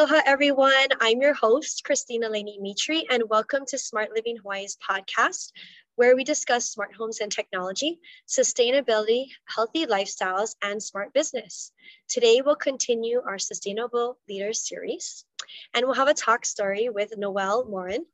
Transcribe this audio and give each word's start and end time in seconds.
Aloha, 0.00 0.22
everyone. 0.24 0.88
I'm 0.98 1.20
your 1.20 1.34
host, 1.34 1.84
Christina 1.84 2.30
Laney 2.30 2.58
Mitri, 2.58 3.04
and 3.10 3.28
welcome 3.28 3.66
to 3.66 3.76
Smart 3.76 4.08
Living 4.14 4.38
Hawaii's 4.38 4.78
podcast, 4.78 5.52
where 5.96 6.16
we 6.16 6.24
discuss 6.24 6.70
smart 6.70 6.94
homes 6.94 7.20
and 7.20 7.30
technology, 7.30 8.00
sustainability, 8.26 9.26
healthy 9.44 9.84
lifestyles, 9.84 10.56
and 10.62 10.82
smart 10.82 11.12
business. 11.12 11.72
Today, 12.08 12.40
we'll 12.42 12.56
continue 12.56 13.20
our 13.20 13.38
Sustainable 13.38 14.16
Leaders 14.26 14.66
series, 14.66 15.26
and 15.74 15.84
we'll 15.84 15.96
have 15.96 16.08
a 16.08 16.14
talk 16.14 16.46
story 16.46 16.88
with 16.88 17.18
Noel 17.18 17.66
Morin, 17.68 18.06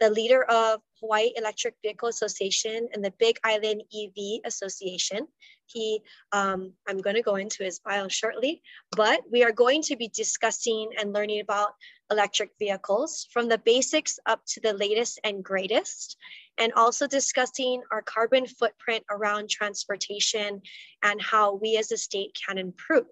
the 0.00 0.10
leader 0.10 0.42
of 0.44 0.80
Hawaii 1.00 1.30
Electric 1.36 1.74
Vehicle 1.82 2.08
Association 2.08 2.88
and 2.92 3.04
the 3.04 3.12
Big 3.18 3.38
Island 3.44 3.82
EV 3.94 4.40
Association. 4.44 5.26
He, 5.66 6.00
um, 6.32 6.72
I'm 6.86 6.98
going 6.98 7.16
to 7.16 7.22
go 7.22 7.36
into 7.36 7.64
his 7.64 7.80
bio 7.80 8.08
shortly, 8.08 8.62
but 8.92 9.20
we 9.30 9.42
are 9.42 9.52
going 9.52 9.82
to 9.82 9.96
be 9.96 10.08
discussing 10.08 10.90
and 10.98 11.12
learning 11.12 11.40
about 11.40 11.70
electric 12.10 12.50
vehicles 12.58 13.26
from 13.32 13.48
the 13.48 13.58
basics 13.58 14.18
up 14.26 14.40
to 14.46 14.60
the 14.60 14.72
latest 14.74 15.18
and 15.24 15.42
greatest, 15.42 16.16
and 16.58 16.72
also 16.74 17.06
discussing 17.06 17.82
our 17.90 18.02
carbon 18.02 18.46
footprint 18.46 19.04
around 19.10 19.50
transportation 19.50 20.60
and 21.02 21.20
how 21.20 21.54
we 21.54 21.76
as 21.76 21.90
a 21.90 21.96
state 21.96 22.36
can 22.46 22.58
improve. 22.58 23.06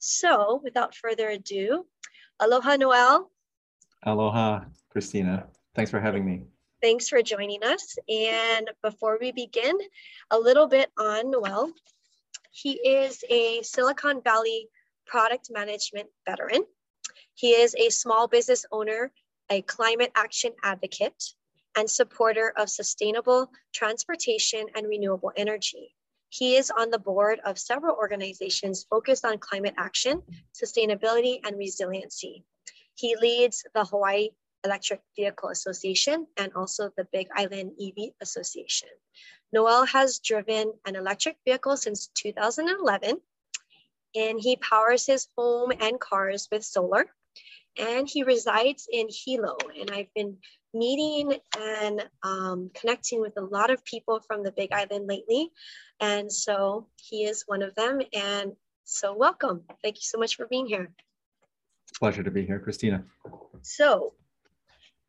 So 0.00 0.60
without 0.64 0.96
further 0.96 1.28
ado, 1.28 1.86
aloha 2.40 2.76
Noel. 2.76 3.30
Aloha, 4.04 4.64
Christina. 4.90 5.46
Thanks 5.74 5.90
for 5.90 6.00
having 6.00 6.24
me. 6.24 6.44
Thanks 6.82 7.08
for 7.08 7.22
joining 7.22 7.62
us. 7.62 7.96
And 8.08 8.70
before 8.82 9.18
we 9.20 9.32
begin, 9.32 9.78
a 10.30 10.38
little 10.38 10.66
bit 10.66 10.90
on 10.98 11.30
Noel. 11.30 11.72
He 12.50 12.72
is 12.72 13.24
a 13.30 13.62
Silicon 13.62 14.20
Valley 14.22 14.68
product 15.06 15.50
management 15.50 16.08
veteran. 16.26 16.64
He 17.34 17.52
is 17.52 17.74
a 17.74 17.88
small 17.88 18.28
business 18.28 18.66
owner, 18.70 19.12
a 19.48 19.62
climate 19.62 20.12
action 20.14 20.52
advocate, 20.62 21.24
and 21.76 21.88
supporter 21.88 22.52
of 22.56 22.68
sustainable 22.68 23.50
transportation 23.72 24.66
and 24.74 24.86
renewable 24.86 25.32
energy. 25.36 25.94
He 26.28 26.56
is 26.56 26.70
on 26.70 26.90
the 26.90 26.98
board 26.98 27.40
of 27.44 27.58
several 27.58 27.96
organizations 27.96 28.84
focused 28.88 29.24
on 29.24 29.38
climate 29.38 29.74
action, 29.78 30.22
sustainability, 30.54 31.40
and 31.44 31.56
resiliency. 31.56 32.44
He 32.94 33.16
leads 33.16 33.64
the 33.74 33.84
Hawaii 33.84 34.30
Electric 34.64 35.00
Vehicle 35.16 35.50
Association 35.50 36.26
and 36.36 36.52
also 36.54 36.90
the 36.96 37.06
Big 37.12 37.28
Island 37.34 37.72
EV 37.80 38.10
Association. 38.20 38.88
Noel 39.52 39.84
has 39.86 40.18
driven 40.18 40.72
an 40.86 40.96
electric 40.96 41.36
vehicle 41.44 41.76
since 41.76 42.08
2011 42.14 43.20
and 44.14 44.40
he 44.40 44.56
powers 44.56 45.06
his 45.06 45.28
home 45.36 45.72
and 45.80 46.00
cars 46.00 46.48
with 46.50 46.64
solar 46.64 47.06
and 47.78 48.08
he 48.08 48.22
resides 48.22 48.86
in 48.90 49.08
Hilo 49.10 49.56
and 49.78 49.90
I've 49.90 50.12
been 50.14 50.36
meeting 50.74 51.34
and 51.58 52.08
um, 52.22 52.70
connecting 52.74 53.20
with 53.20 53.36
a 53.36 53.44
lot 53.44 53.70
of 53.70 53.84
people 53.84 54.20
from 54.26 54.42
the 54.42 54.52
Big 54.52 54.72
Island 54.72 55.06
lately 55.06 55.50
and 56.00 56.32
so 56.32 56.88
he 56.96 57.24
is 57.24 57.44
one 57.46 57.62
of 57.62 57.74
them 57.74 58.00
and 58.12 58.52
so 58.84 59.14
welcome. 59.14 59.62
Thank 59.82 59.96
you 59.96 60.02
so 60.02 60.18
much 60.18 60.36
for 60.36 60.46
being 60.46 60.66
here. 60.66 60.90
Pleasure 61.98 62.22
to 62.22 62.30
be 62.30 62.44
here, 62.44 62.58
Christina. 62.58 63.04
So 63.62 64.14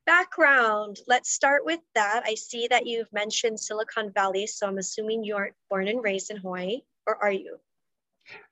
background, 0.05 0.99
let's 1.07 1.31
start 1.31 1.65
with 1.65 1.79
that. 1.95 2.23
I 2.25 2.35
see 2.35 2.67
that 2.69 2.85
you've 2.85 3.11
mentioned 3.13 3.59
Silicon 3.59 4.11
Valley, 4.11 4.47
so 4.47 4.67
I'm 4.67 4.77
assuming 4.77 5.23
you 5.23 5.35
aren't 5.35 5.55
born 5.69 5.87
and 5.87 6.03
raised 6.03 6.31
in 6.31 6.37
Hawaii, 6.37 6.81
or 7.07 7.21
are 7.21 7.31
you? 7.31 7.57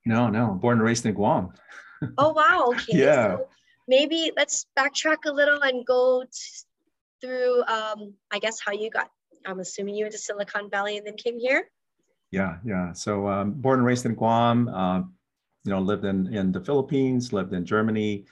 No, 0.05 0.29
no, 0.29 0.57
born 0.61 0.77
and 0.77 0.85
raised 0.85 1.05
in 1.05 1.13
Guam. 1.13 1.53
oh, 2.17 2.33
wow. 2.33 2.73
Okay. 2.75 2.97
yeah. 2.99 3.37
So 3.37 3.47
maybe 3.87 4.31
let's 4.35 4.65
backtrack 4.77 5.25
a 5.25 5.31
little 5.31 5.61
and 5.61 5.85
go 5.85 6.23
through, 7.21 7.63
um, 7.63 8.13
I 8.31 8.39
guess, 8.39 8.59
how 8.59 8.71
you 8.71 8.89
got, 8.89 9.09
I'm 9.45 9.59
assuming 9.59 9.95
you 9.95 10.05
went 10.05 10.13
to 10.13 10.19
Silicon 10.19 10.69
Valley 10.69 10.97
and 10.97 11.05
then 11.05 11.15
came 11.15 11.39
here? 11.39 11.69
Yeah, 12.31 12.57
yeah. 12.63 12.93
So 12.93 13.27
um, 13.27 13.51
born 13.53 13.79
and 13.79 13.85
raised 13.85 14.05
in 14.05 14.15
Guam, 14.15 14.69
uh, 14.69 14.99
you 15.63 15.71
know, 15.71 15.79
lived 15.79 16.05
in, 16.05 16.33
in 16.33 16.51
the 16.51 16.61
Philippines, 16.61 17.33
lived 17.33 17.53
in 17.53 17.65
Germany, 17.65 18.25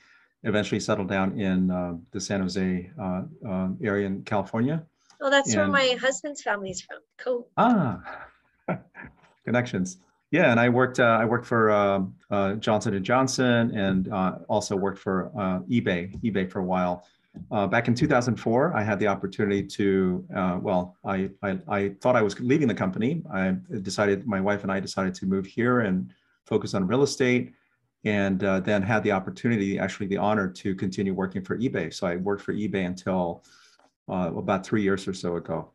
eventually 0.44 0.80
settled 0.80 1.10
down 1.10 1.40
in 1.40 1.72
uh, 1.72 1.96
the 2.12 2.20
San 2.20 2.42
Jose 2.42 2.92
uh, 3.00 3.22
uh, 3.48 3.70
area 3.84 4.08
in 4.08 4.22
California. 4.24 4.84
Well, 5.20 5.32
that's 5.32 5.50
and, 5.54 5.58
where 5.58 5.68
my 5.68 5.98
husband's 6.00 6.42
family's 6.42 6.82
from. 6.82 6.98
Cool. 7.18 7.48
Ah, 7.58 8.02
connections. 9.46 9.98
Yeah, 10.32 10.52
and 10.52 10.60
I 10.60 10.70
worked. 10.70 11.00
Uh, 11.00 11.18
I 11.20 11.26
worked 11.26 11.46
for 11.46 11.72
um, 11.72 12.16
uh, 12.30 12.54
Johnson 12.56 12.94
and 12.94 13.04
Johnson, 13.04 13.76
and 13.76 14.14
uh, 14.14 14.38
also 14.48 14.76
worked 14.76 15.00
for 15.00 15.32
eBay. 15.70 16.16
eBay 16.22 16.50
for 16.50 16.60
a 16.60 16.64
while. 16.64 17.04
back 17.70 17.88
in 17.88 17.96
2004, 17.96 18.76
I 18.76 18.84
had 18.84 19.00
the 19.00 19.08
opportunity 19.08 19.64
to. 19.64 20.24
well, 20.62 20.96
I, 21.04 21.32
I 21.42 21.58
I 21.68 21.90
thought 22.00 22.16
I 22.16 22.22
was 22.22 22.40
leaving 22.40 22.68
the 22.68 22.76
company. 22.76 23.24
I 23.34 23.56
decided. 23.82 24.28
My 24.28 24.40
wife 24.40 24.62
and 24.62 24.72
I 24.72 24.80
decided 24.80 25.16
to 25.16 25.26
move 25.26 25.48
here 25.48 25.82
and 25.82 26.12
focus 26.46 26.76
on 26.76 26.86
real 26.86 27.04
estate 27.04 27.54
and 28.06 28.44
uh, 28.44 28.60
then 28.62 28.82
had 28.82 29.04
the 29.04 29.12
opportunity, 29.12 29.78
actually 29.78 30.08
the 30.08 30.18
honor 30.18 30.48
to 30.48 30.74
continue 30.76 31.14
working 31.14 31.44
for 31.44 31.58
eBay. 31.58 31.94
So 31.94 32.08
I 32.08 32.16
worked 32.16 32.44
for 32.44 32.54
eBay 32.54 32.86
until 32.86 33.44
uh, 34.10 34.32
about 34.36 34.66
three 34.66 34.82
years 34.82 35.08
or 35.08 35.14
so 35.14 35.36
ago. 35.36 35.72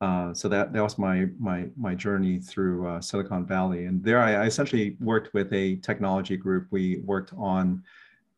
Uh, 0.00 0.34
so 0.34 0.48
that, 0.48 0.72
that 0.72 0.82
was 0.82 0.98
my, 0.98 1.26
my, 1.38 1.66
my 1.76 1.94
journey 1.94 2.38
through 2.38 2.86
uh, 2.86 3.00
Silicon 3.00 3.46
Valley. 3.46 3.86
And 3.86 4.02
there 4.02 4.20
I, 4.20 4.34
I, 4.34 4.44
essentially 4.46 4.96
worked 5.00 5.32
with 5.32 5.52
a 5.52 5.76
technology 5.76 6.36
group. 6.36 6.66
We 6.70 7.00
worked 7.04 7.32
on 7.36 7.82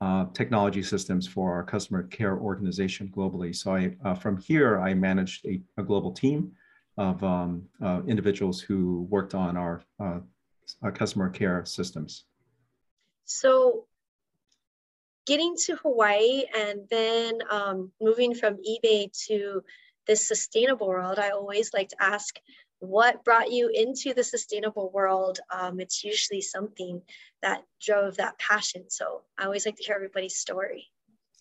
uh, 0.01 0.27
technology 0.33 0.83
systems 0.83 1.27
for 1.27 1.53
our 1.53 1.65
customer 1.65 2.05
care 2.05 2.37
organization 2.37 3.11
globally. 3.15 3.55
So 3.57 3.75
I, 3.75 3.97
uh, 4.05 4.15
from 4.15 4.41
here, 4.41 4.79
I 4.79 4.95
managed 4.95 5.47
a, 5.47 5.61
a 5.79 5.83
global 5.83 6.13
team 6.13 6.53
of 6.99 7.23
um, 7.25 7.63
individuals 8.07 8.61
who 8.61 9.07
worked 9.11 9.35
on 9.35 9.57
our, 9.57 9.83
our 10.01 10.93
customer 10.93 11.29
care 11.29 11.65
systems. 11.65 12.25
So 13.27 13.87
getting 15.27 15.57
to 15.67 15.77
Hawaii 15.77 16.45
and 16.57 16.89
then 16.89 17.41
um, 17.51 17.93
moving 18.01 18.35
from 18.35 18.57
eBay 18.57 19.13
to 19.27 19.63
this 20.07 20.27
sustainable 20.27 20.87
world, 20.87 21.19
I 21.19 21.31
always 21.31 21.75
like 21.75 21.89
to 21.91 22.03
ask 22.03 22.37
what 22.79 23.25
brought 23.25 23.51
you 23.51 23.69
into 23.73 24.15
the 24.15 24.23
sustainable 24.23 24.91
world. 24.91 25.41
Um, 25.51 25.81
it's 25.81 26.05
usually 26.05 26.41
something 26.41 27.03
that 27.43 27.65
drove 27.81 28.17
that 28.17 28.39
passion. 28.39 28.85
So 28.89 29.23
I 29.37 29.45
always 29.45 29.67
like 29.67 29.77
to 29.77 29.83
hear 29.83 29.97
everybody's 29.97 30.37
story. 30.37 30.91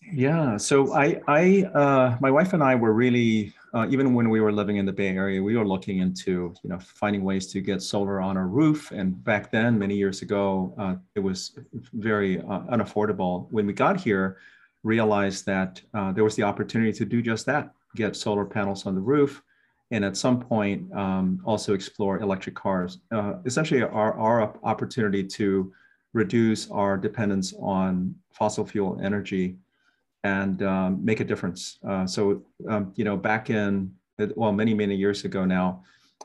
Yeah. 0.02 0.56
So 0.56 0.94
I, 0.94 1.20
I, 1.26 1.62
uh, 1.74 2.16
my 2.20 2.30
wife 2.30 2.52
and 2.52 2.62
I 2.62 2.74
were 2.74 2.92
really, 2.92 3.52
uh, 3.74 3.86
even 3.90 4.14
when 4.14 4.30
we 4.30 4.40
were 4.40 4.52
living 4.52 4.76
in 4.76 4.86
the 4.86 4.92
Bay 4.92 5.08
Area, 5.08 5.42
we 5.42 5.56
were 5.56 5.66
looking 5.66 5.98
into, 5.98 6.54
you 6.62 6.70
know, 6.70 6.78
finding 6.78 7.24
ways 7.24 7.46
to 7.48 7.60
get 7.60 7.82
solar 7.82 8.20
on 8.20 8.36
our 8.36 8.46
roof. 8.46 8.92
And 8.92 9.22
back 9.24 9.50
then, 9.50 9.78
many 9.78 9.96
years 9.96 10.22
ago, 10.22 10.74
uh, 10.78 10.94
it 11.14 11.20
was 11.20 11.58
very 11.92 12.38
uh, 12.40 12.60
unaffordable. 12.72 13.48
When 13.50 13.66
we 13.66 13.72
got 13.72 14.00
here, 14.00 14.38
realized 14.84 15.44
that 15.46 15.82
uh, 15.94 16.12
there 16.12 16.22
was 16.22 16.36
the 16.36 16.44
opportunity 16.44 16.92
to 16.92 17.04
do 17.04 17.20
just 17.20 17.44
that: 17.46 17.72
get 17.96 18.14
solar 18.14 18.44
panels 18.44 18.86
on 18.86 18.94
the 18.94 19.00
roof, 19.00 19.42
and 19.90 20.04
at 20.04 20.16
some 20.16 20.40
point, 20.40 20.90
um, 20.94 21.42
also 21.44 21.74
explore 21.74 22.20
electric 22.20 22.54
cars. 22.54 22.98
Uh, 23.10 23.34
essentially, 23.44 23.82
our 23.82 24.14
our 24.14 24.56
opportunity 24.62 25.24
to 25.24 25.72
reduce 26.12 26.70
our 26.70 26.96
dependence 26.96 27.52
on 27.58 28.14
fossil 28.32 28.64
fuel 28.64 28.98
energy 29.02 29.56
and 30.26 30.56
um, 30.74 30.90
make 31.08 31.20
a 31.20 31.28
difference. 31.30 31.60
Uh, 31.90 32.06
so, 32.14 32.20
um, 32.72 32.82
you 32.98 33.04
know, 33.08 33.16
back 33.30 33.44
in, 33.60 33.70
well, 34.40 34.52
many, 34.62 34.74
many 34.82 34.96
years 35.04 35.20
ago 35.28 35.42
now, 35.58 35.68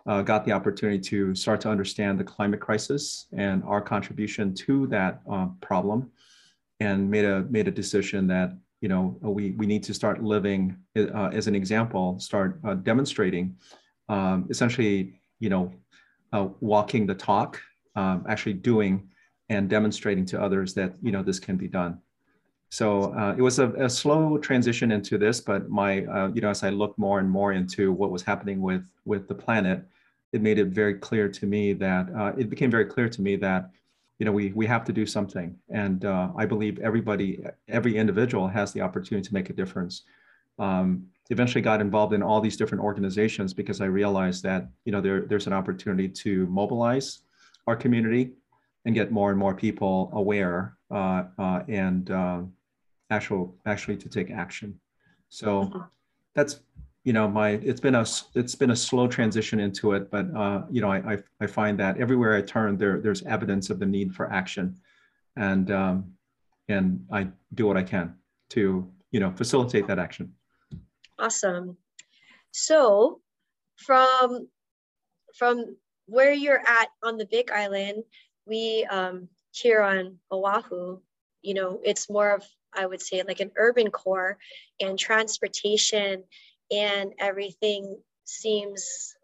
uh, 0.10 0.22
got 0.32 0.42
the 0.46 0.54
opportunity 0.60 1.02
to 1.12 1.36
start 1.36 1.60
to 1.62 1.70
understand 1.76 2.14
the 2.20 2.28
climate 2.36 2.62
crisis 2.68 3.02
and 3.46 3.58
our 3.72 3.82
contribution 3.94 4.46
to 4.66 4.88
that 4.96 5.14
uh, 5.34 5.48
problem 5.70 6.00
and 6.80 6.98
made 7.16 7.26
a, 7.26 7.38
made 7.56 7.68
a 7.68 7.76
decision 7.84 8.22
that, 8.36 8.50
you 8.84 8.90
know, 8.90 9.04
we, 9.38 9.44
we 9.60 9.66
need 9.74 9.84
to 9.90 9.94
start 9.94 10.24
living 10.36 10.62
uh, 10.98 11.30
as 11.40 11.46
an 11.48 11.56
example, 11.62 12.06
start 12.20 12.60
uh, 12.68 12.74
demonstrating 12.74 13.46
um, 14.10 14.48
essentially, 14.50 15.22
you 15.40 15.50
know, 15.54 15.72
uh, 16.34 16.48
walking 16.60 17.06
the 17.06 17.18
talk, 17.30 17.62
um, 17.96 18.26
actually 18.28 18.58
doing 18.72 19.10
and 19.50 19.70
demonstrating 19.70 20.26
to 20.26 20.42
others 20.42 20.74
that, 20.74 20.92
you 21.06 21.12
know, 21.12 21.24
this 21.30 21.40
can 21.40 21.58
be 21.58 21.68
done. 21.68 22.00
So 22.72 23.14
uh, 23.16 23.36
it 23.38 23.42
was 23.42 23.60
a, 23.60 23.70
a, 23.74 23.90
slow 23.90 24.38
transition 24.38 24.94
into 24.94 25.18
this, 25.18 25.42
but 25.42 25.70
my, 25.70 26.06
uh, 26.06 26.32
you 26.34 26.40
know, 26.40 26.50
as 26.50 26.64
I 26.64 26.70
looked 26.70 26.98
more 26.98 27.20
and 27.20 27.30
more 27.30 27.52
into 27.52 27.92
what 27.92 28.12
was 28.12 28.24
happening 28.24 28.62
with 28.62 28.86
with 29.04 29.28
the 29.28 29.36
planet, 29.36 29.84
it 30.32 30.42
made 30.42 30.58
it 30.58 30.68
very 30.68 30.94
clear 30.94 31.28
to 31.28 31.46
me 31.46 31.74
that 31.74 32.08
uh, 32.16 32.32
it 32.38 32.50
became 32.50 32.72
very 32.72 32.86
clear 32.86 33.10
to 33.10 33.22
me 33.22 33.36
that, 33.36 33.72
you 34.20 34.26
know, 34.26 34.32
we 34.32 34.54
we 34.54 34.66
have 34.68 34.86
to 34.86 34.94
do 34.94 35.06
something, 35.06 35.54
and 35.68 36.06
uh, 36.06 36.30
I 36.38 36.46
believe 36.46 36.80
everybody, 36.80 37.44
every 37.68 37.98
individual 37.98 38.48
has 38.48 38.72
the 38.72 38.80
opportunity 38.80 39.28
to 39.28 39.34
make 39.34 39.50
a 39.50 39.54
difference. 39.54 40.04
Um, 40.58 41.08
eventually, 41.30 41.62
got 41.62 41.82
involved 41.82 42.14
in 42.14 42.24
all 42.24 42.40
these 42.40 42.56
different 42.56 42.86
organizations 42.86 43.54
because 43.54 43.82
I 43.82 43.88
realized 43.88 44.44
that 44.44 44.70
you 44.86 44.94
know 44.94 45.02
there 45.02 45.26
there's 45.26 45.48
an 45.48 45.54
opportunity 45.54 46.08
to 46.24 46.48
mobilize 46.48 47.24
our 47.68 47.76
community 47.76 48.32
and 48.86 48.96
get 48.96 49.12
more 49.12 49.30
and 49.30 49.38
more 49.38 49.54
people 49.54 50.10
aware 50.14 50.78
uh, 50.90 51.24
uh, 51.38 51.64
and 51.68 52.10
actual 53.12 53.56
actually 53.66 53.98
to 53.98 54.10
take 54.10 54.32
action. 54.32 54.80
So 55.30 55.66
mm-hmm. 55.66 55.80
that's 56.34 56.62
you 57.04 57.14
know 57.14 57.28
my 57.28 57.52
it's 57.52 57.80
been 57.80 57.96
a 57.96 58.06
it's 58.34 58.56
been 58.56 58.72
a 58.72 58.76
slow 58.76 59.08
transition 59.08 59.60
into 59.60 59.94
it, 59.94 60.10
but 60.10 60.36
uh, 60.36 60.64
you 60.72 60.82
know 60.82 60.92
I, 60.92 61.14
I, 61.14 61.18
I 61.42 61.48
find 61.48 61.80
that 61.80 61.98
everywhere 61.98 62.36
I 62.36 62.42
turn 62.42 62.78
there 62.78 63.00
there's 63.00 63.24
evidence 63.24 63.70
of 63.70 63.80
the 63.80 63.86
need 63.86 64.16
for 64.16 64.32
action, 64.32 64.78
and 65.36 65.70
um, 65.72 66.14
and 66.68 67.06
I 67.12 67.28
do 67.54 67.68
what 67.68 67.78
I 67.78 67.84
can 67.84 68.16
to 68.52 68.90
you 69.12 69.20
know 69.20 69.32
facilitate 69.32 69.88
that 69.88 70.00
action. 70.00 70.34
Awesome. 71.20 71.78
So 72.52 73.22
from 73.78 74.48
from 75.38 75.76
where 76.06 76.34
you're 76.34 76.64
at 76.68 76.90
on 77.04 77.18
the 77.18 77.26
Big 77.26 77.52
Island, 77.52 78.04
we 78.46 78.86
um, 78.92 79.30
here 79.52 79.82
on 79.82 80.18
Oahu, 80.32 81.00
you 81.42 81.54
know, 81.54 81.80
it's 81.84 82.10
more 82.10 82.32
of 82.36 82.44
I 82.74 82.86
would 82.86 83.02
say 83.02 83.24
like 83.28 83.40
an 83.40 83.52
urban 83.56 83.92
core, 83.92 84.38
and 84.80 84.98
transportation 84.98 86.24
and 86.72 87.14
everything 87.20 87.98
seems 88.24 89.16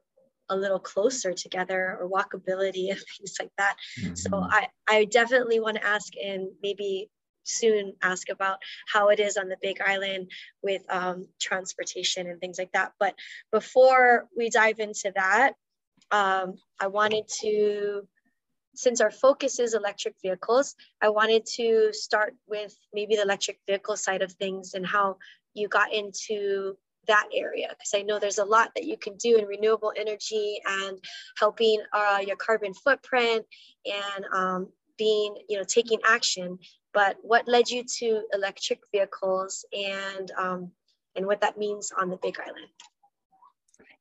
a 0.49 0.55
little 0.55 0.79
closer 0.79 1.33
together 1.33 1.97
or 1.99 2.09
walkability 2.09 2.89
and 2.91 2.99
things 3.17 3.35
like 3.39 3.51
that. 3.57 3.75
Mm-hmm. 4.01 4.15
So 4.15 4.29
I, 4.35 4.67
I 4.87 5.05
definitely 5.05 5.59
want 5.59 5.77
to 5.77 5.85
ask 5.85 6.13
and 6.23 6.49
maybe 6.61 7.09
soon 7.43 7.93
ask 8.01 8.29
about 8.29 8.57
how 8.91 9.09
it 9.09 9.19
is 9.19 9.37
on 9.37 9.47
the 9.47 9.57
big 9.61 9.79
island 9.81 10.29
with 10.61 10.81
um, 10.89 11.27
transportation 11.39 12.27
and 12.27 12.39
things 12.39 12.59
like 12.59 12.71
that. 12.73 12.91
But 12.99 13.15
before 13.51 14.27
we 14.35 14.49
dive 14.49 14.79
into 14.79 15.11
that, 15.15 15.53
um, 16.11 16.55
I 16.79 16.87
wanted 16.87 17.27
to, 17.41 18.07
since 18.77 19.01
our 19.01 19.11
focus 19.11 19.59
is 19.59 19.73
electric 19.73 20.15
vehicles, 20.21 20.75
I 21.01 21.09
wanted 21.09 21.45
to 21.55 21.89
start 21.91 22.35
with 22.47 22.75
maybe 22.93 23.15
the 23.15 23.23
electric 23.23 23.59
vehicle 23.67 23.97
side 23.97 24.21
of 24.21 24.31
things 24.33 24.73
and 24.73 24.85
how 24.85 25.17
you 25.53 25.67
got 25.67 25.91
into 25.91 26.77
that 27.07 27.27
area 27.33 27.69
because 27.69 27.93
I 27.95 28.03
know 28.03 28.19
there's 28.19 28.37
a 28.37 28.45
lot 28.45 28.71
that 28.75 28.85
you 28.85 28.97
can 28.97 29.15
do 29.15 29.37
in 29.37 29.45
renewable 29.45 29.93
energy 29.95 30.59
and 30.65 30.97
helping 31.37 31.81
uh, 31.93 32.19
your 32.25 32.35
carbon 32.35 32.73
footprint 32.73 33.45
and 33.85 34.25
um, 34.33 34.67
being, 34.97 35.35
you 35.49 35.57
know, 35.57 35.63
taking 35.63 35.99
action. 36.07 36.59
But 36.93 37.17
what 37.21 37.47
led 37.47 37.69
you 37.69 37.83
to 37.99 38.23
electric 38.33 38.79
vehicles 38.91 39.65
and 39.73 40.31
um, 40.37 40.71
and 41.15 41.25
what 41.25 41.41
that 41.41 41.57
means 41.57 41.91
on 41.99 42.09
the 42.09 42.17
Big 42.17 42.37
Island? 42.39 42.67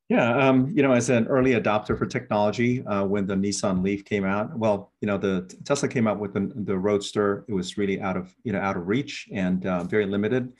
Yeah, 0.09 0.47
um, 0.47 0.71
you 0.73 0.83
know, 0.83 0.93
as 0.93 1.09
an 1.09 1.27
early 1.27 1.51
adopter 1.51 1.97
for 1.97 2.05
technology, 2.05 2.85
uh, 2.85 3.03
when 3.03 3.27
the 3.27 3.35
Nissan 3.35 3.83
Leaf 3.83 4.05
came 4.05 4.23
out, 4.23 4.57
well, 4.57 4.93
you 5.01 5.05
know, 5.05 5.17
the 5.17 5.53
Tesla 5.65 5.89
came 5.89 6.07
out 6.07 6.17
with 6.17 6.33
the, 6.33 6.49
the 6.55 6.77
Roadster. 6.77 7.43
It 7.49 7.53
was 7.53 7.77
really 7.77 7.99
out 7.99 8.15
of 8.15 8.33
you 8.43 8.53
know 8.53 8.59
out 8.59 8.77
of 8.77 8.87
reach 8.87 9.27
and 9.33 9.65
uh, 9.65 9.83
very 9.83 10.05
limited 10.05 10.53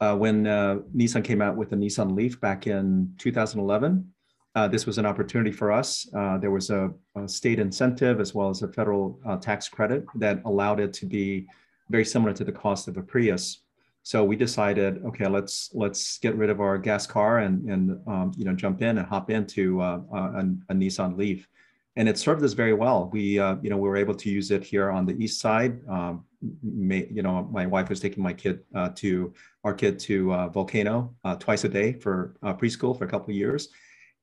uh, 0.00 0.16
when 0.16 0.48
uh, 0.48 0.80
Nissan 0.96 1.22
came 1.22 1.40
out 1.40 1.56
with 1.56 1.70
the 1.70 1.76
Nissan 1.76 2.16
Leaf 2.16 2.40
back 2.40 2.66
in 2.66 3.14
2011. 3.18 4.12
Uh, 4.54 4.66
this 4.66 4.84
was 4.84 4.98
an 4.98 5.06
opportunity 5.06 5.52
for 5.52 5.70
us. 5.70 6.08
Uh, 6.12 6.36
there 6.38 6.50
was 6.50 6.68
a, 6.68 6.90
a, 7.14 7.28
state 7.28 7.60
incentive 7.60 8.20
as 8.20 8.34
well 8.34 8.50
as 8.50 8.62
a 8.62 8.68
federal 8.68 9.18
tax 9.40 9.68
credit 9.68 10.04
that 10.16 10.42
allowed 10.44 10.80
it 10.80 10.92
to 10.92 11.06
be 11.06 11.46
very 11.88 12.04
similar 12.04 12.34
to 12.34 12.44
the 12.44 12.52
cost 12.52 12.88
of 12.88 12.96
a 12.96 13.02
Prius. 13.02 13.61
So 14.04 14.24
we 14.24 14.34
decided, 14.34 15.04
okay, 15.04 15.28
let's 15.28 15.70
let's 15.74 16.18
get 16.18 16.34
rid 16.34 16.50
of 16.50 16.60
our 16.60 16.76
gas 16.76 17.06
car 17.06 17.38
and 17.38 17.68
and 17.70 18.00
um, 18.06 18.32
you 18.36 18.44
know 18.44 18.52
jump 18.52 18.82
in 18.82 18.98
and 18.98 19.06
hop 19.06 19.30
into 19.30 19.80
uh, 19.80 20.00
a, 20.12 20.44
a, 20.70 20.74
Nissan 20.74 21.16
Leaf, 21.16 21.48
and 21.94 22.08
it 22.08 22.18
served 22.18 22.42
us 22.42 22.52
very 22.52 22.74
well. 22.74 23.10
We 23.12 23.22
you 23.22 23.70
know 23.70 23.76
we 23.76 23.88
were 23.88 23.96
able 23.96 24.14
to 24.14 24.28
use 24.28 24.50
it 24.50 24.64
here 24.64 24.90
on 24.90 25.06
the 25.06 25.14
east 25.22 25.40
side. 25.40 25.80
Um, 25.88 26.24
may, 26.62 27.06
you 27.10 27.22
know, 27.22 27.48
my 27.52 27.66
wife 27.66 27.88
was 27.88 28.00
taking 28.00 28.22
my 28.22 28.32
kid 28.32 28.60
uh, 28.74 28.90
to 28.96 29.32
our 29.64 29.74
kid 29.74 29.98
to 30.00 30.32
uh, 30.32 30.48
Volcano 30.48 31.14
uh, 31.24 31.36
twice 31.36 31.64
a 31.64 31.68
day 31.68 31.92
for 31.92 32.34
uh, 32.42 32.54
preschool 32.54 32.96
for 32.96 33.04
a 33.04 33.08
couple 33.08 33.30
of 33.30 33.36
years, 33.36 33.68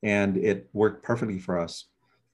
and 0.03 0.37
it 0.37 0.69
worked 0.73 1.03
perfectly 1.03 1.39
for 1.39 1.59
us. 1.59 1.85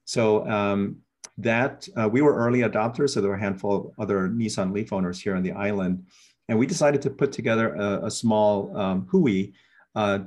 So 0.04 0.48
um, 0.48 0.96
that 1.38 1.88
uh, 1.96 2.08
we 2.08 2.22
were 2.22 2.34
early 2.34 2.60
adopters, 2.60 3.10
so 3.10 3.20
there 3.20 3.30
were 3.30 3.36
a 3.36 3.40
handful 3.40 3.76
of 3.76 3.90
other 3.98 4.28
Nissan 4.28 4.72
Leaf 4.72 4.92
owners 4.92 5.20
here 5.20 5.36
on 5.36 5.42
the 5.42 5.52
island, 5.52 6.06
and 6.48 6.58
we 6.58 6.66
decided 6.66 7.02
to 7.02 7.10
put 7.10 7.32
together 7.32 7.74
a, 7.74 8.06
a 8.06 8.10
small 8.10 8.76
um, 8.76 9.06
hui, 9.10 9.52
uh, 9.94 10.20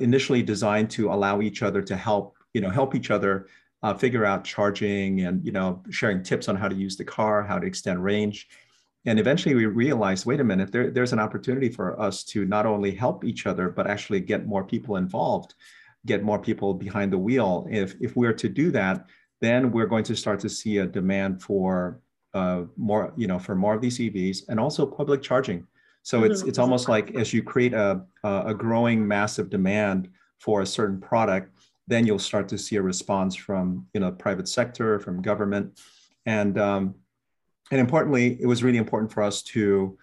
initially 0.00 0.42
designed 0.42 0.90
to 0.90 1.12
allow 1.12 1.40
each 1.40 1.62
other 1.62 1.82
to 1.82 1.96
help, 1.96 2.36
you 2.54 2.60
know, 2.60 2.70
help 2.70 2.94
each 2.94 3.10
other 3.10 3.48
uh, 3.82 3.92
figure 3.92 4.24
out 4.24 4.44
charging 4.44 5.20
and 5.22 5.44
you 5.44 5.52
know 5.52 5.82
sharing 5.90 6.22
tips 6.22 6.48
on 6.48 6.56
how 6.56 6.68
to 6.68 6.74
use 6.74 6.96
the 6.96 7.04
car, 7.04 7.42
how 7.42 7.58
to 7.58 7.66
extend 7.66 8.02
range, 8.02 8.48
and 9.06 9.20
eventually 9.20 9.54
we 9.54 9.66
realized, 9.66 10.26
wait 10.26 10.40
a 10.40 10.44
minute, 10.44 10.72
there, 10.72 10.90
there's 10.90 11.12
an 11.12 11.20
opportunity 11.20 11.68
for 11.68 11.98
us 11.98 12.24
to 12.24 12.44
not 12.44 12.66
only 12.66 12.90
help 12.90 13.24
each 13.24 13.46
other, 13.46 13.70
but 13.70 13.86
actually 13.86 14.20
get 14.20 14.46
more 14.46 14.64
people 14.64 14.96
involved, 14.96 15.54
get 16.06 16.24
more 16.24 16.40
people 16.40 16.74
behind 16.74 17.12
the 17.12 17.18
wheel. 17.18 17.68
If, 17.70 17.94
if 18.00 18.16
we're 18.16 18.32
to 18.32 18.48
do 18.48 18.72
that, 18.72 19.06
then 19.40 19.70
we're 19.70 19.86
going 19.86 20.02
to 20.04 20.16
start 20.16 20.40
to 20.40 20.48
see 20.48 20.78
a 20.78 20.86
demand 20.86 21.40
for 21.40 22.00
uh, 22.36 22.64
more, 22.76 23.12
you 23.16 23.26
know, 23.26 23.38
for 23.38 23.54
more 23.54 23.74
of 23.74 23.80
these 23.80 23.98
EVs 23.98 24.48
and 24.48 24.60
also 24.60 24.84
public 24.84 25.22
charging. 25.22 25.66
So 26.02 26.22
it's, 26.22 26.42
it's 26.42 26.58
almost 26.58 26.88
like 26.88 27.16
as 27.16 27.32
you 27.32 27.42
create 27.42 27.74
a, 27.74 28.02
a 28.22 28.54
growing 28.54 28.98
massive 29.08 29.50
demand 29.50 30.08
for 30.38 30.60
a 30.60 30.66
certain 30.66 31.00
product, 31.00 31.50
then 31.88 32.06
you'll 32.06 32.18
start 32.18 32.46
to 32.50 32.58
see 32.58 32.76
a 32.76 32.82
response 32.82 33.34
from, 33.34 33.86
you 33.92 34.00
know, 34.00 34.12
private 34.12 34.48
sector, 34.48 35.00
from 35.00 35.22
government. 35.22 35.80
And 36.26 36.58
um, 36.58 36.94
and 37.72 37.80
importantly, 37.80 38.38
it 38.40 38.46
was 38.46 38.62
really 38.62 38.78
important 38.78 39.10
for 39.12 39.22
us 39.22 39.42
to 39.54 39.98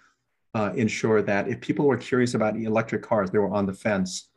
uh, 0.53 0.71
ensure 0.75 1.21
that 1.21 1.47
if 1.47 1.62
people 1.62 1.86
were 1.86 1.97
curious 1.97 2.33
about 2.33 2.57
electric 2.57 3.01
cars, 3.01 3.31
they 3.31 3.39
were 3.39 3.53
on 3.53 3.65
the 3.65 3.74
fence, 3.74 4.29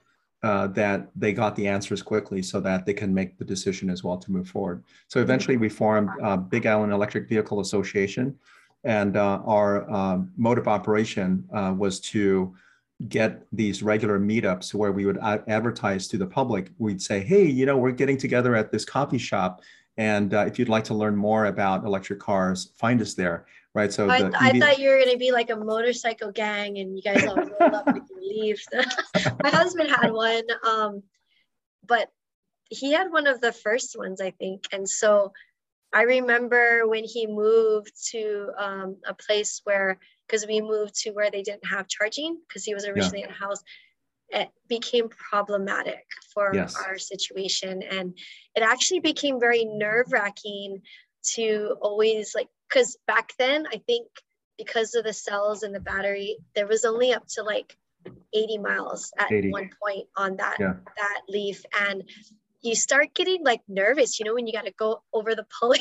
uh, 0.43 0.67
that 0.69 1.09
they 1.17 1.33
got 1.33 1.57
the 1.57 1.67
answers 1.67 2.03
quickly 2.03 2.43
so 2.43 2.61
that 2.61 2.85
they 2.87 2.93
can 2.93 3.13
make 3.13 3.39
the 3.39 3.45
decision 3.45 3.91
as 3.91 4.05
well 4.05 4.19
to 4.19 4.31
move 4.31 4.49
forward. 4.49 4.85
So 5.09 5.21
eventually 5.21 5.57
we 5.57 5.69
formed 5.69 6.11
uh, 6.23 6.37
Big 6.37 6.67
Island 6.67 6.93
Electric 6.93 7.29
Vehicle 7.29 7.61
Association. 7.61 8.39
And 8.85 9.17
uh, 9.17 9.41
our 9.45 9.91
um, 9.91 10.31
mode 10.37 10.59
of 10.59 10.69
operation 10.69 11.49
uh, 11.53 11.75
was 11.77 11.99
to 12.01 12.55
get 13.09 13.43
these 13.53 13.83
regular 13.83 14.19
meetups 14.19 14.73
where 14.73 14.93
we 14.93 15.05
would 15.07 15.19
advertise 15.49 16.07
to 16.09 16.17
the 16.17 16.27
public. 16.27 16.71
We'd 16.79 17.03
say, 17.03 17.21
hey, 17.21 17.45
you 17.45 17.67
know, 17.67 17.77
we're 17.77 17.91
getting 17.91 18.17
together 18.17 18.55
at 18.55 18.71
this 18.71 18.85
coffee 18.85 19.19
shop 19.19 19.61
and 19.97 20.35
uh, 20.35 20.45
if 20.47 20.59
you'd 20.59 20.69
like 20.69 20.85
to 20.85 20.95
learn 20.95 21.17
more 21.17 21.47
about 21.47 21.85
electric 21.85 22.21
cars, 22.21 22.73
find 22.77 23.01
us 23.01 23.15
there, 23.15 23.47
right? 23.75 23.93
So 23.93 24.09
I, 24.09 24.31
I 24.35 24.59
thought 24.59 24.79
you 24.79 24.91
were 24.91 24.99
going 24.99 25.13
to 25.13 25.19
be 25.19 25.33
like 25.33 25.51
a 25.51 25.57
motorcycle 25.57 26.33
gang, 26.33 26.79
and 26.79 26.97
you 26.97 27.03
guys 27.03 27.25
all 27.25 27.39
up 27.39 27.87
your 27.87 28.21
leaves. 28.21 28.67
My 29.43 29.51
husband 29.51 29.91
had 29.91 30.13
one, 30.13 30.45
um, 30.67 31.03
but 31.87 32.11
he 32.69 32.93
had 32.93 33.11
one 33.11 33.27
of 33.27 33.41
the 33.41 33.53
first 33.53 33.97
ones, 33.97 34.21
I 34.21 34.33
think, 34.33 34.65
and 34.73 34.89
so 34.89 35.33
I 35.93 36.03
remember 36.03 36.87
when 36.87 37.05
he 37.05 37.27
moved 37.27 37.93
to 38.11 38.51
um, 38.59 38.97
a 39.07 39.15
place 39.15 39.63
where, 39.65 39.99
because 40.27 40.47
we 40.47 40.61
moved 40.61 40.95
to 41.03 41.11
where 41.13 41.31
they 41.31 41.43
didn't 41.43 41.65
have 41.67 41.89
charging, 41.89 42.39
because 42.47 42.65
he 42.65 42.75
was 42.75 42.85
originally 42.87 43.21
yeah. 43.21 43.27
in 43.27 43.31
a 43.31 43.35
house 43.35 43.63
it 44.31 44.49
became 44.69 45.09
problematic 45.09 46.05
for 46.35 46.51
yes. 46.55 46.75
our 46.77 46.99
situation 46.99 47.83
and 47.83 48.19
it 48.55 48.63
actually 48.63 49.01
became 49.01 49.39
very 49.39 49.65
nerve 49.65 50.07
wracking 50.11 50.83
to 51.23 51.77
always 51.81 52.35
like 52.35 52.49
because 52.69 52.97
back 53.07 53.33
then 53.39 53.67
i 53.73 53.81
think 53.87 54.07
because 54.59 54.95
of 54.95 55.05
the 55.05 55.13
cells 55.13 55.63
and 55.63 55.75
the 55.75 55.81
battery 55.81 56.39
there 56.55 56.67
was 56.67 56.85
only 56.85 57.13
up 57.13 57.27
to 57.27 57.43
like 57.43 57.77
80 58.33 58.59
miles 58.59 59.13
at 59.19 59.33
80. 59.33 59.51
one 59.51 59.71
point 59.83 60.07
on 60.17 60.37
that 60.37 60.57
yeah. 60.59 60.75
that 60.97 61.23
leaf 61.29 61.65
and 61.89 62.05
you 62.67 62.75
start 62.75 63.15
getting 63.15 63.45
like 63.45 63.61
nervous, 63.69 64.19
you 64.19 64.27
know, 64.27 64.35
when 64.35 64.47
you 64.47 64.53
got 64.53 64.67
to 64.67 64.73
go 64.73 65.03
over 65.13 65.35
the 65.35 65.47
Pali. 65.59 65.79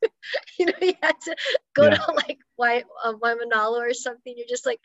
you 0.58 0.66
know, 0.66 0.72
you 0.80 0.94
had 1.00 1.20
to 1.22 1.36
go 1.74 1.84
yeah. 1.84 1.94
to 1.94 2.12
like 2.12 2.38
Wai- 2.56 2.84
uh, 3.04 3.14
Waimanalo 3.14 3.78
or 3.78 3.94
something. 3.94 4.34
You're 4.36 4.48
just 4.48 4.66
like, 4.66 4.80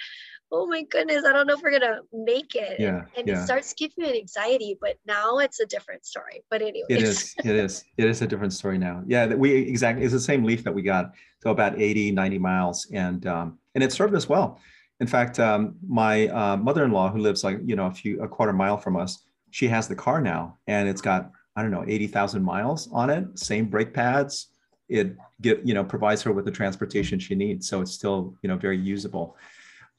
oh 0.53 0.65
my 0.67 0.83
goodness, 0.83 1.25
I 1.25 1.33
don't 1.33 1.47
know 1.47 1.55
if 1.55 1.61
we're 1.61 1.77
gonna 1.77 1.99
make 2.13 2.55
it. 2.55 2.79
Yeah, 2.79 3.03
and 3.17 3.27
yeah. 3.27 3.41
it 3.41 3.45
starts 3.45 3.73
giving 3.73 4.05
you 4.05 4.13
anxiety. 4.13 4.77
But 4.79 4.97
now 5.05 5.39
it's 5.39 5.59
a 5.59 5.65
different 5.65 6.05
story. 6.05 6.43
But 6.49 6.61
anyway, 6.61 6.85
it 6.89 7.01
is. 7.01 7.35
It 7.43 7.55
is. 7.55 7.83
It 7.97 8.05
is 8.05 8.21
a 8.21 8.27
different 8.27 8.53
story 8.53 8.77
now. 8.77 9.03
Yeah, 9.05 9.25
we 9.33 9.51
exactly. 9.53 10.05
It's 10.05 10.13
the 10.13 10.19
same 10.19 10.43
leaf 10.43 10.63
that 10.63 10.73
we 10.73 10.81
got. 10.81 11.11
So 11.41 11.51
about 11.51 11.79
80, 11.79 12.11
90 12.11 12.39
miles, 12.39 12.87
and 12.93 13.25
um, 13.27 13.57
and 13.75 13.83
it 13.83 13.91
served 13.91 14.15
us 14.15 14.29
well. 14.29 14.59
In 15.01 15.07
fact, 15.07 15.39
um, 15.39 15.75
my 15.85 16.27
uh, 16.27 16.55
mother-in-law, 16.55 17.11
who 17.11 17.19
lives 17.19 17.43
like 17.43 17.59
you 17.65 17.75
know 17.75 17.87
a 17.87 17.91
few 17.91 18.21
a 18.21 18.27
quarter 18.27 18.53
mile 18.53 18.77
from 18.77 18.95
us, 18.95 19.25
she 19.53 19.67
has 19.67 19.87
the 19.87 19.95
car 19.95 20.19
now 20.19 20.57
and 20.67 20.89
it's 20.89 20.99
got 20.99 21.31
i 21.55 21.61
don't 21.61 21.69
know 21.69 21.85
80000 21.87 22.43
miles 22.43 22.89
on 22.91 23.11
it 23.11 23.25
same 23.37 23.65
brake 23.65 23.93
pads 23.93 24.47
it 24.89 25.15
get 25.41 25.65
you 25.65 25.75
know 25.75 25.83
provides 25.83 26.23
her 26.23 26.31
with 26.31 26.45
the 26.45 26.51
transportation 26.51 27.19
she 27.19 27.35
needs 27.35 27.69
so 27.69 27.79
it's 27.79 27.91
still 27.91 28.35
you 28.41 28.49
know 28.49 28.57
very 28.57 28.77
usable 28.77 29.37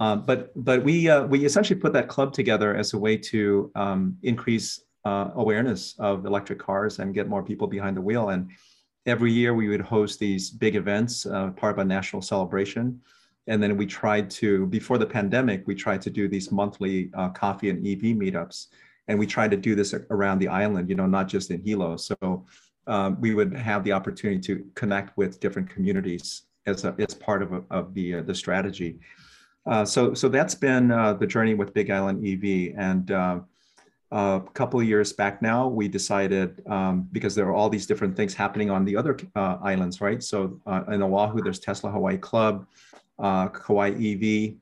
um, 0.00 0.24
but 0.26 0.52
but 0.64 0.82
we 0.82 1.08
uh, 1.08 1.24
we 1.24 1.44
essentially 1.44 1.78
put 1.78 1.92
that 1.92 2.08
club 2.08 2.32
together 2.32 2.74
as 2.74 2.94
a 2.94 2.98
way 2.98 3.16
to 3.16 3.70
um, 3.74 4.16
increase 4.22 4.80
uh, 5.04 5.30
awareness 5.34 5.94
of 5.98 6.26
electric 6.26 6.58
cars 6.58 6.98
and 6.98 7.14
get 7.14 7.28
more 7.28 7.42
people 7.42 7.66
behind 7.66 7.96
the 7.96 8.00
wheel 8.00 8.30
and 8.30 8.50
every 9.06 9.32
year 9.32 9.54
we 9.54 9.68
would 9.68 9.80
host 9.80 10.18
these 10.18 10.50
big 10.50 10.76
events 10.76 11.26
uh, 11.26 11.50
part 11.50 11.72
of 11.72 11.78
a 11.78 11.84
national 11.84 12.22
celebration 12.22 13.00
And 13.46 13.62
then 13.62 13.76
we 13.76 13.86
tried 13.86 14.30
to, 14.40 14.66
before 14.66 14.98
the 14.98 15.06
pandemic, 15.06 15.66
we 15.66 15.74
tried 15.74 16.00
to 16.02 16.10
do 16.10 16.28
these 16.28 16.50
monthly 16.50 17.10
uh, 17.14 17.28
coffee 17.30 17.70
and 17.70 17.86
EV 17.86 18.16
meetups. 18.16 18.68
And 19.08 19.18
we 19.18 19.26
tried 19.26 19.50
to 19.50 19.56
do 19.56 19.74
this 19.74 19.94
around 20.10 20.38
the 20.38 20.48
island, 20.48 20.88
you 20.88 20.94
know, 20.94 21.06
not 21.06 21.28
just 21.28 21.50
in 21.50 21.62
Hilo. 21.62 21.96
So 21.96 22.46
um, 22.86 23.20
we 23.20 23.34
would 23.34 23.52
have 23.54 23.84
the 23.84 23.92
opportunity 23.92 24.40
to 24.48 24.64
connect 24.74 25.16
with 25.18 25.40
different 25.40 25.68
communities 25.68 26.42
as, 26.64 26.84
a, 26.84 26.94
as 26.98 27.14
part 27.14 27.42
of, 27.42 27.52
a, 27.52 27.62
of 27.70 27.92
the, 27.92 28.16
uh, 28.16 28.22
the 28.22 28.34
strategy. 28.34 28.98
Uh, 29.66 29.84
so, 29.84 30.14
so 30.14 30.28
that's 30.28 30.54
been 30.54 30.90
uh, 30.90 31.14
the 31.14 31.26
journey 31.26 31.54
with 31.54 31.72
Big 31.72 31.90
Island 31.90 32.26
EV. 32.26 32.74
And 32.78 33.10
uh, 33.10 33.40
a 34.12 34.42
couple 34.52 34.78
of 34.78 34.86
years 34.86 35.12
back 35.12 35.40
now, 35.40 35.66
we 35.66 35.88
decided 35.88 36.62
um, 36.66 37.08
because 37.12 37.34
there 37.34 37.46
are 37.46 37.54
all 37.54 37.68
these 37.68 37.86
different 37.86 38.16
things 38.16 38.34
happening 38.34 38.70
on 38.70 38.84
the 38.84 38.96
other 38.96 39.18
uh, 39.34 39.58
islands, 39.62 40.00
right? 40.00 40.22
So 40.22 40.60
uh, 40.66 40.82
in 40.88 41.02
Oahu, 41.02 41.42
there's 41.42 41.58
Tesla 41.58 41.90
Hawaii 41.90 42.18
Club, 42.18 42.66
Kauai 43.18 43.90
EV, 43.90 44.54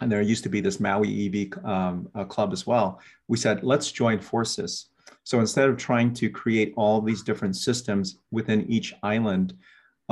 and 0.00 0.10
there 0.10 0.22
used 0.22 0.42
to 0.44 0.48
be 0.48 0.60
this 0.60 0.80
Maui 0.80 1.26
EV 1.26 1.64
um, 1.64 2.08
club 2.28 2.52
as 2.52 2.66
well. 2.66 3.00
We 3.28 3.36
said, 3.36 3.62
let's 3.62 3.92
join 3.92 4.18
forces. 4.18 4.86
So 5.24 5.38
instead 5.38 5.68
of 5.68 5.76
trying 5.76 6.14
to 6.14 6.28
create 6.28 6.72
all 6.76 7.00
these 7.00 7.22
different 7.22 7.56
systems 7.56 8.18
within 8.32 8.68
each 8.68 8.94
island, 9.02 9.54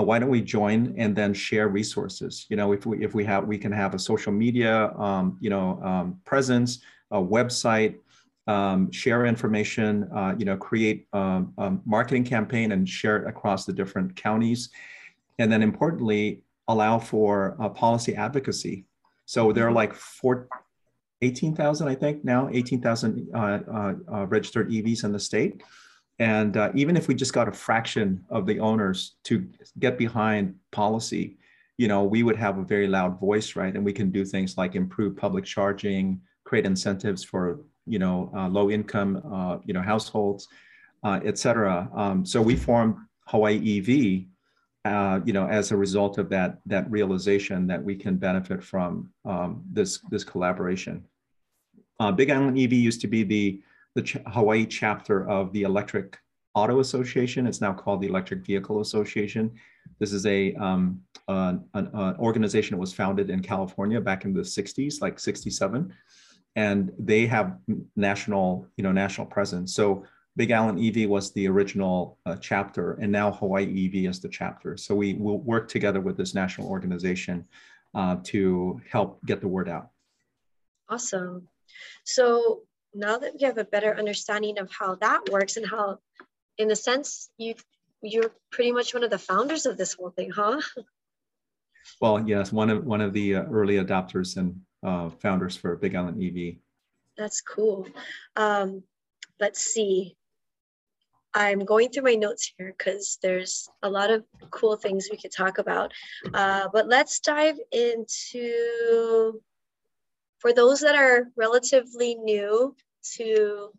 uh, 0.01 0.03
why 0.03 0.19
don't 0.19 0.31
we 0.31 0.41
join 0.41 0.95
and 0.97 1.15
then 1.15 1.35
share 1.35 1.69
resources? 1.69 2.47
You 2.49 2.57
know, 2.57 2.73
if 2.73 2.87
we 2.87 3.05
if 3.05 3.15
we 3.15 3.25
have 3.25 3.47
we 3.47 3.59
can 3.59 3.73
have 3.73 3.95
a 3.95 3.99
social 3.99 4.33
media, 4.33 4.93
um, 4.97 5.37
you 5.41 5.51
know, 5.51 5.81
um, 5.83 6.21
presence, 6.25 6.81
a 7.11 7.19
website, 7.19 7.97
um, 8.47 8.91
share 8.91 9.27
information, 9.27 10.09
uh, 10.15 10.35
you 10.39 10.45
know, 10.45 10.57
create 10.57 11.07
a 11.13 11.45
marketing 11.85 12.25
campaign 12.25 12.73
and 12.73 12.89
share 12.89 13.17
it 13.19 13.29
across 13.29 13.67
the 13.67 13.73
different 13.73 14.17
counties. 14.17 14.71
And 15.39 15.53
then 15.53 15.63
importantly, 15.63 16.43
allow 16.69 16.99
for 16.99 17.57
uh, 17.61 17.69
policy 17.69 18.15
advocacy. 18.15 18.85
So 19.27 19.53
there 19.53 19.67
are 19.67 19.73
like 19.73 19.95
four, 19.95 20.49
18,000, 21.23 21.89
I 21.89 21.95
think 21.95 22.25
now, 22.25 22.49
18,000 22.53 23.29
uh, 23.35 23.39
uh, 23.39 23.95
uh, 24.13 24.27
registered 24.27 24.71
EVs 24.71 25.05
in 25.05 25.13
the 25.13 25.19
state. 25.19 25.63
And 26.21 26.57
uh, 26.57 26.71
even 26.75 26.97
if 26.97 27.09
we 27.09 27.15
just 27.15 27.33
got 27.33 27.49
a 27.49 27.53
fraction 27.53 28.25
of 28.31 28.47
the 28.47 28.61
owners 28.61 29.17
to 29.25 29.49
get 29.81 29.99
behind 29.99 30.55
policy, 30.71 31.39
you 31.77 31.89
know, 31.89 32.05
we 32.05 32.23
would 32.23 32.37
have 32.37 32.59
a 32.59 32.63
very 32.63 32.87
loud 32.87 33.19
voice, 33.19 33.57
right? 33.57 33.75
And 33.75 33.85
we 33.85 33.93
can 33.93 34.11
do 34.11 34.25
things 34.25 34.57
like 34.57 34.77
improve 34.77 35.17
public 35.17 35.45
charging, 35.45 36.21
create 36.45 36.67
incentives 36.67 37.25
for 37.25 37.61
you 37.91 37.99
know, 37.99 38.31
uh, 38.37 38.49
low 38.49 38.71
income, 38.71 39.21
uh, 39.33 39.59
you 39.65 39.75
know, 39.75 39.83
households, 39.83 40.49
uh, 41.03 41.21
et 41.25 41.37
cetera. 41.39 41.91
Um, 41.95 42.25
so 42.25 42.41
we 42.41 42.55
formed 42.55 42.97
Hawaii 43.27 43.79
EV, 43.79 44.91
uh, 44.91 45.21
you 45.25 45.33
know, 45.33 45.47
as 45.47 45.73
a 45.73 45.77
result 45.77 46.17
of 46.19 46.29
that, 46.31 46.61
that 46.67 46.91
realization 46.91 47.67
that 47.67 47.83
we 47.83 47.97
can 47.97 48.17
benefit 48.17 48.63
from 48.63 49.11
um, 49.25 49.63
this, 49.71 49.99
this 50.11 50.25
collaboration. 50.25 51.05
Uh, 51.99 52.13
Big 52.13 52.31
Island 52.31 52.59
EV 52.59 52.73
used 52.73 53.01
to 53.03 53.09
be 53.09 53.25
the, 53.25 53.61
the 53.95 54.03
Ch 54.03 54.17
Hawaii 54.27 54.67
chapter 54.67 55.29
of 55.29 55.53
the 55.53 55.63
Electric 55.63 56.19
Auto 56.55 56.81
Association. 56.81 57.47
It's 57.47 57.61
now 57.61 57.73
called 57.73 58.01
the 58.01 58.09
Electric 58.09 58.45
Vehicle 58.45 58.81
Association. 58.81 59.53
This 59.99 60.13
is 60.13 60.27
a 60.27 60.55
um, 60.55 61.01
an, 61.29 61.65
an, 61.75 62.17
organization 62.19 62.77
that 62.77 62.81
was 62.81 62.93
founded 62.93 63.31
in 63.31 63.41
California 63.41 64.01
back 64.01 64.25
in 64.25 64.33
the 64.33 64.41
60s, 64.41 65.01
like 65.01 65.19
67 65.19 65.93
and 66.57 66.93
they 66.99 67.27
have 67.27 67.59
national, 67.97 68.67
you 68.77 68.85
know, 68.85 68.93
national 68.93 69.27
presence. 69.27 69.75
So 69.75 70.05
Big 70.37 70.53
Island 70.53 70.79
EV 70.81 71.09
was 71.09 71.33
the 71.33 71.49
original 71.49 72.19
uh, 72.27 72.37
chapter, 72.37 72.95
and 72.95 73.11
now 73.13 73.33
Hawaii 73.33 73.65
EV 73.65 74.11
is 74.11 74.21
the 74.21 74.29
chapter. 74.29 74.77
So 74.77 74.95
we 74.95 75.15
will 75.15 75.39
work 75.39 75.69
together 75.69 76.01
with 76.01 76.17
this 76.17 76.35
national 76.35 76.69
organization 76.69 77.47
uh, 77.95 78.17
to 78.25 78.81
help 78.91 79.25
get 79.27 79.41
the 79.41 79.49
word 79.49 79.69
out. 79.69 79.91
Awesome. 80.89 81.49
So 82.05 82.63
now 82.95 83.19
that 83.19 83.35
we 83.39 83.47
have 83.47 83.59
a 83.59 83.65
better 83.65 83.97
understanding 83.97 84.59
of 84.59 84.71
how 84.71 84.97
that 84.97 85.29
works 85.31 85.57
and 85.57 85.67
how, 85.67 85.99
in 86.59 86.71
a 86.71 86.77
sense, 86.77 87.31
you 87.39 87.55
you're 88.03 88.33
pretty 88.51 88.73
much 88.73 88.95
one 88.95 89.05
of 89.05 89.11
the 89.11 89.19
founders 89.19 89.67
of 89.67 89.77
this 89.77 89.95
whole 89.95 90.11
thing, 90.11 90.31
huh? 90.31 90.61
Well, 92.01 92.27
yes, 92.27 92.53
one 92.53 92.71
of 92.71 92.85
one 92.85 93.01
of 93.01 93.13
the 93.13 93.37
uh, 93.37 93.43
early 93.45 93.77
adopters 93.77 94.37
and 94.37 94.61
uh, 94.83 95.11
founders 95.11 95.57
for 95.57 95.77
Big 95.77 95.95
Island 95.95 96.23
EV. 96.23 96.57
That's 97.17 97.41
cool. 97.41 97.87
Um, 98.37 98.83
let's 99.39 99.61
see. 99.61 100.17
I'm 101.33 101.65
going 101.65 101.91
through 101.91 102.05
my 102.05 102.15
notes 102.15 102.53
here 102.57 102.75
because 102.77 103.19
there's 103.23 103.69
a 103.83 103.89
lot 103.89 104.11
of 104.11 104.25
cool 104.51 104.77
things 104.77 105.09
we 105.11 105.17
could 105.17 105.33
talk 105.33 105.59
about. 105.59 105.93
Uh, 106.35 106.69
but 106.73 106.89
let's 106.89 107.21
dive 107.21 107.59
into, 107.71 109.41
for 110.41 110.53
those 110.53 110.81
that 110.81 110.97
are 110.97 111.29
relatively 111.37 112.15
new 112.15 112.75
to 113.17 113.71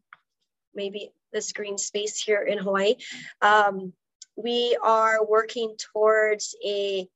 maybe 0.73 1.11
this 1.33 1.51
green 1.51 1.77
space 1.77 2.21
here 2.21 2.41
in 2.41 2.57
Hawaii, 2.57 2.95
um, 3.41 3.93
we 4.35 4.77
are 4.81 5.25
working 5.25 5.75
towards 5.77 6.55
a 6.65 7.07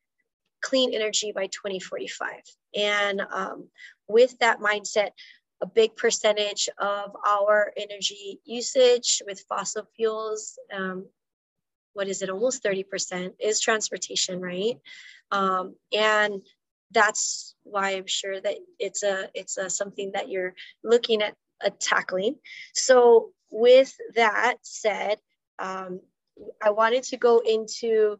clean 0.61 0.93
energy 0.93 1.31
by 1.31 1.47
2045. 1.47 2.41
And 2.75 3.21
um, 3.31 3.69
with 4.07 4.37
that 4.39 4.59
mindset, 4.59 5.11
a 5.61 5.65
big 5.65 5.95
percentage 5.95 6.67
of 6.77 7.15
our 7.25 7.71
energy 7.77 8.39
usage 8.43 9.21
with 9.25 9.45
fossil 9.47 9.87
fuels, 9.95 10.59
um, 10.73 11.05
what 11.93 12.07
is 12.07 12.21
it, 12.21 12.29
almost 12.29 12.63
30% 12.63 13.33
is 13.39 13.61
transportation, 13.61 14.41
right? 14.41 14.79
Um, 15.31 15.75
and 15.93 16.41
that's 16.95 17.55
why 17.63 17.91
I'm 17.91 18.07
sure 18.07 18.39
that 18.41 18.55
it's 18.79 19.03
a 19.03 19.29
it's 19.35 19.57
a 19.57 19.69
something 19.69 20.13
that 20.13 20.29
you're 20.29 20.55
looking 20.83 21.21
at 21.21 21.35
uh, 21.63 21.69
tackling. 21.79 22.37
So 22.73 23.31
with 23.51 23.93
that 24.15 24.55
said, 24.63 25.17
um, 25.59 25.99
I 26.63 26.71
wanted 26.71 27.03
to 27.03 27.17
go 27.17 27.39
into 27.45 28.17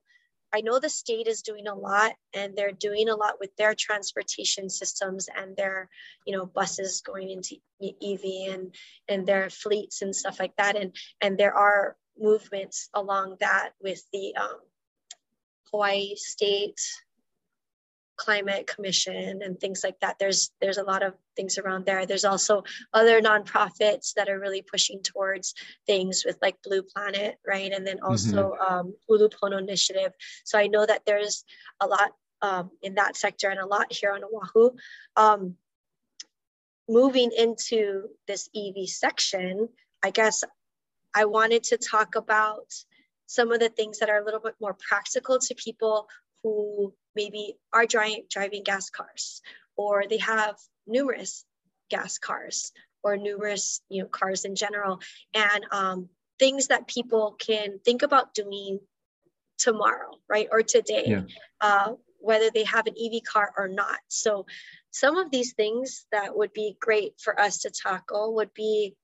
I 0.53 0.62
know 0.62 0.79
the 0.79 0.89
state 0.89 1.27
is 1.27 1.41
doing 1.41 1.67
a 1.67 1.75
lot 1.75 2.13
and 2.34 2.55
they're 2.55 2.72
doing 2.72 3.10
a 3.10 3.15
lot 3.15 3.39
with 3.41 3.53
their 3.58 3.75
transportation 3.75 4.70
systems 4.70 5.27
and 5.36 5.58
their, 5.58 5.89
you 6.25 6.36
know, 6.36 6.46
buses 6.46 7.01
going 7.01 7.29
into 7.29 7.55
EV 7.82 8.53
and 8.53 8.75
and 9.10 9.27
their 9.27 9.50
fleets 9.50 10.01
and 10.01 10.15
stuff 10.15 10.39
like 10.39 10.55
that. 10.58 10.75
And 10.75 10.96
and 11.22 11.38
there 11.38 11.53
are 11.53 11.98
movements 12.17 12.89
along 12.94 13.38
that 13.39 13.72
with 13.82 14.01
the 14.13 14.36
um, 14.36 14.60
Hawaii 15.72 16.15
State 16.15 16.79
climate 18.17 18.67
commission 18.67 19.41
and 19.41 19.60
things 19.60 19.81
like 19.84 20.00
that. 20.01 20.17
There's 20.19 20.51
there's 20.62 20.77
a 20.77 20.84
lot 20.84 21.03
of 21.03 21.13
things 21.36 21.57
around 21.57 21.86
there. 21.86 22.05
There's 22.05 22.25
also 22.25 22.63
other 22.93 23.22
nonprofits 23.22 24.13
that 24.15 24.29
are 24.29 24.39
really 24.39 24.62
pushing 24.62 25.01
towards 25.01 25.53
things 25.86 26.24
with 26.25 26.38
like 26.41 26.57
blue 26.63 26.84
planet 26.84 27.36
right? 27.45 27.72
And 27.72 27.86
then 27.86 28.00
also 28.01 28.55
mm-hmm. 28.60 28.74
um, 28.74 28.93
ulupono 29.10 29.60
initiative. 29.60 30.12
So 30.43 30.57
i 30.57 30.67
know 30.67 30.86
that 30.86 31.03
there's 31.05 31.43
a 31.79 31.88
lot 31.88 32.12
um, 32.41 32.72
in 32.81 32.95
that 32.95 33.15
sector 33.15 33.50
and 33.50 33.60
a 33.60 33.65
lot 33.65 33.91
here 33.91 34.13
on 34.13 34.22
oahu. 34.24 34.72
Um, 35.15 35.55
moving 36.88 37.31
into 37.36 38.03
this 38.27 38.48
ev 38.55 38.88
section 38.88 39.67
i 40.03 40.12
guess 40.12 40.43
i 41.15 41.25
wanted 41.25 41.63
to 41.63 41.77
talk 41.77 42.15
about 42.15 42.72
some 43.25 43.51
of 43.51 43.60
the 43.60 43.69
things 43.69 44.00
that 44.00 44.10
are 44.10 44.22
a 44.22 44.25
little 44.25 44.39
bit 44.39 44.55
more 44.62 44.75
practical 44.88 45.39
to 45.39 45.55
people 45.55 46.07
who 46.46 46.94
maybe 47.16 47.58
are 47.74 47.88
driving, 47.88 48.24
driving 48.30 48.62
gas 48.64 48.92
cars 48.92 49.42
or 49.75 50.04
they 50.08 50.20
have 50.20 50.56
numerous 50.86 51.44
gas 51.90 52.20
cars 52.20 52.72
or 53.04 53.18
numerous 53.18 53.82
you 53.90 54.04
know 54.04 54.08
cars 54.08 54.46
in 54.46 54.56
general. 54.56 55.00
And 55.34 55.66
um, 55.72 56.10
things 56.38 56.68
that 56.68 56.88
people 56.88 57.36
can 57.40 57.80
think 57.84 58.04
about 58.04 58.36
doing 58.36 58.80
tomorrow 59.58 60.12
right 60.30 60.48
or 60.52 60.62
today 60.62 61.06
yeah. 61.08 61.22
uh, 61.62 61.94
whether 62.20 62.52
they 62.54 62.66
have 62.66 62.86
an 62.86 62.94
ev 62.94 63.24
car 63.24 63.52
or 63.58 63.68
not. 63.68 63.98
So 64.08 64.46
some 64.92 65.18
of 65.18 65.32
these 65.32 65.54
things 65.54 66.06
that 66.12 66.38
would 66.38 66.54
be 66.54 66.78
great 66.80 67.14
for 67.20 67.40
us 67.40 67.60
to 67.60 67.72
tackle 67.72 68.36
would 68.36 68.54
be 68.54 68.96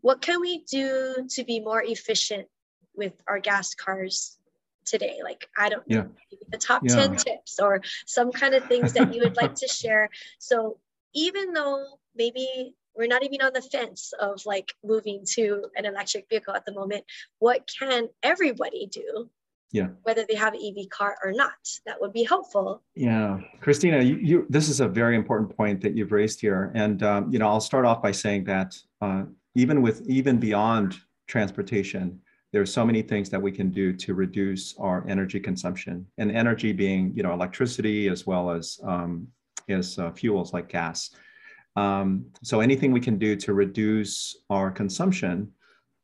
what 0.00 0.22
can 0.22 0.40
we 0.40 0.64
do 0.70 1.26
to 1.28 1.44
be 1.44 1.60
more 1.60 1.82
efficient 1.82 2.46
with 2.94 3.12
our 3.28 3.38
gas 3.38 3.74
cars 3.74 4.38
today? 4.86 5.18
Like, 5.22 5.48
I 5.58 5.68
don't 5.68 5.82
yeah. 5.86 6.02
know, 6.02 6.10
the 6.48 6.58
top 6.58 6.82
yeah. 6.84 6.94
10 6.94 7.16
tips 7.16 7.58
or 7.60 7.82
some 8.06 8.32
kind 8.32 8.54
of 8.54 8.64
things 8.64 8.92
that 8.94 9.12
you 9.14 9.20
would 9.22 9.36
like 9.36 9.54
to 9.56 9.68
share. 9.80 10.08
So 10.38 10.78
even 11.14 11.52
though 11.52 11.84
maybe 12.14 12.74
we're 12.96 13.06
not 13.06 13.22
even 13.22 13.42
on 13.42 13.52
the 13.52 13.62
fence 13.62 14.12
of 14.18 14.44
like 14.46 14.72
moving 14.84 15.24
to 15.32 15.66
an 15.76 15.84
electric 15.84 16.28
vehicle 16.28 16.54
at 16.54 16.64
the 16.64 16.72
moment, 16.72 17.04
what 17.38 17.70
can 17.78 18.08
everybody 18.22 18.86
do? 18.86 19.28
Yeah. 19.72 19.88
Whether 20.04 20.24
they 20.26 20.36
have 20.36 20.54
an 20.54 20.60
EV 20.62 20.88
car 20.88 21.16
or 21.22 21.32
not, 21.32 21.50
that 21.84 22.00
would 22.00 22.12
be 22.12 22.22
helpful. 22.22 22.82
Yeah, 22.94 23.40
Christina, 23.60 24.00
you, 24.00 24.16
you 24.16 24.46
this 24.48 24.68
is 24.68 24.80
a 24.80 24.88
very 24.88 25.16
important 25.16 25.54
point 25.54 25.80
that 25.82 25.96
you've 25.96 26.12
raised 26.12 26.40
here, 26.40 26.70
and 26.74 27.02
um, 27.02 27.32
you 27.32 27.38
know 27.38 27.48
I'll 27.48 27.60
start 27.60 27.84
off 27.84 28.00
by 28.00 28.12
saying 28.12 28.44
that 28.44 28.76
uh, 29.02 29.24
even 29.54 29.82
with 29.82 30.08
even 30.08 30.38
beyond 30.38 30.96
transportation, 31.26 32.20
there's 32.56 32.72
so 32.72 32.86
many 32.86 33.02
things 33.02 33.28
that 33.28 33.42
we 33.42 33.52
can 33.52 33.68
do 33.68 33.92
to 33.92 34.14
reduce 34.14 34.74
our 34.78 35.06
energy 35.06 35.38
consumption 35.38 36.06
and 36.16 36.34
energy 36.34 36.72
being 36.72 37.12
you 37.14 37.22
know 37.22 37.34
electricity 37.34 38.08
as 38.08 38.26
well 38.26 38.50
as 38.50 38.80
um, 38.82 39.28
as 39.68 39.98
uh, 39.98 40.10
fuels 40.12 40.54
like 40.54 40.66
gas. 40.70 41.10
Um, 41.76 42.24
so 42.42 42.60
anything 42.60 42.92
we 42.92 43.00
can 43.08 43.18
do 43.18 43.36
to 43.36 43.52
reduce 43.52 44.38
our 44.48 44.70
consumption 44.70 45.52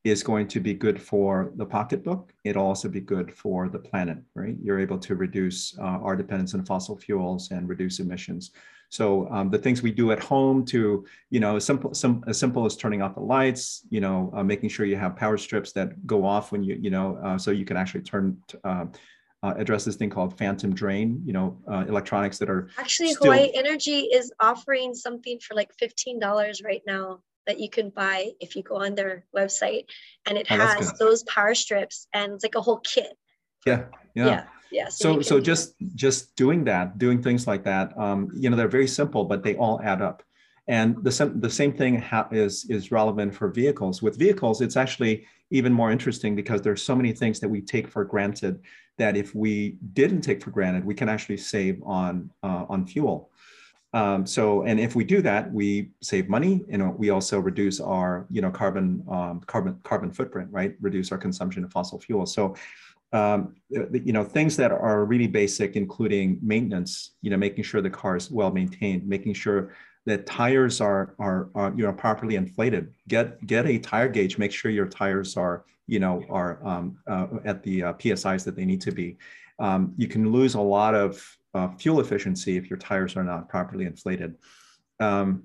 is 0.04 0.22
going 0.22 0.48
to 0.48 0.58
be 0.58 0.74
good 0.74 1.00
for 1.00 1.52
the 1.56 1.64
pocketbook. 1.64 2.32
It'll 2.44 2.66
also 2.66 2.88
be 2.88 3.00
good 3.00 3.32
for 3.32 3.68
the 3.68 3.78
planet, 3.78 4.18
right? 4.34 4.56
You're 4.60 4.80
able 4.80 4.98
to 4.98 5.14
reduce 5.14 5.78
uh, 5.78 5.82
our 5.82 6.16
dependence 6.16 6.54
on 6.54 6.64
fossil 6.64 6.96
fuels 6.96 7.50
and 7.52 7.68
reduce 7.68 8.00
emissions. 8.00 8.50
So 8.88 9.26
um, 9.30 9.48
the 9.48 9.58
things 9.58 9.80
we 9.80 9.92
do 9.92 10.12
at 10.12 10.20
home 10.20 10.66
to, 10.66 11.06
you 11.30 11.40
know, 11.40 11.58
simple, 11.58 11.94
some, 11.94 12.24
as 12.26 12.38
simple 12.38 12.66
as 12.66 12.76
turning 12.76 13.00
off 13.00 13.14
the 13.14 13.20
lights, 13.20 13.86
you 13.88 14.00
know, 14.00 14.30
uh, 14.34 14.42
making 14.42 14.68
sure 14.68 14.84
you 14.84 14.96
have 14.96 15.16
power 15.16 15.38
strips 15.38 15.72
that 15.72 16.06
go 16.06 16.26
off 16.26 16.52
when 16.52 16.62
you, 16.62 16.76
you 16.78 16.90
know, 16.90 17.16
uh, 17.24 17.38
so 17.38 17.52
you 17.52 17.64
can 17.64 17.76
actually 17.76 18.02
turn, 18.02 18.36
uh, 18.64 18.84
uh, 19.44 19.54
address 19.56 19.84
this 19.84 19.96
thing 19.96 20.10
called 20.10 20.36
phantom 20.36 20.74
drain, 20.74 21.22
you 21.24 21.32
know, 21.32 21.58
uh, 21.70 21.84
electronics 21.88 22.38
that 22.38 22.50
are 22.50 22.68
actually 22.76 23.12
still... 23.12 23.32
Hawaii 23.32 23.50
Energy 23.54 24.00
is 24.12 24.30
offering 24.40 24.94
something 24.94 25.38
for 25.40 25.54
like 25.54 25.70
$15 25.78 26.64
right 26.64 26.82
now 26.86 27.20
that 27.46 27.58
you 27.58 27.68
can 27.68 27.90
buy 27.90 28.30
if 28.40 28.54
you 28.56 28.62
go 28.62 28.76
on 28.76 28.94
their 28.94 29.24
website. 29.34 29.86
And 30.26 30.38
it 30.38 30.46
oh, 30.50 30.56
has 30.56 30.92
those 30.98 31.22
power 31.24 31.54
strips 31.54 32.06
and 32.12 32.32
it's 32.32 32.44
like 32.44 32.54
a 32.54 32.60
whole 32.60 32.78
kit. 32.78 33.16
Yeah 33.66 33.84
yeah. 34.14 34.26
Yeah, 34.26 34.44
yeah 34.70 34.88
so 34.88 35.14
so, 35.14 35.22
so 35.22 35.40
just 35.40 35.74
just 35.94 36.34
doing 36.36 36.64
that 36.64 36.98
doing 36.98 37.22
things 37.22 37.46
like 37.46 37.64
that 37.64 37.96
um, 37.98 38.30
you 38.34 38.50
know 38.50 38.56
they're 38.56 38.68
very 38.68 38.88
simple 38.88 39.24
but 39.24 39.42
they 39.42 39.56
all 39.56 39.80
add 39.82 40.02
up. 40.02 40.22
And 40.68 40.96
the, 41.02 41.32
the 41.40 41.50
same 41.50 41.72
thing 41.72 42.00
ha- 42.00 42.28
is 42.30 42.66
is 42.70 42.92
relevant 42.92 43.34
for 43.34 43.48
vehicles. 43.48 44.00
With 44.00 44.16
vehicles 44.16 44.60
it's 44.60 44.76
actually 44.76 45.26
even 45.50 45.72
more 45.72 45.90
interesting 45.90 46.36
because 46.36 46.62
there's 46.62 46.82
so 46.82 46.94
many 46.94 47.12
things 47.12 47.40
that 47.40 47.48
we 47.48 47.60
take 47.60 47.88
for 47.88 48.04
granted 48.04 48.60
that 48.98 49.16
if 49.16 49.34
we 49.34 49.76
didn't 49.92 50.20
take 50.20 50.42
for 50.42 50.50
granted 50.50 50.84
we 50.84 50.94
can 50.94 51.08
actually 51.08 51.38
save 51.38 51.82
on 51.82 52.30
uh, 52.42 52.66
on 52.68 52.86
fuel 52.86 53.30
um, 53.94 54.26
so, 54.26 54.62
and 54.62 54.80
if 54.80 54.96
we 54.96 55.04
do 55.04 55.20
that, 55.22 55.52
we 55.52 55.90
save 56.00 56.28
money 56.28 56.64
and 56.70 56.96
we 56.98 57.10
also 57.10 57.38
reduce 57.38 57.78
our, 57.78 58.26
you 58.30 58.40
know, 58.40 58.50
carbon, 58.50 59.04
um, 59.10 59.40
carbon, 59.46 59.78
carbon 59.82 60.10
footprint, 60.10 60.48
right? 60.50 60.74
Reduce 60.80 61.12
our 61.12 61.18
consumption 61.18 61.62
of 61.62 61.70
fossil 61.70 62.00
fuels. 62.00 62.32
So, 62.32 62.54
um, 63.12 63.54
you 63.68 64.12
know, 64.12 64.24
things 64.24 64.56
that 64.56 64.72
are 64.72 65.04
really 65.04 65.26
basic, 65.26 65.76
including 65.76 66.38
maintenance, 66.40 67.12
you 67.20 67.30
know, 67.30 67.36
making 67.36 67.64
sure 67.64 67.82
the 67.82 67.90
car 67.90 68.16
is 68.16 68.30
well 68.30 68.50
maintained, 68.50 69.06
making 69.06 69.34
sure 69.34 69.74
that 70.06 70.24
tires 70.24 70.80
are, 70.80 71.14
are, 71.18 71.50
are, 71.54 71.74
you 71.76 71.84
know, 71.84 71.92
properly 71.92 72.36
inflated. 72.36 72.94
Get, 73.08 73.46
get 73.46 73.66
a 73.66 73.78
tire 73.78 74.08
gauge, 74.08 74.38
make 74.38 74.52
sure 74.52 74.70
your 74.70 74.86
tires 74.86 75.36
are, 75.36 75.64
you 75.86 76.00
know, 76.00 76.24
are 76.30 76.66
um, 76.66 76.96
uh, 77.06 77.26
at 77.44 77.62
the 77.62 77.82
uh, 77.82 77.92
PSIs 77.94 78.42
that 78.44 78.56
they 78.56 78.64
need 78.64 78.80
to 78.80 78.90
be. 78.92 79.18
Um, 79.58 79.92
you 79.98 80.08
can 80.08 80.32
lose 80.32 80.54
a 80.54 80.60
lot 80.60 80.94
of 80.94 81.22
uh, 81.54 81.68
fuel 81.78 82.00
efficiency 82.00 82.56
if 82.56 82.68
your 82.70 82.78
tires 82.78 83.16
are 83.16 83.24
not 83.24 83.48
properly 83.48 83.84
inflated. 83.84 84.36
Um, 85.00 85.44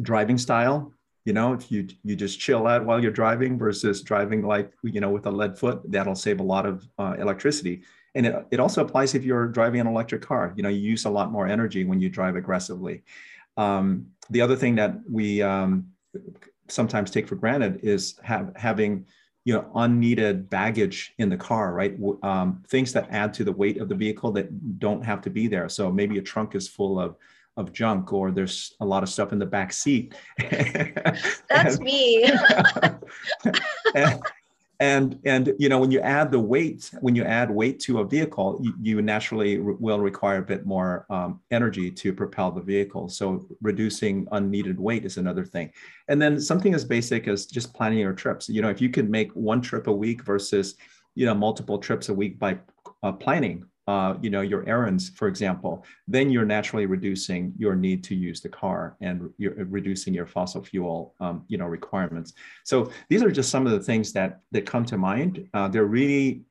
driving 0.00 0.38
style, 0.38 0.92
you 1.24 1.32
know, 1.32 1.52
if 1.52 1.70
you 1.70 1.86
you 2.02 2.16
just 2.16 2.40
chill 2.40 2.66
out 2.66 2.84
while 2.84 3.00
you're 3.00 3.12
driving 3.12 3.58
versus 3.58 4.02
driving 4.02 4.42
like 4.42 4.72
you 4.82 5.00
know 5.00 5.10
with 5.10 5.26
a 5.26 5.30
lead 5.30 5.58
foot, 5.58 5.80
that'll 5.90 6.14
save 6.14 6.40
a 6.40 6.42
lot 6.42 6.66
of 6.66 6.86
uh, 6.98 7.14
electricity. 7.18 7.82
And 8.14 8.26
it, 8.26 8.46
it 8.50 8.60
also 8.60 8.84
applies 8.84 9.14
if 9.14 9.24
you're 9.24 9.46
driving 9.46 9.80
an 9.80 9.86
electric 9.86 10.22
car. 10.22 10.52
You 10.56 10.62
know, 10.62 10.68
you 10.68 10.80
use 10.80 11.04
a 11.04 11.10
lot 11.10 11.32
more 11.32 11.46
energy 11.46 11.84
when 11.84 12.00
you 12.00 12.10
drive 12.10 12.36
aggressively. 12.36 13.04
Um, 13.56 14.08
the 14.30 14.40
other 14.40 14.56
thing 14.56 14.74
that 14.76 14.98
we 15.08 15.40
um, 15.42 15.92
sometimes 16.68 17.10
take 17.10 17.28
for 17.28 17.36
granted 17.36 17.80
is 17.82 18.18
have, 18.22 18.52
having 18.56 19.06
you 19.44 19.52
know 19.54 19.70
unneeded 19.74 20.48
baggage 20.48 21.14
in 21.18 21.28
the 21.28 21.36
car 21.36 21.72
right? 21.72 21.96
Um, 22.22 22.62
things 22.68 22.92
that 22.92 23.08
add 23.10 23.34
to 23.34 23.44
the 23.44 23.52
weight 23.52 23.78
of 23.78 23.88
the 23.88 23.94
vehicle 23.94 24.32
that 24.32 24.78
don't 24.78 25.04
have 25.04 25.20
to 25.22 25.30
be 25.30 25.48
there. 25.48 25.68
So 25.68 25.90
maybe 25.90 26.18
a 26.18 26.22
trunk 26.22 26.54
is 26.54 26.68
full 26.68 26.98
of 26.98 27.16
of 27.56 27.72
junk 27.72 28.12
or 28.12 28.30
there's 28.30 28.74
a 28.80 28.84
lot 28.84 29.02
of 29.02 29.08
stuff 29.08 29.32
in 29.32 29.38
the 29.38 29.46
back 29.46 29.72
seat. 29.72 30.14
That's 30.38 31.76
and, 31.76 31.80
me. 31.80 32.24
and, 33.94 34.20
and 34.82 35.16
and 35.24 35.54
you 35.60 35.68
know 35.68 35.78
when 35.78 35.92
you 35.92 36.00
add 36.00 36.32
the 36.32 36.40
weight 36.40 36.90
when 37.00 37.14
you 37.14 37.22
add 37.22 37.48
weight 37.48 37.78
to 37.78 38.00
a 38.00 38.04
vehicle 38.04 38.58
you, 38.60 38.74
you 38.82 39.00
naturally 39.00 39.58
re- 39.58 39.76
will 39.78 40.00
require 40.00 40.38
a 40.38 40.42
bit 40.52 40.66
more 40.66 41.06
um, 41.08 41.40
energy 41.52 41.88
to 41.88 42.12
propel 42.12 42.50
the 42.50 42.60
vehicle. 42.60 43.08
So 43.08 43.46
reducing 43.60 44.26
unneeded 44.32 44.80
weight 44.80 45.04
is 45.04 45.18
another 45.18 45.44
thing. 45.44 45.70
And 46.08 46.20
then 46.20 46.40
something 46.40 46.74
as 46.74 46.84
basic 46.84 47.28
as 47.28 47.46
just 47.46 47.72
planning 47.72 48.00
your 48.00 48.12
trips. 48.12 48.48
You 48.48 48.60
know 48.60 48.70
if 48.70 48.80
you 48.80 48.90
can 48.90 49.08
make 49.08 49.30
one 49.32 49.60
trip 49.60 49.86
a 49.86 49.92
week 49.92 50.24
versus 50.24 50.74
you 51.14 51.26
know 51.26 51.34
multiple 51.34 51.78
trips 51.78 52.08
a 52.08 52.14
week 52.14 52.40
by 52.40 52.58
uh, 53.04 53.12
planning 53.12 53.64
uh, 53.88 54.14
you 54.22 54.30
know, 54.30 54.42
your 54.42 54.66
errands, 54.68 55.10
for 55.10 55.26
example, 55.26 55.84
then 56.06 56.30
you're 56.30 56.44
naturally 56.44 56.86
reducing 56.86 57.52
your 57.58 57.74
need 57.74 58.04
to 58.04 58.14
use 58.14 58.40
the 58.40 58.48
car 58.48 58.96
and 59.00 59.28
you're 59.38 59.54
reducing 59.64 60.14
your 60.14 60.26
fossil 60.26 60.62
fuel, 60.62 61.14
um, 61.20 61.44
you 61.48 61.58
know, 61.58 61.66
requirements. 61.66 62.34
So 62.64 62.92
these 63.08 63.22
are 63.22 63.30
just 63.30 63.50
some 63.50 63.66
of 63.66 63.72
the 63.72 63.80
things 63.80 64.12
that 64.12 64.40
that 64.52 64.66
come 64.66 64.84
to 64.86 64.96
mind. 64.96 65.48
Uh, 65.52 65.66
they're 65.66 65.84
really 65.84 66.42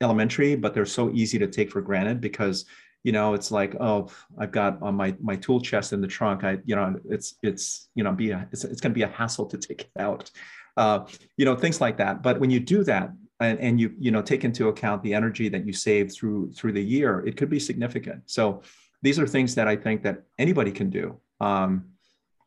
elementary, 0.00 0.56
but 0.56 0.72
they're 0.72 0.86
so 0.86 1.10
easy 1.10 1.38
to 1.38 1.46
take 1.46 1.70
for 1.70 1.82
granted 1.82 2.20
because 2.20 2.64
you 3.02 3.12
know 3.12 3.32
it's 3.32 3.50
like 3.50 3.74
oh 3.80 4.10
i've 4.38 4.52
got 4.52 4.80
on 4.82 4.94
my 4.94 5.14
my 5.22 5.34
tool 5.36 5.58
chest 5.58 5.94
in 5.94 6.02
the 6.02 6.06
trunk 6.06 6.44
i 6.44 6.58
you 6.66 6.76
know 6.76 7.00
it's 7.08 7.36
it's 7.42 7.88
you 7.94 8.04
know 8.04 8.12
be 8.12 8.30
a 8.30 8.46
it's, 8.52 8.62
it's 8.64 8.78
going 8.78 8.92
to 8.92 8.94
be 8.94 9.04
a 9.04 9.08
hassle 9.08 9.46
to 9.46 9.56
take 9.56 9.80
it 9.82 9.90
out 9.98 10.30
uh, 10.76 11.06
you 11.38 11.46
know 11.46 11.56
things 11.56 11.80
like 11.80 11.96
that 11.96 12.22
but 12.22 12.38
when 12.38 12.50
you 12.50 12.60
do 12.60 12.84
that 12.84 13.10
and, 13.40 13.58
and 13.58 13.80
you 13.80 13.94
you 13.98 14.10
know 14.10 14.22
take 14.22 14.44
into 14.44 14.68
account 14.68 15.02
the 15.02 15.14
energy 15.14 15.48
that 15.48 15.66
you 15.66 15.72
save 15.72 16.12
through 16.12 16.52
through 16.52 16.72
the 16.72 16.82
year, 16.82 17.24
it 17.26 17.36
could 17.36 17.50
be 17.50 17.58
significant. 17.58 18.22
So 18.26 18.62
these 19.02 19.18
are 19.18 19.26
things 19.26 19.54
that 19.54 19.66
I 19.66 19.76
think 19.76 20.02
that 20.02 20.22
anybody 20.38 20.70
can 20.70 20.90
do 20.90 21.18
um, 21.40 21.86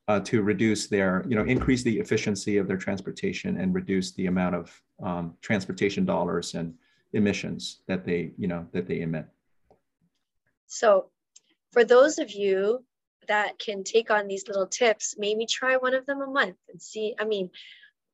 uh, 0.08 0.20
to 0.22 0.42
reduce 0.44 0.88
their 0.88 1.26
you 1.28 1.36
know 1.36 1.44
increase 1.44 1.84
the 1.84 2.00
efficiency 2.00 2.58
of 2.58 2.68
their 2.68 2.78
transportation 2.78 3.60
and 3.60 3.74
reduce 3.74 4.14
the 4.14 4.28
amount 4.28 4.56
of 4.56 4.82
um, 5.02 5.34
transportation 5.42 6.06
dollars 6.06 6.54
and 6.54 6.74
emissions 7.14 7.82
that 7.88 8.06
they 8.06 8.32
you 8.38 8.48
know 8.48 8.68
that 8.72 8.88
they 8.88 9.02
emit. 9.02 9.26
So 10.68 11.10
for 11.72 11.84
those 11.84 12.20
of 12.20 12.32
you 12.32 12.86
that 13.28 13.58
can 13.58 13.84
take 13.84 14.12
on 14.12 14.28
these 14.28 14.48
little 14.48 14.68
tips, 14.68 15.16
maybe 15.18 15.46
try 15.46 15.78
one 15.78 15.94
of 15.94 16.06
them 16.06 16.22
a 16.22 16.28
month 16.28 16.58
and 16.70 16.82
see. 16.82 17.16
I 17.20 17.26
mean, 17.26 17.50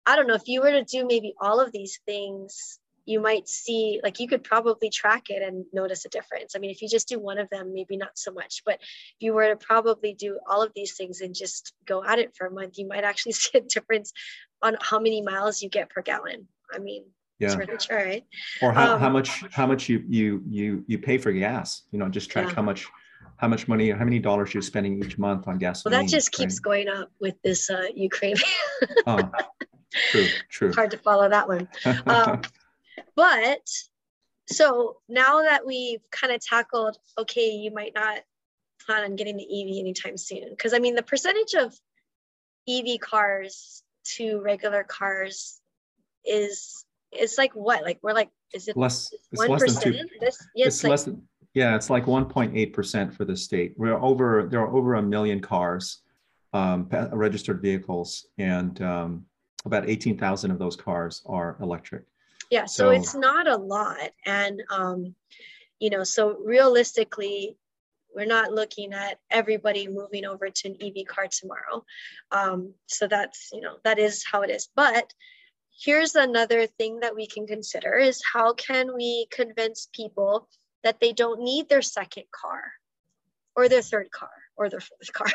I 0.09 0.15
don't 0.15 0.25
know 0.25 0.33
if 0.33 0.47
you 0.47 0.61
were 0.61 0.71
to 0.71 0.83
do 0.83 1.05
maybe 1.05 1.35
all 1.39 1.59
of 1.59 1.71
these 1.71 1.99
things, 2.03 2.79
you 3.05 3.19
might 3.19 3.47
see 3.47 3.99
like 4.03 4.19
you 4.19 4.27
could 4.27 4.43
probably 4.43 4.89
track 4.89 5.29
it 5.29 5.43
and 5.43 5.65
notice 5.71 6.03
a 6.05 6.09
difference. 6.09 6.55
I 6.55 6.59
mean, 6.59 6.71
if 6.71 6.81
you 6.81 6.89
just 6.89 7.07
do 7.07 7.19
one 7.19 7.37
of 7.37 7.47
them, 7.51 7.73
maybe 7.75 7.95
not 7.95 8.17
so 8.17 8.31
much, 8.31 8.63
but 8.65 8.75
if 8.81 9.17
you 9.19 9.33
were 9.33 9.47
to 9.49 9.55
probably 9.55 10.15
do 10.15 10.39
all 10.49 10.63
of 10.63 10.71
these 10.75 10.97
things 10.97 11.21
and 11.21 11.35
just 11.35 11.73
go 11.85 12.03
at 12.03 12.17
it 12.17 12.35
for 12.35 12.47
a 12.47 12.51
month, 12.51 12.79
you 12.79 12.87
might 12.87 13.03
actually 13.03 13.31
see 13.41 13.59
a 13.59 13.61
difference 13.61 14.11
on 14.63 14.77
how 14.81 14.99
many 14.99 15.21
miles 15.21 15.61
you 15.61 15.69
get 15.69 15.91
per 15.91 16.01
gallon. 16.01 16.47
I 16.73 16.79
mean, 16.79 17.05
yeah. 17.37 17.55
it's 17.59 17.89
right? 17.91 18.25
Or 18.63 18.73
how, 18.73 18.95
um, 18.95 18.99
how 18.99 19.09
much 19.09 19.43
how 19.51 19.67
much 19.67 19.89
you 19.89 20.03
you 20.07 20.43
you 20.49 20.83
you 20.87 20.97
pay 20.97 21.19
for 21.19 21.31
gas? 21.31 21.83
You 21.91 21.99
know, 21.99 22.09
just 22.09 22.31
track 22.31 22.47
yeah. 22.47 22.55
how 22.55 22.63
much 22.63 22.87
how 23.37 23.47
much 23.47 23.67
money, 23.67 23.91
how 23.91 24.05
many 24.05 24.19
dollars 24.19 24.53
you're 24.53 24.63
spending 24.63 25.03
each 25.03 25.17
month 25.17 25.47
on 25.47 25.57
gasoline. 25.59 25.93
Well, 25.93 26.03
that 26.03 26.09
just 26.09 26.31
keeps 26.31 26.55
right? 26.55 26.63
going 26.63 26.89
up 26.89 27.11
with 27.21 27.35
this 27.43 27.69
uh, 27.69 27.85
Ukraine. 27.95 28.35
oh, 29.07 29.31
True, 29.91 30.27
true. 30.49 30.73
Hard 30.73 30.91
to 30.91 30.97
follow 30.97 31.29
that 31.29 31.47
one. 31.47 31.67
Um, 32.05 32.41
but 33.15 33.67
so 34.47 34.97
now 35.07 35.41
that 35.41 35.65
we've 35.65 36.01
kind 36.11 36.33
of 36.33 36.41
tackled, 36.41 36.97
okay, 37.17 37.49
you 37.49 37.71
might 37.71 37.93
not 37.93 38.19
plan 38.85 39.03
on 39.03 39.15
getting 39.15 39.37
the 39.37 39.43
EV 39.43 39.79
anytime 39.79 40.17
soon. 40.17 40.49
Because 40.49 40.73
I 40.73 40.79
mean, 40.79 40.95
the 40.95 41.03
percentage 41.03 41.53
of 41.53 41.73
EV 42.67 42.99
cars 42.99 43.83
to 44.15 44.41
regular 44.41 44.83
cars 44.83 45.59
is 46.25 46.85
it's 47.11 47.37
like 47.37 47.53
what? 47.53 47.83
Like 47.83 47.99
we're 48.01 48.13
like, 48.13 48.29
is 48.53 48.67
it 48.67 48.77
less? 48.77 49.13
it's 49.31 49.47
One 49.47 49.59
percent? 49.59 50.09
This 50.19 50.47
yeah, 50.55 50.67
it's, 50.67 50.77
it's 50.77 50.83
like, 50.83 50.89
less 50.91 51.03
than 51.03 51.21
yeah, 51.53 51.75
it's 51.75 51.89
like 51.89 52.05
1.8 52.05 52.73
percent 52.73 53.13
for 53.13 53.25
the 53.25 53.35
state. 53.35 53.73
We're 53.77 54.01
over 54.01 54.47
there 54.49 54.61
are 54.61 54.75
over 54.75 54.95
a 54.95 55.01
million 55.01 55.41
cars, 55.41 56.01
um, 56.53 56.87
registered 57.11 57.61
vehicles, 57.61 58.27
and 58.37 58.79
um, 58.81 59.25
about 59.65 59.89
18,000 59.89 60.51
of 60.51 60.59
those 60.59 60.75
cars 60.75 61.21
are 61.25 61.57
electric. 61.61 62.03
Yeah, 62.49 62.65
so, 62.65 62.85
so 62.85 62.89
it's 62.89 63.15
not 63.15 63.47
a 63.47 63.55
lot. 63.55 64.11
And, 64.25 64.63
um, 64.71 65.15
you 65.79 65.89
know, 65.89 66.03
so 66.03 66.37
realistically, 66.39 67.57
we're 68.15 68.25
not 68.25 68.51
looking 68.51 68.93
at 68.93 69.19
everybody 69.29 69.87
moving 69.87 70.25
over 70.25 70.49
to 70.49 70.67
an 70.67 70.77
EV 70.81 71.05
car 71.05 71.27
tomorrow. 71.27 71.85
Um, 72.31 72.73
so 72.87 73.07
that's, 73.07 73.49
you 73.53 73.61
know, 73.61 73.77
that 73.83 73.99
is 73.99 74.25
how 74.25 74.41
it 74.41 74.49
is. 74.49 74.69
But 74.75 75.13
here's 75.79 76.15
another 76.15 76.65
thing 76.65 77.01
that 77.01 77.15
we 77.15 77.27
can 77.27 77.45
consider 77.45 77.93
is 77.97 78.21
how 78.33 78.53
can 78.53 78.95
we 78.95 79.27
convince 79.31 79.89
people 79.93 80.49
that 80.83 80.99
they 80.99 81.13
don't 81.13 81.41
need 81.41 81.69
their 81.69 81.81
second 81.81 82.25
car 82.31 82.63
or 83.55 83.69
their 83.69 83.81
third 83.81 84.09
car 84.11 84.31
or 84.59 84.69
their 84.69 84.81
fourth 84.81 85.13
car. 85.13 85.27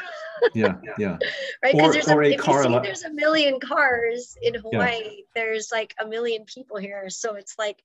yeah, 0.54 0.74
yeah. 0.98 1.16
right, 1.62 1.74
because 1.74 1.94
there's 1.94 2.08
a, 2.08 2.16
a 2.16 2.20
if 2.20 2.46
you 2.46 2.62
see 2.62 2.78
there's 2.82 3.04
a 3.04 3.12
million 3.12 3.58
cars 3.58 4.36
in 4.42 4.54
Hawaii, 4.54 5.02
yeah. 5.02 5.10
there's 5.34 5.70
like 5.72 5.94
a 6.00 6.06
million 6.06 6.44
people 6.44 6.76
here, 6.76 7.08
so 7.08 7.34
it's 7.34 7.54
like, 7.58 7.82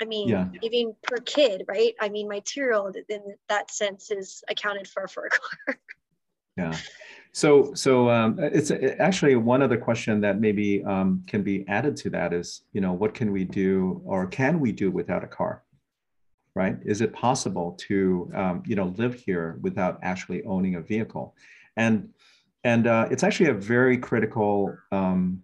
I 0.00 0.04
mean, 0.04 0.28
yeah. 0.28 0.48
even 0.60 0.94
per 1.02 1.16
kid, 1.18 1.64
right? 1.66 1.94
I 2.00 2.10
mean, 2.10 2.28
my 2.28 2.40
two-year-old 2.44 2.96
in 3.08 3.22
that 3.48 3.70
sense 3.70 4.10
is 4.10 4.44
accounted 4.48 4.86
for 4.86 5.08
for 5.08 5.26
a 5.26 5.30
car. 5.30 5.78
yeah. 6.56 6.76
So, 7.34 7.72
so 7.72 8.10
um, 8.10 8.38
it's 8.38 8.70
actually 8.70 9.36
one 9.36 9.62
other 9.62 9.78
question 9.78 10.20
that 10.20 10.38
maybe 10.38 10.84
um, 10.84 11.24
can 11.26 11.42
be 11.42 11.66
added 11.66 11.96
to 11.98 12.10
that 12.10 12.34
is, 12.34 12.62
you 12.74 12.82
know, 12.82 12.92
what 12.92 13.14
can 13.14 13.32
we 13.32 13.44
do 13.44 14.02
or 14.04 14.26
can 14.26 14.60
we 14.60 14.70
do 14.70 14.90
without 14.90 15.24
a 15.24 15.26
car? 15.26 15.62
Right? 16.54 16.76
Is 16.84 17.00
it 17.00 17.12
possible 17.12 17.76
to, 17.88 18.30
um, 18.34 18.62
you 18.66 18.76
know, 18.76 18.94
live 18.96 19.14
here 19.14 19.58
without 19.62 19.98
actually 20.02 20.42
owning 20.44 20.74
a 20.76 20.80
vehicle? 20.80 21.34
And 21.76 22.10
and 22.64 22.86
uh, 22.86 23.08
it's 23.10 23.24
actually 23.24 23.50
a 23.50 23.54
very 23.54 23.98
critical, 23.98 24.76
um, 24.92 25.42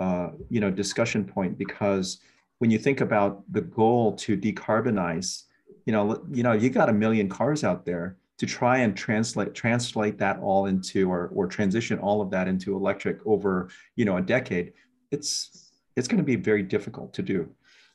uh, 0.00 0.30
you 0.48 0.60
know, 0.60 0.70
discussion 0.70 1.24
point 1.24 1.56
because 1.56 2.20
when 2.58 2.70
you 2.70 2.78
think 2.78 3.00
about 3.00 3.44
the 3.52 3.60
goal 3.60 4.16
to 4.16 4.36
decarbonize, 4.36 5.44
you 5.86 5.92
know, 5.92 6.24
you 6.32 6.42
know, 6.42 6.52
you 6.52 6.70
got 6.70 6.88
a 6.88 6.92
million 6.92 7.28
cars 7.28 7.62
out 7.62 7.84
there 7.84 8.16
to 8.38 8.46
try 8.46 8.78
and 8.78 8.96
translate 8.96 9.54
translate 9.54 10.18
that 10.18 10.38
all 10.40 10.66
into 10.66 11.10
or 11.10 11.30
or 11.34 11.46
transition 11.46 11.98
all 11.98 12.20
of 12.22 12.30
that 12.30 12.48
into 12.48 12.74
electric 12.74 13.18
over, 13.26 13.68
you 13.96 14.04
know, 14.04 14.16
a 14.16 14.22
decade. 14.22 14.72
It's 15.10 15.70
it's 15.96 16.08
going 16.08 16.18
to 16.18 16.24
be 16.24 16.36
very 16.36 16.62
difficult 16.62 17.12
to 17.14 17.22
do. 17.22 17.48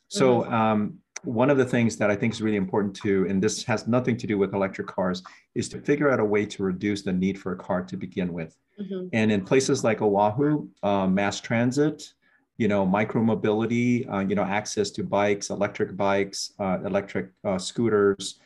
So 0.08 0.42
mm-hmm. 0.42 0.54
um, 0.54 1.00
one 1.26 1.50
of 1.50 1.58
the 1.58 1.66
things 1.66 1.98
that 1.98 2.10
I 2.10 2.16
think 2.16 2.34
is 2.34 2.42
really 2.42 2.58
important 2.58 2.96
to, 2.98 3.26
and 3.28 3.42
this 3.42 3.64
has 3.64 3.88
nothing 3.88 4.18
to 4.18 4.28
do 4.28 4.38
with 4.38 4.54
electric 4.54 4.88
cars, 4.88 5.24
is 5.54 5.70
to 5.70 5.80
figure 5.80 6.12
out 6.12 6.20
a 6.20 6.26
way 6.26 6.46
to 6.46 6.64
reduce 6.64 7.02
the 7.02 7.14
need 7.14 7.40
for 7.40 7.52
a 7.52 7.58
car 7.58 7.84
to 7.84 7.98
begin 7.98 8.32
with. 8.34 8.58
Mm-hmm. 8.80 9.08
And 9.14 9.32
in 9.32 9.44
places 9.44 9.84
like 9.84 10.02
Oahu, 10.02 10.68
uh, 10.84 11.08
mass 11.08 11.40
transit, 11.40 12.14
you 12.58 12.68
know, 12.68 12.86
micro 12.86 13.22
mobility, 13.22 14.08
uh, 14.08 14.20
you 14.20 14.36
know, 14.36 14.44
access 14.44 14.90
to 14.92 15.04
bikes, 15.04 15.50
electric 15.50 15.98
bikes, 15.98 16.54
uh, 16.60 16.80
electric 16.86 17.32
uh, 17.44 17.58
scooters, 17.58 18.40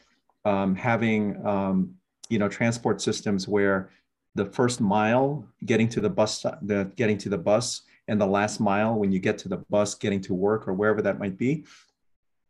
um, 0.46 0.76
having, 0.76 1.46
um, 1.46 1.94
you 2.30 2.40
know, 2.40 2.48
transport 2.48 3.02
systems 3.02 3.48
where 3.48 3.92
the 4.36 4.46
first 4.46 4.82
mile 4.82 5.46
getting 5.66 5.90
to 5.90 6.00
the 6.00 6.10
bus, 6.10 6.46
the 6.62 6.92
getting 6.96 7.18
to 7.20 7.30
the 7.30 7.38
bus, 7.38 7.82
and 8.08 8.20
the 8.20 8.26
last 8.26 8.60
mile 8.60 8.96
when 8.96 9.12
you 9.12 9.20
get 9.20 9.38
to 9.38 9.50
the 9.50 9.58
bus, 9.70 9.94
getting 9.94 10.22
to 10.22 10.34
work 10.34 10.68
or 10.68 10.74
wherever 10.74 11.02
that 11.02 11.20
might 11.20 11.38
be, 11.38 11.66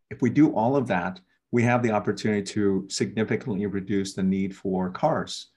if 0.10 0.22
we 0.22 0.30
do 0.30 0.54
all 0.54 0.76
of 0.76 0.88
that, 0.88 1.20
we 1.52 1.64
have 1.64 1.82
the 1.82 1.92
opportunity 1.92 2.44
to 2.44 2.86
significantly 2.90 3.66
reduce 3.66 4.14
the 4.14 4.24
need 4.24 4.56
for 4.56 4.90
cars. 4.90 5.48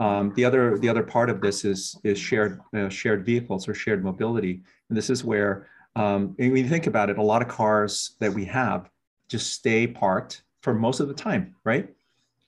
Um, 0.00 0.32
the 0.34 0.44
other 0.44 0.78
the 0.78 0.88
other 0.88 1.02
part 1.02 1.30
of 1.30 1.40
this 1.40 1.64
is 1.64 1.96
is 2.02 2.18
shared 2.18 2.60
uh, 2.76 2.88
shared 2.88 3.24
vehicles 3.24 3.68
or 3.68 3.74
shared 3.74 4.04
mobility, 4.04 4.62
and 4.88 4.98
this 4.98 5.10
is 5.10 5.24
where 5.24 5.68
um, 5.96 6.34
when 6.36 6.56
you 6.56 6.68
think 6.68 6.86
about 6.86 7.10
it, 7.10 7.18
a 7.18 7.22
lot 7.22 7.42
of 7.42 7.48
cars 7.48 8.16
that 8.18 8.32
we 8.32 8.44
have 8.46 8.90
just 9.28 9.52
stay 9.52 9.86
parked 9.86 10.42
for 10.62 10.74
most 10.74 11.00
of 11.00 11.08
the 11.08 11.14
time, 11.14 11.54
right? 11.64 11.88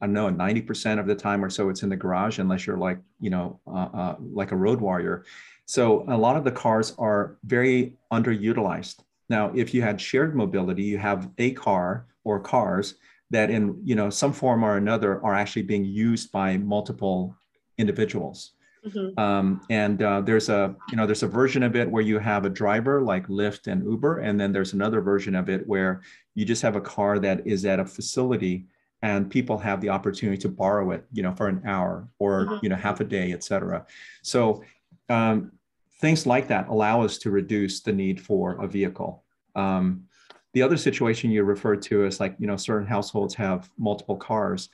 I 0.00 0.06
know, 0.06 0.28
90% 0.28 0.98
of 0.98 1.06
the 1.06 1.14
time 1.14 1.44
or 1.44 1.48
so 1.48 1.70
it's 1.70 1.82
in 1.82 1.88
the 1.88 1.96
garage, 1.96 2.38
unless 2.38 2.66
you're 2.66 2.76
like, 2.76 2.98
you 3.18 3.30
know, 3.30 3.60
uh, 3.66 3.88
uh, 3.94 4.16
like 4.20 4.52
a 4.52 4.56
road 4.56 4.80
warrior. 4.80 5.24
So 5.64 6.04
a 6.08 6.16
lot 6.16 6.36
of 6.36 6.44
the 6.44 6.50
cars 6.50 6.94
are 6.98 7.38
very 7.44 7.94
underutilized. 8.12 8.96
Now, 9.28 9.52
if 9.54 9.74
you 9.74 9.82
had 9.82 10.00
shared 10.00 10.36
mobility, 10.36 10.84
you 10.84 10.98
have 10.98 11.30
a 11.38 11.52
car 11.52 12.06
or 12.24 12.40
cars 12.40 12.94
that 13.30 13.50
in 13.50 13.80
you 13.84 13.94
know 13.94 14.10
some 14.10 14.32
form 14.32 14.64
or 14.64 14.76
another 14.76 15.24
are 15.24 15.34
actually 15.34 15.62
being 15.62 15.84
used 15.84 16.30
by 16.32 16.56
multiple 16.56 17.36
individuals. 17.78 18.52
Mm-hmm. 18.86 19.18
Um, 19.18 19.60
and 19.68 20.00
uh, 20.00 20.20
there's 20.20 20.48
a 20.48 20.74
you 20.90 20.96
know 20.96 21.06
there's 21.06 21.24
a 21.24 21.28
version 21.28 21.62
of 21.62 21.74
it 21.74 21.90
where 21.90 22.02
you 22.02 22.18
have 22.18 22.44
a 22.44 22.50
driver 22.50 23.02
like 23.02 23.26
Lyft 23.26 23.66
and 23.66 23.84
Uber, 23.84 24.18
and 24.18 24.38
then 24.38 24.52
there's 24.52 24.74
another 24.74 25.00
version 25.00 25.34
of 25.34 25.48
it 25.48 25.66
where 25.66 26.02
you 26.34 26.44
just 26.44 26.62
have 26.62 26.76
a 26.76 26.80
car 26.80 27.18
that 27.18 27.44
is 27.46 27.64
at 27.64 27.80
a 27.80 27.84
facility 27.84 28.66
and 29.02 29.30
people 29.30 29.58
have 29.58 29.80
the 29.80 29.88
opportunity 29.88 30.38
to 30.38 30.48
borrow 30.48 30.90
it 30.92 31.04
you 31.12 31.22
know 31.22 31.34
for 31.34 31.48
an 31.48 31.62
hour 31.66 32.08
or 32.18 32.46
mm-hmm. 32.46 32.58
you 32.62 32.68
know 32.68 32.76
half 32.76 33.00
a 33.00 33.04
day, 33.04 33.32
et 33.32 33.42
cetera. 33.42 33.84
So 34.22 34.62
um, 35.08 35.52
things 36.00 36.26
like 36.26 36.48
that 36.48 36.68
allow 36.68 37.02
us 37.02 37.18
to 37.18 37.30
reduce 37.30 37.80
the 37.80 37.92
need 37.92 38.20
for 38.20 38.52
a 38.62 38.66
vehicle. 38.66 39.24
Um, 39.54 40.04
the 40.52 40.62
other 40.62 40.76
situation 40.76 41.30
you 41.30 41.42
referred 41.44 41.82
to 41.82 42.06
is 42.06 42.20
like, 42.20 42.34
you 42.38 42.46
know, 42.46 42.56
certain 42.56 42.86
households 42.86 43.34
have 43.34 43.70
multiple 43.78 44.16
cars. 44.16 44.68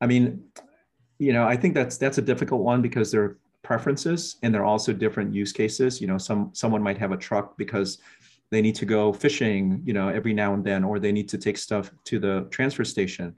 I 0.00 0.06
mean, 0.06 0.44
you 1.18 1.32
know, 1.32 1.46
I 1.46 1.56
think 1.56 1.74
that's 1.74 1.96
that's 1.96 2.18
a 2.18 2.22
difficult 2.22 2.62
one 2.62 2.82
because 2.82 3.10
there 3.10 3.22
are 3.22 3.38
preferences 3.62 4.36
and 4.42 4.52
there 4.52 4.62
are 4.62 4.66
also 4.66 4.92
different 4.92 5.32
use 5.32 5.52
cases. 5.52 6.00
You 6.00 6.06
know, 6.06 6.18
some 6.18 6.50
someone 6.52 6.82
might 6.82 6.98
have 6.98 7.12
a 7.12 7.16
truck 7.16 7.56
because 7.56 7.98
they 8.50 8.60
need 8.60 8.74
to 8.74 8.84
go 8.84 9.12
fishing, 9.12 9.80
you 9.84 9.94
know, 9.94 10.08
every 10.08 10.34
now 10.34 10.52
and 10.52 10.62
then, 10.62 10.84
or 10.84 10.98
they 10.98 11.12
need 11.12 11.28
to 11.30 11.38
take 11.38 11.56
stuff 11.56 11.90
to 12.04 12.18
the 12.18 12.46
transfer 12.50 12.84
station, 12.84 13.34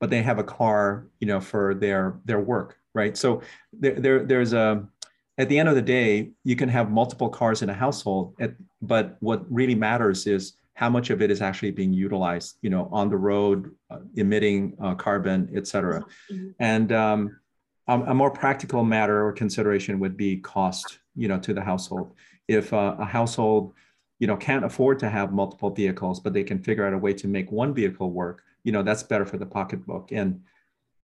but 0.00 0.08
they 0.08 0.22
have 0.22 0.38
a 0.38 0.44
car, 0.44 1.08
you 1.20 1.26
know, 1.26 1.40
for 1.40 1.74
their 1.74 2.20
their 2.24 2.40
work, 2.40 2.78
right? 2.94 3.16
So 3.16 3.42
there, 3.72 4.00
there 4.00 4.24
there's 4.24 4.52
a 4.52 4.86
at 5.36 5.48
the 5.48 5.58
end 5.58 5.68
of 5.68 5.74
the 5.74 5.82
day, 5.82 6.30
you 6.44 6.56
can 6.56 6.68
have 6.68 6.90
multiple 6.90 7.28
cars 7.28 7.62
in 7.62 7.70
a 7.70 7.74
household, 7.74 8.34
at, 8.40 8.54
but 8.80 9.16
what 9.20 9.44
really 9.52 9.74
matters 9.74 10.26
is 10.26 10.54
how 10.74 10.90
much 10.90 11.10
of 11.10 11.22
it 11.22 11.30
is 11.30 11.40
actually 11.40 11.70
being 11.70 11.92
utilized, 11.92 12.56
you 12.62 12.70
know, 12.70 12.88
on 12.92 13.08
the 13.08 13.16
road, 13.16 13.74
uh, 13.90 13.98
emitting 14.16 14.76
uh, 14.80 14.94
carbon, 14.94 15.48
et 15.54 15.66
cetera. 15.66 16.04
And 16.58 16.92
um, 16.92 17.36
a, 17.86 18.00
a, 18.00 18.14
more 18.14 18.30
practical 18.30 18.82
matter 18.84 19.24
or 19.24 19.32
consideration 19.32 20.00
would 20.00 20.16
be 20.16 20.38
cost, 20.38 20.98
you 21.14 21.28
know, 21.28 21.38
to 21.40 21.54
the 21.54 21.60
household. 21.62 22.14
If 22.48 22.72
uh, 22.72 22.96
a 22.98 23.04
household, 23.04 23.72
you 24.18 24.26
know, 24.26 24.36
can't 24.36 24.64
afford 24.64 24.98
to 25.00 25.08
have 25.08 25.32
multiple 25.32 25.70
vehicles, 25.70 26.18
but 26.18 26.32
they 26.32 26.44
can 26.44 26.58
figure 26.58 26.86
out 26.86 26.92
a 26.92 26.98
way 26.98 27.12
to 27.14 27.28
make 27.28 27.52
one 27.52 27.72
vehicle 27.72 28.10
work, 28.10 28.42
you 28.64 28.72
know, 28.72 28.82
that's 28.82 29.02
better 29.02 29.26
for 29.26 29.38
the 29.38 29.46
pocketbook. 29.46 30.10
And 30.10 30.40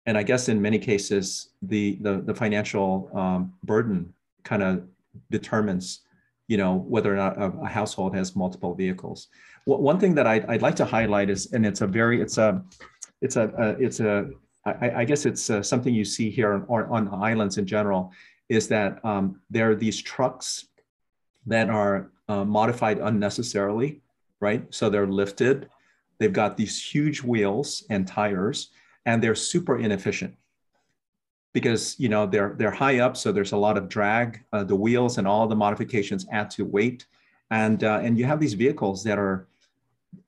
and 0.07 0.17
I 0.17 0.23
guess 0.23 0.49
in 0.49 0.61
many 0.61 0.79
cases, 0.79 1.51
the 1.63 1.99
the, 2.01 2.23
the 2.25 2.35
financial 2.35 3.11
um, 3.15 3.53
burden 3.65 4.13
kind 4.45 4.63
of 4.63 4.85
determines, 5.31 6.01
you 6.49 6.57
know, 6.57 6.77
whether 6.77 7.13
or 7.13 7.17
not 7.17 7.37
a, 7.39 7.47
a 7.63 7.67
household 7.67 8.15
has 8.15 8.35
multiple 8.35 8.75
vehicles. 8.75 9.29
Well, 9.67 9.79
one 9.79 9.99
thing 10.01 10.15
that 10.15 10.27
I'd, 10.27 10.47
I'd, 10.47 10.63
like 10.63 10.77
to 10.77 10.85
highlight 10.85 11.31
is, 11.31 11.53
and 11.53 11.67
it's 11.67 11.81
a 11.81 11.87
very, 11.87 12.21
it's 12.21 12.39
a, 12.39 12.63
it's 13.21 13.37
a, 13.37 13.53
a 13.59 13.69
it's 13.85 14.01
a, 14.01 14.31
I, 14.65 14.91
I 15.03 15.05
guess 15.05 15.27
it's 15.27 15.51
uh, 15.51 15.63
something 15.63 15.95
you 15.95 16.05
see 16.05 16.31
here 16.31 16.65
on, 16.69 16.87
on 16.87 17.23
islands 17.23 17.59
in 17.59 17.67
general, 17.67 18.13
is 18.49 18.69
that 18.69 19.05
um, 19.05 19.41
there 19.51 19.71
are 19.71 19.75
these 19.75 20.01
trucks 20.01 20.67
that 21.47 21.71
are 21.71 22.11
uh, 22.29 22.45
modified 22.45 22.99
unnecessarily, 22.99 24.01
right? 24.41 24.65
So 24.71 24.91
they're 24.91 25.07
lifted, 25.07 25.69
they've 26.19 26.33
got 26.33 26.57
these 26.57 26.83
huge 26.83 27.23
wheels 27.23 27.85
and 27.91 28.07
tires, 28.07 28.71
and 29.07 29.23
they're 29.23 29.35
super 29.35 29.79
inefficient 29.79 30.35
because 31.53 31.99
you 31.99 32.09
know 32.09 32.27
they're 32.27 32.55
they're 32.59 32.71
high 32.71 33.01
up, 33.01 33.17
so 33.17 33.33
there's 33.33 33.53
a 33.53 33.57
lot 33.57 33.77
of 33.77 33.89
drag. 33.89 34.43
Uh, 34.53 34.65
the 34.65 34.77
wheels 34.77 35.19
and 35.19 35.27
all 35.27 35.47
the 35.47 35.57
modifications 35.57 36.27
add 36.33 36.51
to 36.51 36.65
weight, 36.65 37.07
and 37.51 37.85
uh, 37.85 38.01
and 38.03 38.19
you 38.19 38.25
have 38.25 38.41
these 38.41 38.55
vehicles 38.55 39.03
that 39.05 39.19
are 39.19 39.49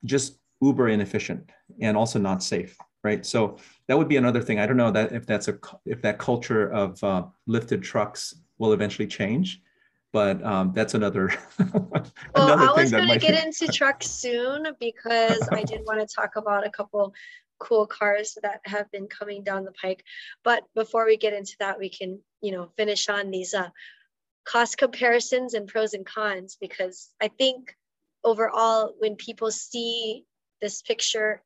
just 0.05 0.39
uber 0.61 0.89
inefficient 0.89 1.51
and 1.81 1.97
also 1.97 2.19
not 2.19 2.41
safe, 2.43 2.77
right? 3.03 3.25
So 3.25 3.57
that 3.87 3.97
would 3.97 4.07
be 4.07 4.17
another 4.17 4.41
thing. 4.41 4.59
I 4.59 4.65
don't 4.65 4.77
know 4.77 4.91
that 4.91 5.11
if 5.11 5.25
that's 5.25 5.47
a 5.47 5.57
if 5.85 6.01
that 6.01 6.19
culture 6.19 6.71
of 6.71 7.03
uh, 7.03 7.23
lifted 7.47 7.83
trucks 7.83 8.35
will 8.57 8.73
eventually 8.73 9.07
change, 9.07 9.61
but 10.11 10.43
um, 10.43 10.71
that's 10.73 10.93
another. 10.93 11.33
well, 11.73 12.11
another 12.35 12.69
I 12.69 12.71
was 12.71 12.91
going 12.91 13.09
to 13.09 13.17
get 13.17 13.43
into 13.43 13.67
trucks 13.67 14.09
soon 14.09 14.67
because 14.79 15.47
I 15.51 15.63
did 15.63 15.81
want 15.85 15.99
to 15.99 16.15
talk 16.15 16.35
about 16.35 16.65
a 16.65 16.69
couple 16.69 17.13
cool 17.63 17.87
cars 17.87 18.37
that 18.43 18.59
have 18.65 18.91
been 18.91 19.07
coming 19.07 19.43
down 19.43 19.63
the 19.63 19.71
pike. 19.71 20.03
But 20.43 20.63
before 20.75 21.05
we 21.05 21.17
get 21.17 21.33
into 21.33 21.55
that, 21.59 21.79
we 21.79 21.89
can, 21.89 22.19
you 22.41 22.51
know, 22.51 22.69
finish 22.75 23.07
on 23.07 23.31
these 23.31 23.53
uh, 23.53 23.69
cost 24.45 24.77
comparisons 24.77 25.53
and 25.53 25.67
pros 25.67 25.93
and 25.93 26.05
cons 26.05 26.57
because 26.59 27.09
I 27.21 27.29
think 27.29 27.75
overall, 28.23 28.93
when 28.99 29.15
people 29.15 29.51
see 29.51 30.25
this 30.61 30.81
picture, 30.81 31.41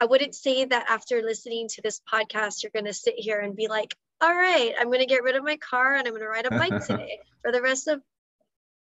I 0.00 0.06
wouldn't 0.06 0.34
say 0.34 0.64
that 0.64 0.86
after 0.88 1.22
listening 1.22 1.68
to 1.68 1.82
this 1.82 2.00
podcast, 2.12 2.62
you're 2.62 2.72
going 2.72 2.84
to 2.84 2.92
sit 2.92 3.14
here 3.16 3.38
and 3.38 3.56
be 3.56 3.68
like, 3.68 3.96
all 4.20 4.34
right, 4.34 4.74
I'm 4.78 4.88
going 4.88 5.00
to 5.00 5.06
get 5.06 5.22
rid 5.22 5.36
of 5.36 5.44
my 5.44 5.56
car 5.56 5.94
and 5.94 6.06
I'm 6.06 6.12
going 6.12 6.22
to 6.22 6.28
ride 6.28 6.46
a 6.46 6.50
bike 6.50 6.84
today 6.86 7.20
for 7.42 7.52
the 7.52 7.62
rest 7.62 7.88
of 7.88 8.00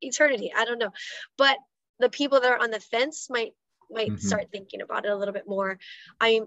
eternity. 0.02 0.52
I 0.56 0.66
don't 0.66 0.80
know. 0.80 0.92
But 1.38 1.58
the 2.00 2.10
people 2.10 2.40
that 2.40 2.52
are 2.52 2.62
on 2.62 2.72
the 2.72 2.80
fence 2.80 3.28
might 3.30 3.54
might 3.92 4.10
mm-hmm. 4.10 4.28
start 4.28 4.48
thinking 4.52 4.82
about 4.82 5.06
it 5.06 5.12
a 5.12 5.16
little 5.16 5.34
bit 5.34 5.48
more. 5.48 5.78
I'm 6.20 6.46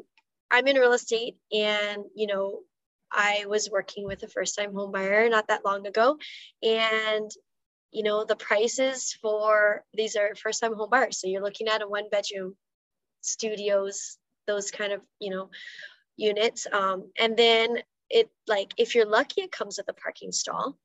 I'm 0.51 0.67
in 0.67 0.77
real 0.77 0.93
estate 0.93 1.37
and 1.53 2.05
you 2.15 2.27
know 2.27 2.61
I 3.11 3.45
was 3.49 3.71
working 3.71 4.07
with 4.07 4.23
a 4.23 4.29
first 4.29 4.57
time 4.57 4.75
home 4.75 4.93
buyer 4.93 5.29
not 5.29 5.49
that 5.49 5.65
long 5.65 5.87
ago 5.87 6.19
and 6.63 7.31
you 7.91 8.03
know 8.03 8.25
the 8.25 8.37
prices 8.37 9.17
for 9.21 9.85
these 9.95 10.17
are 10.17 10.35
first 10.35 10.61
time 10.61 10.75
home 10.75 10.91
buyers 10.91 11.21
so 11.21 11.27
you're 11.27 11.43
looking 11.43 11.69
at 11.69 11.83
a 11.83 11.89
one 11.89 12.09
bedroom 12.11 12.55
studios 13.21 14.19
those 14.47 14.71
kind 14.71 14.93
of 14.93 15.01
you 15.21 15.31
know 15.31 15.51
units 16.17 16.67
um, 16.73 17.11
and 17.19 17.37
then 17.37 17.79
it 18.13 18.31
like 18.47 18.73
if 18.77 18.95
you're 18.95 19.07
lucky, 19.07 19.41
it 19.41 19.53
comes 19.53 19.79
with 19.79 19.89
a 19.89 20.01
parking 20.01 20.31
stall. 20.31 20.79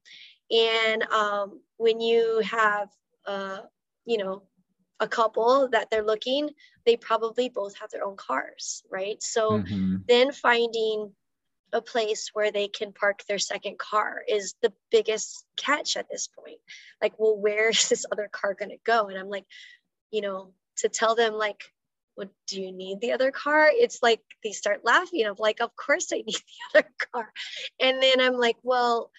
And 0.50 1.04
um, 1.04 1.60
when 1.76 2.00
you 2.00 2.41
have, 2.50 2.89
uh, 3.28 3.60
you 4.06 4.17
know, 4.17 4.43
a 4.99 5.07
couple 5.07 5.69
that 5.71 5.89
they're 5.89 6.03
looking, 6.03 6.49
they 6.86 6.97
probably 6.97 7.49
both 7.49 7.77
have 7.77 7.89
their 7.91 8.05
own 8.05 8.17
cars, 8.17 8.83
right? 8.91 9.21
So 9.21 9.60
mm-hmm. 9.60 9.97
then 10.07 10.31
finding 10.31 11.12
a 11.73 11.81
place 11.81 12.29
where 12.33 12.51
they 12.51 12.67
can 12.67 12.93
park 12.93 13.23
their 13.27 13.39
second 13.39 13.77
car 13.77 14.21
is 14.27 14.55
the 14.62 14.73
biggest 14.89 15.45
catch 15.57 15.97
at 15.97 16.10
this 16.10 16.27
point. 16.27 16.60
Like, 17.01 17.13
well, 17.17 17.38
where 17.38 17.69
is 17.71 17.89
this 17.89 18.05
other 18.12 18.29
car 18.31 18.53
going 18.53 18.71
to 18.71 18.77
go? 18.86 19.07
And 19.07 19.17
I'm 19.17 19.29
like, 19.29 19.45
you 20.12 20.21
know, 20.21 20.53
to 20.77 20.89
tell 20.89 21.15
them, 21.15 21.33
like, 21.33 21.63
well, 22.15 22.29
do 22.47 22.62
you 22.62 22.71
need 22.71 22.99
the 22.99 23.12
other 23.12 23.31
car? 23.31 23.69
It's 23.71 24.01
like 24.01 24.21
they 24.43 24.51
start 24.51 24.83
laughing. 24.83 25.25
I'm 25.25 25.36
like, 25.38 25.62
of 25.62 25.75
course 25.75 26.12
I 26.12 26.17
need 26.25 26.36
the 26.73 26.79
other 26.79 26.89
car. 27.13 27.31
And 27.79 28.01
then 28.01 28.19
I'm 28.21 28.38
like, 28.38 28.57
well, 28.63 29.12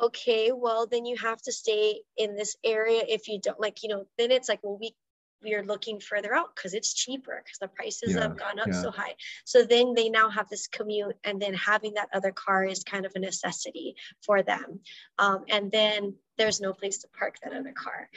okay, 0.00 0.52
well, 0.52 0.86
then 0.86 1.06
you 1.06 1.16
have 1.16 1.40
to 1.42 1.52
stay 1.52 2.00
in 2.16 2.34
this 2.34 2.56
area 2.64 3.02
if 3.08 3.28
you 3.28 3.38
don't 3.40 3.60
like, 3.60 3.82
you 3.82 3.88
know, 3.88 4.04
then 4.18 4.30
it's 4.30 4.48
like, 4.48 4.60
well, 4.62 4.78
we 4.80 4.94
we 5.42 5.54
are 5.54 5.64
looking 5.64 6.00
further 6.00 6.34
out 6.34 6.54
because 6.54 6.74
it's 6.74 6.94
cheaper 6.94 7.42
because 7.44 7.58
the 7.58 7.68
prices 7.68 8.14
yeah, 8.14 8.22
have 8.22 8.36
gone 8.36 8.58
up 8.58 8.68
yeah. 8.68 8.82
so 8.82 8.90
high. 8.90 9.14
So 9.44 9.64
then 9.64 9.94
they 9.94 10.08
now 10.08 10.30
have 10.30 10.48
this 10.48 10.66
commute, 10.66 11.16
and 11.24 11.40
then 11.40 11.54
having 11.54 11.94
that 11.94 12.08
other 12.12 12.32
car 12.32 12.64
is 12.64 12.84
kind 12.84 13.06
of 13.06 13.12
a 13.14 13.18
necessity 13.18 13.96
for 14.24 14.42
them. 14.42 14.80
Um, 15.18 15.44
and 15.48 15.70
then 15.70 16.14
there's 16.38 16.60
no 16.60 16.72
place 16.72 16.98
to 16.98 17.08
park 17.18 17.36
that 17.42 17.52
other 17.52 17.72
car, 17.72 18.08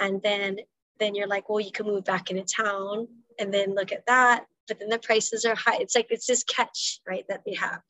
and 0.00 0.22
then 0.22 0.58
then 0.98 1.14
you're 1.14 1.28
like, 1.28 1.48
well, 1.48 1.60
you 1.60 1.72
can 1.72 1.86
move 1.86 2.04
back 2.04 2.30
into 2.30 2.44
town, 2.44 3.08
and 3.38 3.52
then 3.52 3.74
look 3.74 3.92
at 3.92 4.06
that. 4.06 4.46
But 4.68 4.80
then 4.80 4.88
the 4.88 4.98
prices 4.98 5.44
are 5.44 5.54
high. 5.54 5.76
It's 5.76 5.94
like 5.94 6.08
it's 6.10 6.26
this 6.26 6.42
catch, 6.42 7.00
right, 7.06 7.24
that 7.28 7.42
they 7.46 7.54
have. 7.54 7.80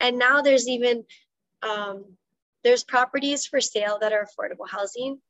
And 0.00 0.18
now 0.18 0.42
there's 0.42 0.68
even 0.68 1.04
um, 1.62 2.04
there's 2.64 2.84
properties 2.84 3.46
for 3.46 3.60
sale 3.60 3.98
that 4.00 4.12
are 4.12 4.26
affordable 4.26 4.68
housing 4.68 5.20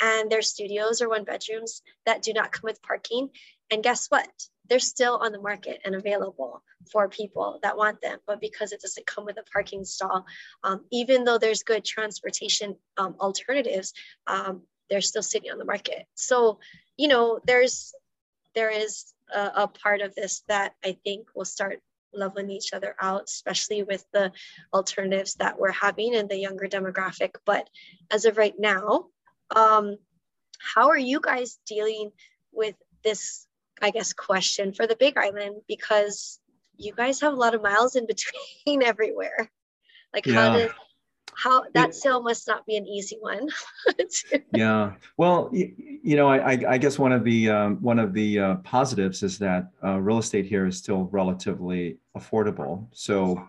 and 0.00 0.30
their 0.30 0.42
studios 0.42 1.00
or 1.00 1.08
one 1.08 1.24
bedrooms 1.24 1.82
that 2.04 2.22
do 2.22 2.32
not 2.32 2.52
come 2.52 2.62
with 2.64 2.82
parking. 2.82 3.30
And 3.70 3.82
guess 3.82 4.06
what? 4.08 4.28
They're 4.68 4.78
still 4.78 5.16
on 5.18 5.32
the 5.32 5.40
market 5.40 5.80
and 5.84 5.94
available 5.94 6.62
for 6.90 7.08
people 7.08 7.60
that 7.62 7.76
want 7.76 8.00
them. 8.00 8.18
But 8.26 8.40
because 8.40 8.72
it 8.72 8.80
doesn't 8.80 9.06
come 9.06 9.24
with 9.24 9.38
a 9.38 9.50
parking 9.52 9.84
stall, 9.84 10.26
um, 10.64 10.84
even 10.90 11.24
though 11.24 11.38
there's 11.38 11.62
good 11.62 11.84
transportation 11.84 12.76
um, 12.96 13.14
alternatives, 13.20 13.92
um, 14.26 14.62
they're 14.90 15.00
still 15.00 15.22
sitting 15.22 15.50
on 15.50 15.58
the 15.58 15.64
market. 15.64 16.06
So, 16.14 16.58
you 16.96 17.08
know, 17.08 17.40
there's 17.44 17.92
there 18.54 18.70
is 18.70 19.12
a, 19.32 19.50
a 19.54 19.68
part 19.68 20.00
of 20.00 20.14
this 20.14 20.42
that 20.48 20.74
I 20.84 20.96
think 21.04 21.28
will 21.34 21.44
start 21.44 21.80
leveling 22.12 22.50
each 22.50 22.72
other 22.72 22.96
out, 23.00 23.24
especially 23.28 23.82
with 23.82 24.04
the 24.12 24.32
alternatives 24.72 25.34
that 25.34 25.58
we're 25.58 25.72
having 25.72 26.14
in 26.14 26.28
the 26.28 26.38
younger 26.38 26.66
demographic. 26.66 27.34
But 27.44 27.68
as 28.10 28.24
of 28.24 28.38
right 28.38 28.54
now, 28.58 29.06
um, 29.54 29.96
how 30.58 30.88
are 30.88 30.98
you 30.98 31.20
guys 31.20 31.58
dealing 31.66 32.10
with 32.52 32.74
this, 33.04 33.46
I 33.80 33.90
guess, 33.90 34.12
question 34.12 34.72
for 34.72 34.86
the 34.86 34.96
Big 34.96 35.16
Island? 35.16 35.62
Because 35.68 36.40
you 36.76 36.92
guys 36.92 37.20
have 37.20 37.32
a 37.32 37.36
lot 37.36 37.54
of 37.54 37.62
miles 37.62 37.96
in 37.96 38.06
between 38.06 38.82
everywhere. 38.82 39.50
Like, 40.12 40.26
yeah. 40.26 40.34
how 40.34 40.58
does 40.58 40.70
how 41.36 41.64
that 41.74 41.94
sale 41.94 42.22
must 42.22 42.48
not 42.48 42.64
be 42.66 42.76
an 42.76 42.86
easy 42.86 43.18
one. 43.20 43.48
yeah. 44.54 44.94
Well, 45.18 45.50
you, 45.52 45.74
you 46.02 46.16
know, 46.16 46.28
I, 46.28 46.58
I, 46.66 46.78
guess 46.78 46.98
one 46.98 47.12
of 47.12 47.24
the 47.24 47.50
um, 47.50 47.76
one 47.82 47.98
of 47.98 48.14
the 48.14 48.38
uh, 48.38 48.54
positives 48.56 49.22
is 49.22 49.38
that 49.38 49.70
uh, 49.84 49.98
real 49.98 50.18
estate 50.18 50.46
here 50.46 50.66
is 50.66 50.78
still 50.78 51.04
relatively 51.12 51.98
affordable. 52.16 52.86
So, 52.92 53.46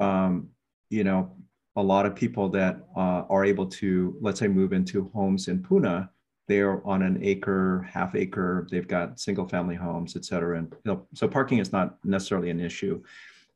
um, 0.00 0.48
you 0.88 1.04
know, 1.04 1.36
a 1.76 1.82
lot 1.82 2.06
of 2.06 2.14
people 2.14 2.48
that 2.48 2.80
uh, 2.96 3.22
are 3.28 3.44
able 3.44 3.66
to, 3.66 4.16
let's 4.20 4.40
say, 4.40 4.48
move 4.48 4.72
into 4.72 5.10
homes 5.14 5.48
in 5.48 5.62
Puna, 5.62 6.10
they're 6.48 6.84
on 6.86 7.02
an 7.02 7.18
acre, 7.22 7.88
half 7.88 8.14
acre, 8.16 8.66
they've 8.70 8.88
got 8.88 9.20
single 9.20 9.46
family 9.46 9.76
homes, 9.76 10.16
et 10.16 10.24
cetera. 10.24 10.58
And 10.58 10.74
you 10.84 10.92
know, 10.92 11.06
so 11.14 11.28
parking 11.28 11.58
is 11.58 11.72
not 11.72 11.96
necessarily 12.04 12.50
an 12.50 12.58
issue. 12.58 13.02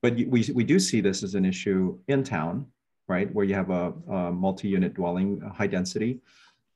But 0.01 0.15
we, 0.15 0.49
we 0.55 0.65
do 0.65 0.79
see 0.79 1.01
this 1.01 1.23
as 1.23 1.35
an 1.35 1.45
issue 1.45 1.99
in 2.07 2.23
town, 2.23 2.67
right? 3.09 3.35
Where 3.35 3.45
you 3.45 3.55
have 3.55 3.71
a, 3.71 3.93
a 4.09 4.31
multi-unit 4.31 4.95
dwelling, 4.95 5.41
high 5.41 5.67
density, 5.67 6.21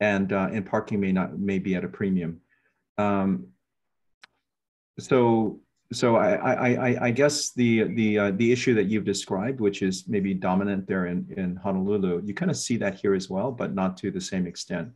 and, 0.00 0.32
uh, 0.32 0.48
and 0.52 0.66
parking 0.66 0.98
may 0.98 1.12
not 1.12 1.38
may 1.38 1.58
be 1.58 1.74
at 1.74 1.84
a 1.84 1.88
premium. 1.88 2.40
Um, 2.96 3.48
so 4.98 5.60
so 5.92 6.16
I, 6.16 6.66
I, 6.66 7.06
I, 7.06 7.10
guess 7.10 7.52
the 7.52 7.84
the 7.84 8.18
uh, 8.18 8.30
the 8.32 8.52
issue 8.52 8.74
that 8.74 8.84
you've 8.84 9.06
described, 9.06 9.58
which 9.58 9.80
is 9.80 10.04
maybe 10.06 10.34
dominant 10.34 10.86
there 10.86 11.06
in, 11.06 11.26
in 11.36 11.56
Honolulu, 11.56 12.22
you 12.24 12.34
kind 12.34 12.50
of 12.50 12.58
see 12.58 12.76
that 12.76 12.96
here 12.96 13.14
as 13.14 13.30
well, 13.30 13.50
but 13.50 13.74
not 13.74 13.96
to 13.98 14.10
the 14.10 14.20
same 14.20 14.46
extent. 14.46 14.90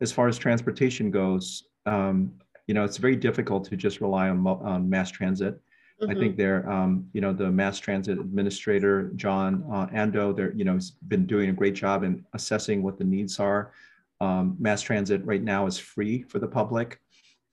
As 0.00 0.10
far 0.10 0.26
as 0.26 0.36
transportation 0.36 1.12
goes, 1.12 1.68
um, 1.86 2.32
you 2.66 2.74
know, 2.74 2.82
it's 2.82 2.96
very 2.96 3.14
difficult 3.14 3.64
to 3.66 3.76
just 3.76 4.00
rely 4.00 4.28
on, 4.28 4.44
on 4.44 4.90
mass 4.90 5.12
transit. 5.12 5.60
Mm-hmm. 6.02 6.10
I 6.10 6.14
think 6.14 6.36
there, 6.36 6.68
um, 6.68 7.06
you 7.12 7.20
know, 7.20 7.32
the 7.32 7.50
mass 7.50 7.78
transit 7.78 8.18
administrator 8.18 9.12
John 9.14 9.64
uh, 9.72 9.86
Andoh, 9.94 10.36
there, 10.36 10.52
you 10.54 10.64
know, 10.64 10.74
has 10.74 10.90
been 10.90 11.24
doing 11.24 11.50
a 11.50 11.52
great 11.52 11.74
job 11.74 12.02
in 12.02 12.26
assessing 12.34 12.82
what 12.82 12.98
the 12.98 13.04
needs 13.04 13.38
are. 13.38 13.72
Um, 14.20 14.56
mass 14.58 14.82
transit 14.82 15.24
right 15.24 15.42
now 15.42 15.66
is 15.66 15.78
free 15.78 16.22
for 16.22 16.40
the 16.40 16.48
public. 16.48 17.00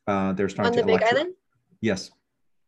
Uh, 0.07 0.33
they're 0.33 0.49
starting 0.49 0.79
on 0.79 0.88
the 0.88 0.91
Big 0.91 1.03
Island. 1.03 1.33
Yes. 1.79 2.09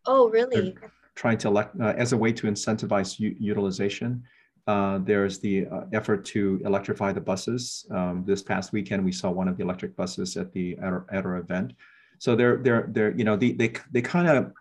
Oh, 0.08 0.30
really? 0.30 0.76
trying 1.16 1.38
to 1.38 1.48
elect 1.48 1.80
uh, 1.80 1.94
as 1.98 2.14
a 2.14 2.18
way 2.18 2.32
to 2.34 2.48
incentivize 2.48 3.20
utilization. 3.20 4.24
Uh, 4.68 5.00
there's 5.00 5.40
the 5.40 5.66
uh, 5.68 5.82
effort 5.94 6.26
to 6.26 6.62
electrify 6.66 7.12
the 7.12 7.22
buses. 7.22 7.86
Um, 7.92 8.24
this 8.26 8.44
past 8.44 8.74
weekend, 8.74 9.04
we 9.04 9.12
saw 9.12 9.30
one 9.32 9.48
of 9.48 9.58
the 9.58 9.64
electric 9.64 9.96
buses 9.96 10.38
at 10.38 10.52
the 10.52 10.78
at 10.80 10.86
our, 10.86 11.06
at 11.12 11.26
our 11.26 11.38
event. 11.38 11.74
So 12.20 12.36
they're 12.36 12.58
they're 12.58 12.90
they're 12.92 13.16
you 13.16 13.24
know 13.24 13.38
they 13.38 13.52
they 13.52 13.74
they 13.92 14.02
kind 14.02 14.28
of 14.28 14.52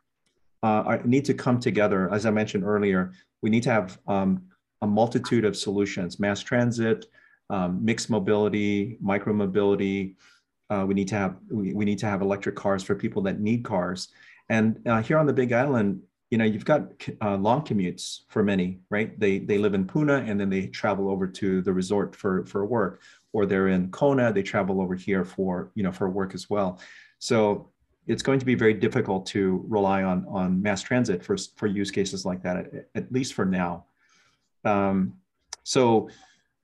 uh, 0.62 0.98
need 1.04 1.24
to 1.26 1.34
come 1.34 1.58
together. 1.58 2.12
As 2.12 2.26
I 2.26 2.30
mentioned 2.30 2.64
earlier, 2.64 3.12
we 3.42 3.50
need 3.50 3.62
to 3.64 3.70
have 3.70 3.98
um, 4.06 4.42
a 4.82 4.86
multitude 4.86 5.44
of 5.44 5.56
solutions: 5.56 6.20
mass 6.20 6.40
transit, 6.40 7.06
um, 7.50 7.84
mixed 7.84 8.10
mobility, 8.10 8.98
micro 9.00 9.32
mobility. 9.32 10.16
Uh, 10.70 10.84
we 10.86 10.94
need 10.94 11.08
to 11.08 11.14
have 11.14 11.36
we, 11.50 11.72
we 11.72 11.84
need 11.84 11.98
to 11.98 12.06
have 12.06 12.20
electric 12.20 12.56
cars 12.56 12.82
for 12.82 12.94
people 12.94 13.22
that 13.22 13.40
need 13.40 13.64
cars 13.64 14.08
and 14.48 14.80
uh, 14.86 15.02
here 15.02 15.18
on 15.18 15.26
the 15.26 15.32
Big 15.32 15.52
Island, 15.52 16.02
you 16.30 16.38
know, 16.38 16.44
you've 16.44 16.64
got 16.64 16.90
uh, 17.22 17.36
long 17.36 17.62
commutes 17.62 18.20
for 18.28 18.42
many, 18.42 18.80
right? 18.90 19.18
They 19.18 19.38
they 19.38 19.58
live 19.58 19.74
in 19.74 19.86
Puna 19.86 20.24
and 20.26 20.38
then 20.40 20.50
they 20.50 20.66
travel 20.66 21.08
over 21.08 21.26
to 21.26 21.62
the 21.62 21.72
resort 21.72 22.16
for 22.16 22.44
for 22.46 22.64
work, 22.64 23.02
or 23.32 23.46
they're 23.46 23.68
in 23.68 23.90
Kona, 23.90 24.32
they 24.32 24.42
travel 24.42 24.80
over 24.80 24.94
here 24.94 25.24
for 25.24 25.70
you 25.74 25.82
know 25.82 25.92
for 25.92 26.08
work 26.08 26.34
as 26.34 26.50
well. 26.50 26.80
So 27.18 27.70
it's 28.06 28.22
going 28.22 28.38
to 28.38 28.44
be 28.44 28.54
very 28.54 28.74
difficult 28.74 29.26
to 29.26 29.64
rely 29.68 30.02
on 30.02 30.26
on 30.28 30.60
mass 30.60 30.82
transit 30.82 31.24
for 31.24 31.36
for 31.56 31.66
use 31.66 31.90
cases 31.90 32.24
like 32.24 32.42
that, 32.42 32.56
at, 32.56 32.88
at 32.94 33.12
least 33.12 33.34
for 33.34 33.44
now. 33.44 33.86
Um, 34.64 35.14
so 35.62 36.08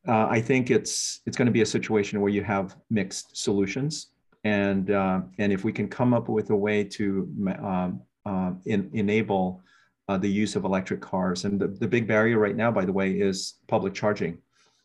uh, 0.09 0.27
I 0.29 0.41
think 0.41 0.71
it's 0.71 1.21
it's 1.27 1.37
going 1.37 1.47
to 1.47 1.53
be 1.53 1.63
a 1.63 1.67
situation 1.67 2.21
where 2.21 2.33
you 2.33 2.43
have 2.43 2.77
mixed 2.91 3.37
solutions 3.37 4.09
and 4.45 4.91
uh, 4.91 5.21
and 5.39 5.53
if 5.53 5.65
we 5.65 5.73
can 5.73 5.89
come 5.89 6.15
up 6.15 6.29
with 6.29 6.51
a 6.51 6.57
way 6.57 6.85
to 6.85 7.29
um, 7.63 8.03
uh, 8.25 8.53
in, 8.67 8.91
enable 8.93 9.63
uh, 10.09 10.17
the 10.17 10.29
use 10.29 10.57
of 10.57 10.65
electric 10.65 11.01
cars, 11.01 11.45
and 11.45 11.61
the, 11.61 11.69
the 11.69 11.89
big 11.89 12.07
barrier 12.07 12.39
right 12.39 12.57
now, 12.57 12.71
by 12.71 12.85
the 12.85 12.93
way, 12.93 13.13
is 13.13 13.55
public 13.69 13.95
charging. 13.95 14.39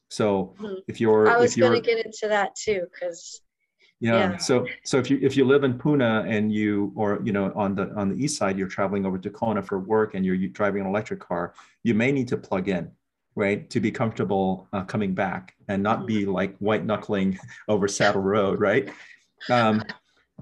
So 0.09 0.53
mm-hmm. 0.59 0.75
if 0.87 1.01
you're, 1.01 1.27
I 1.29 1.37
was 1.37 1.55
going 1.55 1.81
to 1.81 1.81
get 1.81 2.05
into 2.05 2.27
that 2.27 2.55
too, 2.55 2.85
because 2.91 3.41
yeah. 3.99 4.31
yeah. 4.31 4.37
So 4.37 4.67
so 4.83 4.97
if 4.97 5.09
you 5.09 5.19
if 5.21 5.37
you 5.37 5.45
live 5.45 5.63
in 5.63 5.79
Puna 5.79 6.25
and 6.27 6.53
you 6.53 6.91
or 6.95 7.21
you 7.23 7.31
know 7.31 7.51
on 7.55 7.75
the 7.75 7.93
on 7.95 8.09
the 8.09 8.23
east 8.23 8.37
side 8.37 8.57
you're 8.57 8.67
traveling 8.67 9.05
over 9.05 9.17
to 9.17 9.29
Kona 9.29 9.61
for 9.61 9.79
work 9.79 10.15
and 10.15 10.25
you're, 10.25 10.35
you're 10.35 10.49
driving 10.49 10.81
an 10.81 10.87
electric 10.87 11.19
car, 11.19 11.53
you 11.83 11.93
may 11.93 12.11
need 12.11 12.27
to 12.27 12.37
plug 12.37 12.67
in, 12.67 12.91
right, 13.35 13.69
to 13.69 13.79
be 13.79 13.91
comfortable 13.91 14.67
uh, 14.73 14.83
coming 14.83 15.13
back 15.13 15.55
and 15.69 15.81
not 15.81 15.99
mm-hmm. 15.99 16.07
be 16.07 16.25
like 16.25 16.57
white 16.57 16.85
knuckling 16.85 17.39
over 17.67 17.87
Saddle 17.87 18.21
Road, 18.21 18.59
right? 18.59 18.89
Um, 19.49 19.84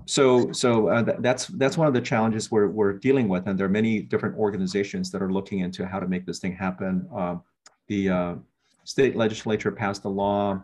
so 0.05 0.51
so 0.51 0.87
uh, 0.87 1.03
th- 1.03 1.17
that's 1.21 1.47
that's 1.47 1.77
one 1.77 1.87
of 1.87 1.93
the 1.93 2.01
challenges 2.01 2.51
we're, 2.51 2.67
we're 2.67 2.93
dealing 2.93 3.27
with 3.27 3.47
and 3.47 3.57
there 3.57 3.65
are 3.65 3.69
many 3.69 4.01
different 4.01 4.37
organizations 4.37 5.11
that 5.11 5.21
are 5.21 5.31
looking 5.31 5.59
into 5.59 5.85
how 5.85 5.99
to 5.99 6.07
make 6.07 6.25
this 6.25 6.39
thing 6.39 6.55
happen. 6.55 7.07
Um, 7.15 7.43
the 7.87 8.09
uh, 8.09 8.35
state 8.83 9.15
legislature 9.15 9.71
passed 9.71 10.03
a 10.05 10.09
law 10.09 10.61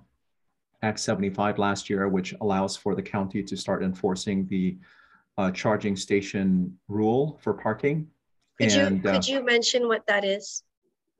act 0.82 1.00
75 1.00 1.58
last 1.58 1.90
year 1.90 2.08
which 2.08 2.34
allows 2.42 2.76
for 2.76 2.96
the 2.96 3.02
county 3.02 3.44
to 3.44 3.56
start 3.56 3.84
enforcing 3.84 4.48
the 4.48 4.78
uh, 5.38 5.52
charging 5.52 5.96
station 5.96 6.78
rule 6.90 7.40
for 7.42 7.54
parking. 7.54 8.08
Could 8.58 8.72
and, 8.72 8.98
you 8.98 9.04
could 9.04 9.16
uh, 9.16 9.22
you 9.24 9.46
mention 9.46 9.88
what 9.88 10.06
that 10.08 10.26
is? 10.26 10.64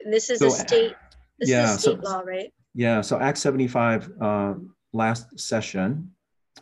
This 0.10 0.30
is 0.30 0.40
so, 0.40 0.48
a 0.48 0.52
state 0.52 0.96
this 1.38 1.50
yeah, 1.50 1.74
is 1.74 1.82
state 1.82 2.04
so, 2.04 2.10
law 2.10 2.20
right? 2.20 2.52
Yeah 2.74 3.00
so 3.02 3.20
act 3.20 3.38
75 3.38 4.12
uh, 4.20 4.56
last 4.92 5.40
session 5.40 6.12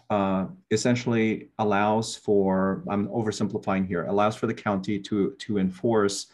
uh, 0.09 0.45
essentially 0.71 1.49
allows 1.59 2.15
for, 2.15 2.83
I'm 2.89 3.07
oversimplifying 3.09 3.87
here, 3.87 4.05
allows 4.05 4.35
for 4.35 4.47
the 4.47 4.53
county 4.53 4.99
to, 4.99 5.35
to 5.39 5.57
enforce 5.57 6.27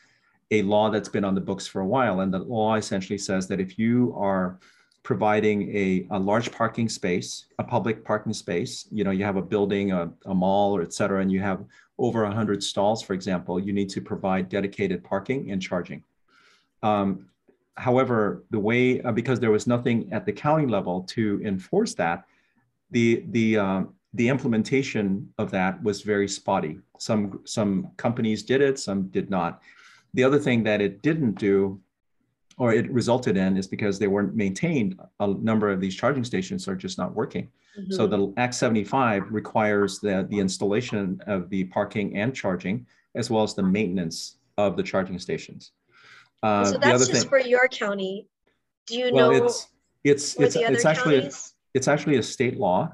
a 0.51 0.61
law 0.61 0.89
that's 0.89 1.09
been 1.09 1.25
on 1.25 1.33
the 1.33 1.41
books 1.41 1.65
for 1.65 1.81
a 1.81 1.87
while. 1.87 2.19
And 2.19 2.33
the 2.33 2.39
law 2.39 2.75
essentially 2.75 3.17
says 3.17 3.47
that 3.47 3.59
if 3.59 3.79
you 3.79 4.13
are 4.15 4.59
providing 5.01 5.75
a, 5.75 6.07
a 6.11 6.19
large 6.19 6.51
parking 6.51 6.87
space, 6.87 7.45
a 7.59 7.63
public 7.63 8.05
parking 8.05 8.33
space, 8.33 8.87
you 8.91 9.03
know, 9.03 9.11
you 9.11 9.25
have 9.25 9.35
a 9.35 9.41
building, 9.41 9.91
a, 9.91 10.11
a 10.25 10.33
mall, 10.33 10.75
or 10.75 10.81
et 10.81 10.93
cetera, 10.93 11.21
and 11.21 11.31
you 11.31 11.41
have 11.41 11.65
over 11.97 12.23
100 12.23 12.63
stalls, 12.63 13.01
for 13.01 13.13
example, 13.13 13.59
you 13.59 13.73
need 13.73 13.89
to 13.89 14.01
provide 14.01 14.49
dedicated 14.49 15.03
parking 15.03 15.51
and 15.51 15.61
charging. 15.61 16.03
Um, 16.83 17.27
however, 17.75 18.43
the 18.51 18.59
way, 18.59 19.01
uh, 19.01 19.11
because 19.11 19.39
there 19.39 19.51
was 19.51 19.67
nothing 19.67 20.11
at 20.13 20.25
the 20.25 20.33
county 20.33 20.65
level 20.65 21.03
to 21.03 21.41
enforce 21.43 21.93
that, 21.95 22.25
the, 22.93 23.23
the, 23.29 23.57
um, 23.57 23.93
the 24.13 24.29
implementation 24.29 25.33
of 25.37 25.51
that 25.51 25.81
was 25.83 26.01
very 26.01 26.27
spotty. 26.27 26.79
Some, 26.99 27.41
some 27.45 27.89
companies 27.97 28.43
did 28.43 28.61
it, 28.61 28.79
some 28.79 29.09
did 29.09 29.29
not. 29.29 29.61
The 30.13 30.23
other 30.23 30.39
thing 30.39 30.63
that 30.63 30.81
it 30.81 31.01
didn't 31.01 31.33
do 31.39 31.81
or 32.57 32.73
it 32.73 32.91
resulted 32.91 33.37
in 33.37 33.57
is 33.57 33.67
because 33.67 33.99
they 33.99 34.07
weren't 34.07 34.35
maintained, 34.35 34.99
a 35.19 35.27
number 35.27 35.69
of 35.69 35.79
these 35.79 35.95
charging 35.95 36.23
stations 36.23 36.67
are 36.67 36.75
just 36.75 36.97
not 36.97 37.13
working. 37.13 37.49
Mm-hmm. 37.77 37.93
So 37.93 38.05
the 38.05 38.33
Act 38.37 38.53
75 38.53 39.31
requires 39.31 39.99
the, 39.99 40.27
the 40.29 40.39
installation 40.39 41.19
of 41.25 41.49
the 41.49 41.63
parking 41.65 42.15
and 42.17 42.35
charging, 42.35 42.85
as 43.15 43.29
well 43.29 43.43
as 43.43 43.55
the 43.55 43.63
maintenance 43.63 44.37
of 44.57 44.77
the 44.77 44.83
charging 44.83 45.17
stations. 45.17 45.71
Uh, 46.43 46.65
so 46.65 46.77
that's 46.77 47.07
just 47.07 47.21
thing, 47.21 47.29
for 47.29 47.39
your 47.39 47.67
county. 47.67 48.27
Do 48.85 48.97
you 48.97 49.13
well, 49.13 49.31
know? 49.31 49.45
It's 49.45 49.67
it's 50.03 50.35
it's, 50.35 50.55
it's 50.57 50.85
actually 50.85 51.27
a, 51.27 51.31
it's 51.73 51.87
actually 51.87 52.17
a 52.17 52.23
state 52.23 52.57
law, 52.57 52.91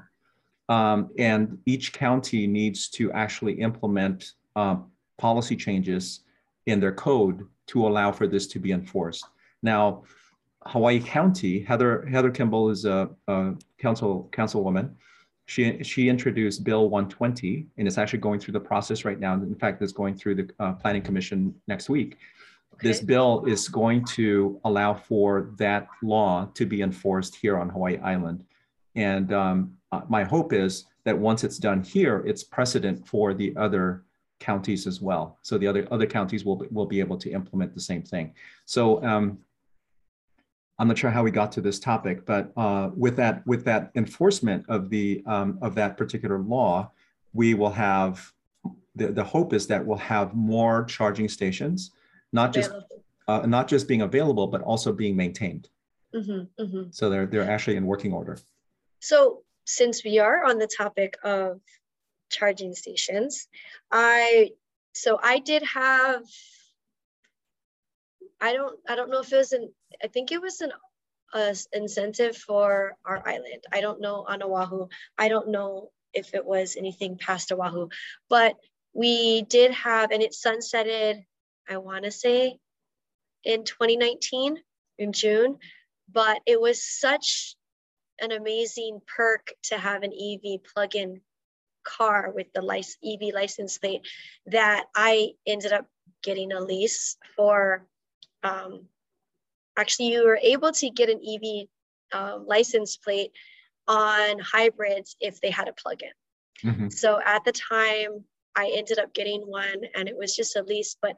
um, 0.68 1.10
and 1.18 1.58
each 1.66 1.92
county 1.92 2.46
needs 2.46 2.88
to 2.88 3.12
actually 3.12 3.54
implement 3.54 4.32
um, 4.56 4.90
policy 5.18 5.56
changes 5.56 6.20
in 6.66 6.80
their 6.80 6.92
code 6.92 7.46
to 7.66 7.86
allow 7.86 8.12
for 8.12 8.26
this 8.26 8.46
to 8.48 8.58
be 8.58 8.72
enforced. 8.72 9.24
Now, 9.62 10.04
Hawaii 10.66 11.00
County, 11.00 11.60
Heather 11.60 12.06
Heather 12.06 12.30
Kimball 12.30 12.70
is 12.70 12.84
a, 12.84 13.10
a 13.28 13.54
council 13.78 14.28
councilwoman. 14.32 14.94
She 15.46 15.82
she 15.82 16.08
introduced 16.08 16.64
Bill 16.64 16.88
120, 16.88 17.66
and 17.78 17.88
it's 17.88 17.98
actually 17.98 18.20
going 18.20 18.40
through 18.40 18.52
the 18.52 18.60
process 18.60 19.04
right 19.04 19.18
now. 19.18 19.34
In 19.34 19.54
fact, 19.54 19.82
it's 19.82 19.92
going 19.92 20.16
through 20.16 20.34
the 20.36 20.50
uh, 20.60 20.72
Planning 20.74 21.02
Commission 21.02 21.54
next 21.66 21.88
week. 21.88 22.18
Okay. 22.74 22.88
This 22.88 23.00
bill 23.00 23.44
is 23.46 23.68
going 23.68 24.04
to 24.16 24.60
allow 24.64 24.94
for 24.94 25.50
that 25.58 25.88
law 26.02 26.48
to 26.54 26.64
be 26.66 26.82
enforced 26.82 27.34
here 27.34 27.58
on 27.58 27.68
Hawaii 27.68 27.98
Island, 27.98 28.44
and 29.00 29.32
um, 29.32 29.56
uh, 29.92 30.02
my 30.08 30.22
hope 30.24 30.52
is 30.52 30.84
that 31.04 31.16
once 31.18 31.42
it's 31.42 31.58
done 31.58 31.82
here, 31.82 32.22
it's 32.26 32.44
precedent 32.44 33.08
for 33.08 33.32
the 33.34 33.56
other 33.56 34.04
counties 34.38 34.86
as 34.86 35.00
well. 35.00 35.38
So 35.42 35.58
the 35.58 35.66
other 35.66 35.86
other 35.90 36.06
counties 36.06 36.44
will 36.44 36.58
will 36.70 36.86
be 36.86 37.00
able 37.00 37.18
to 37.24 37.30
implement 37.30 37.74
the 37.74 37.80
same 37.80 38.02
thing. 38.02 38.34
So 38.64 39.02
um, 39.04 39.38
I'm 40.78 40.88
not 40.88 40.98
sure 40.98 41.10
how 41.10 41.22
we 41.22 41.30
got 41.30 41.50
to 41.52 41.60
this 41.60 41.78
topic, 41.78 42.24
but 42.26 42.52
uh, 42.56 42.90
with 42.94 43.16
that 43.16 43.46
with 43.46 43.64
that 43.64 43.90
enforcement 43.94 44.64
of 44.68 44.90
the 44.90 45.22
um, 45.26 45.58
of 45.62 45.74
that 45.74 45.96
particular 45.96 46.38
law, 46.38 46.90
we 47.32 47.54
will 47.54 47.74
have 47.88 48.32
the, 48.96 49.08
the 49.08 49.24
hope 49.24 49.52
is 49.52 49.66
that 49.68 49.84
we'll 49.84 49.98
have 49.98 50.34
more 50.34 50.84
charging 50.84 51.28
stations, 51.28 51.92
not 52.32 52.52
just 52.52 52.70
uh, 53.28 53.46
not 53.46 53.68
just 53.68 53.88
being 53.88 54.02
available, 54.02 54.46
but 54.46 54.60
also 54.62 54.92
being 54.92 55.16
maintained. 55.16 55.68
Mm-hmm, 56.14 56.62
mm-hmm. 56.62 56.82
So 56.90 57.08
they're 57.10 57.26
they're 57.26 57.50
actually 57.50 57.76
in 57.76 57.86
working 57.86 58.12
order. 58.12 58.38
So 59.00 59.42
since 59.64 60.04
we 60.04 60.18
are 60.18 60.44
on 60.44 60.58
the 60.58 60.66
topic 60.66 61.18
of 61.24 61.60
charging 62.30 62.74
stations, 62.74 63.48
I 63.90 64.50
so 64.92 65.18
I 65.22 65.38
did 65.38 65.62
have 65.62 66.22
I 68.40 68.52
don't 68.52 68.78
I 68.88 68.96
don't 68.96 69.10
know 69.10 69.20
if 69.20 69.32
it 69.32 69.36
was 69.36 69.52
an 69.52 69.72
I 70.02 70.08
think 70.08 70.32
it 70.32 70.40
was 70.40 70.60
an 70.60 70.72
incentive 71.72 72.36
for 72.36 72.96
our 73.04 73.26
island. 73.26 73.64
I 73.72 73.80
don't 73.80 74.00
know 74.00 74.24
on 74.28 74.42
Oahu. 74.42 74.88
I 75.18 75.28
don't 75.28 75.48
know 75.48 75.90
if 76.12 76.34
it 76.34 76.44
was 76.44 76.76
anything 76.76 77.18
past 77.18 77.52
Oahu, 77.52 77.88
but 78.28 78.56
we 78.92 79.42
did 79.42 79.70
have, 79.70 80.10
and 80.10 80.22
it 80.22 80.32
sunsetted, 80.32 81.24
I 81.68 81.76
want 81.76 82.04
to 82.04 82.10
say 82.10 82.58
in 83.44 83.64
2019 83.64 84.56
in 84.98 85.12
June, 85.12 85.58
but 86.12 86.40
it 86.46 86.60
was 86.60 86.82
such 86.82 87.54
an 88.20 88.32
amazing 88.32 89.00
perk 89.06 89.52
to 89.64 89.78
have 89.78 90.02
an 90.02 90.12
EV 90.12 90.62
plug-in 90.74 91.20
car 91.82 92.32
with 92.34 92.52
the 92.52 92.62
license, 92.62 92.98
EV 93.04 93.34
license 93.34 93.78
plate 93.78 94.02
that 94.46 94.86
I 94.94 95.30
ended 95.46 95.72
up 95.72 95.86
getting 96.22 96.52
a 96.52 96.60
lease 96.60 97.16
for 97.36 97.86
um, 98.42 98.86
actually 99.76 100.12
you 100.12 100.24
were 100.24 100.38
able 100.42 100.72
to 100.72 100.90
get 100.90 101.08
an 101.08 101.20
EV 101.26 101.68
um, 102.12 102.46
license 102.46 102.96
plate 102.96 103.32
on 103.88 104.38
hybrids 104.38 105.16
if 105.20 105.40
they 105.40 105.50
had 105.50 105.68
a 105.68 105.72
plug-in. 105.72 106.70
Mm-hmm. 106.70 106.88
So 106.90 107.20
at 107.24 107.44
the 107.44 107.52
time, 107.52 108.24
I 108.56 108.72
ended 108.76 108.98
up 108.98 109.14
getting 109.14 109.42
one, 109.42 109.82
and 109.94 110.08
it 110.08 110.16
was 110.16 110.34
just 110.34 110.56
a 110.56 110.62
lease, 110.62 110.96
but 111.00 111.16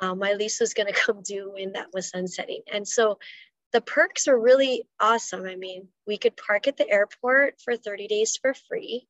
um, 0.00 0.18
my 0.18 0.34
lease 0.34 0.60
was 0.60 0.74
going 0.74 0.86
to 0.92 0.98
come 0.98 1.22
due 1.22 1.52
when 1.52 1.72
that 1.72 1.88
was 1.92 2.10
sunsetting. 2.10 2.62
And 2.72 2.86
so 2.86 3.18
the 3.72 3.80
perks 3.80 4.28
are 4.28 4.38
really 4.38 4.84
awesome. 4.98 5.44
I 5.46 5.56
mean, 5.56 5.88
we 6.06 6.18
could 6.18 6.36
park 6.36 6.66
at 6.66 6.76
the 6.76 6.88
airport 6.88 7.60
for 7.60 7.76
30 7.76 8.08
days 8.08 8.36
for 8.36 8.54
free. 8.54 9.06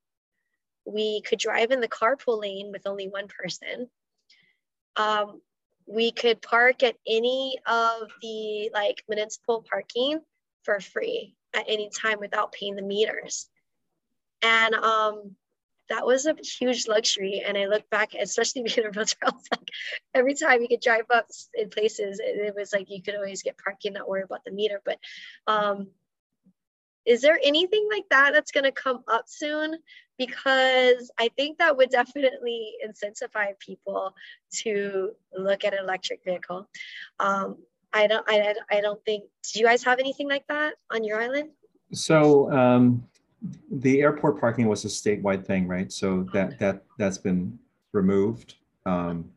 We 0.85 1.21
could 1.21 1.39
drive 1.39 1.71
in 1.71 1.81
the 1.81 1.87
carpool 1.87 2.41
lane 2.41 2.71
with 2.71 2.87
only 2.87 3.07
one 3.07 3.27
person. 3.27 3.89
Um, 4.95 5.41
we 5.87 6.11
could 6.11 6.41
park 6.41 6.83
at 6.83 6.95
any 7.07 7.57
of 7.65 8.09
the 8.21 8.69
like 8.73 9.03
municipal 9.09 9.65
parking 9.69 10.19
for 10.63 10.79
free 10.79 11.35
at 11.53 11.65
any 11.67 11.89
time 11.89 12.19
without 12.19 12.51
paying 12.51 12.75
the 12.75 12.81
meters. 12.81 13.49
And 14.41 14.75
um, 14.75 15.35
that 15.91 16.05
was 16.05 16.25
a 16.25 16.35
huge 16.41 16.87
luxury. 16.87 17.43
And 17.45 17.57
I 17.57 17.67
look 17.67 17.87
back, 17.89 18.13
especially 18.19 18.63
being 18.75 18.87
a 18.87 18.91
realtor, 18.91 19.17
I 19.23 19.31
like, 19.51 19.69
every 20.15 20.33
time 20.33 20.61
you 20.61 20.67
could 20.67 20.81
drive 20.81 21.05
up 21.13 21.27
in 21.53 21.69
places, 21.69 22.19
it, 22.19 22.37
it, 22.37 22.55
was 22.55 22.73
like 22.73 22.89
you 22.89 23.01
could 23.01 23.15
always 23.15 23.43
get 23.43 23.57
parking, 23.57 23.93
not 23.93 24.09
worry 24.09 24.23
about 24.23 24.43
the 24.45 24.51
meter. 24.51 24.81
But 24.83 24.97
um, 25.47 25.87
is 27.05 27.21
there 27.21 27.39
anything 27.43 27.87
like 27.91 28.05
that 28.09 28.31
that's 28.33 28.51
going 28.51 28.63
to 28.63 28.71
come 28.71 29.03
up 29.07 29.25
soon? 29.27 29.75
Because 30.17 31.11
I 31.19 31.29
think 31.35 31.57
that 31.57 31.75
would 31.75 31.89
definitely 31.89 32.73
incentivize 32.87 33.59
people 33.59 34.13
to 34.61 35.11
look 35.37 35.65
at 35.65 35.73
an 35.73 35.79
electric 35.83 36.23
vehicle. 36.23 36.69
Um, 37.19 37.57
I 37.91 38.07
don't, 38.07 38.25
I, 38.29 38.55
I 38.69 38.79
don't 38.79 39.03
think, 39.03 39.25
do 39.51 39.59
you 39.59 39.65
guys 39.65 39.83
have 39.83 39.99
anything 39.99 40.29
like 40.29 40.47
that 40.47 40.75
on 40.89 41.03
your 41.03 41.21
island? 41.21 41.49
So 41.91 42.49
um, 42.51 43.03
the 43.71 44.01
airport 44.01 44.39
parking 44.39 44.67
was 44.67 44.85
a 44.85 44.87
statewide 44.87 45.45
thing, 45.45 45.67
right? 45.67 45.91
So 45.91 46.27
that, 46.33 46.59
that, 46.59 46.83
that's 46.97 47.17
been 47.17 47.57
removed. 47.91 48.55
Um, 48.85 49.31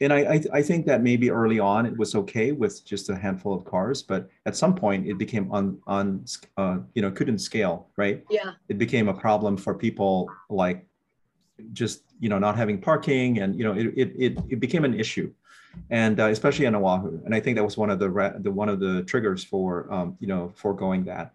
and 0.00 0.12
I, 0.12 0.18
I, 0.18 0.42
I 0.54 0.62
think 0.62 0.86
that 0.86 1.02
maybe 1.02 1.30
early 1.30 1.58
on 1.58 1.86
it 1.86 1.96
was 1.96 2.14
okay 2.14 2.52
with 2.52 2.84
just 2.84 3.08
a 3.08 3.16
handful 3.16 3.54
of 3.54 3.64
cars, 3.64 4.02
but 4.02 4.28
at 4.44 4.56
some 4.56 4.74
point 4.74 5.06
it 5.06 5.16
became 5.16 5.50
on 5.50 5.78
on 5.86 6.24
uh, 6.56 6.78
you 6.94 7.02
know 7.02 7.10
couldn't 7.10 7.38
scale, 7.38 7.88
right? 7.96 8.22
Yeah. 8.28 8.52
It 8.68 8.78
became 8.78 9.08
a 9.08 9.14
problem 9.14 9.56
for 9.56 9.74
people 9.74 10.30
like 10.50 10.86
just 11.72 12.02
you 12.20 12.28
know 12.28 12.38
not 12.38 12.56
having 12.56 12.80
parking, 12.80 13.38
and 13.38 13.56
you 13.56 13.64
know 13.64 13.72
it 13.72 13.86
it 13.96 14.12
it, 14.16 14.38
it 14.50 14.60
became 14.60 14.84
an 14.84 14.98
issue, 14.98 15.32
and 15.90 16.20
uh, 16.20 16.26
especially 16.26 16.66
in 16.66 16.74
Oahu. 16.74 17.20
And 17.24 17.34
I 17.34 17.40
think 17.40 17.56
that 17.56 17.64
was 17.64 17.78
one 17.78 17.90
of 17.90 17.98
the 17.98 18.34
the 18.40 18.50
one 18.50 18.68
of 18.68 18.80
the 18.80 19.02
triggers 19.04 19.44
for 19.44 19.90
um, 19.92 20.16
you 20.20 20.26
know 20.26 20.52
foregoing 20.56 21.04
that. 21.04 21.32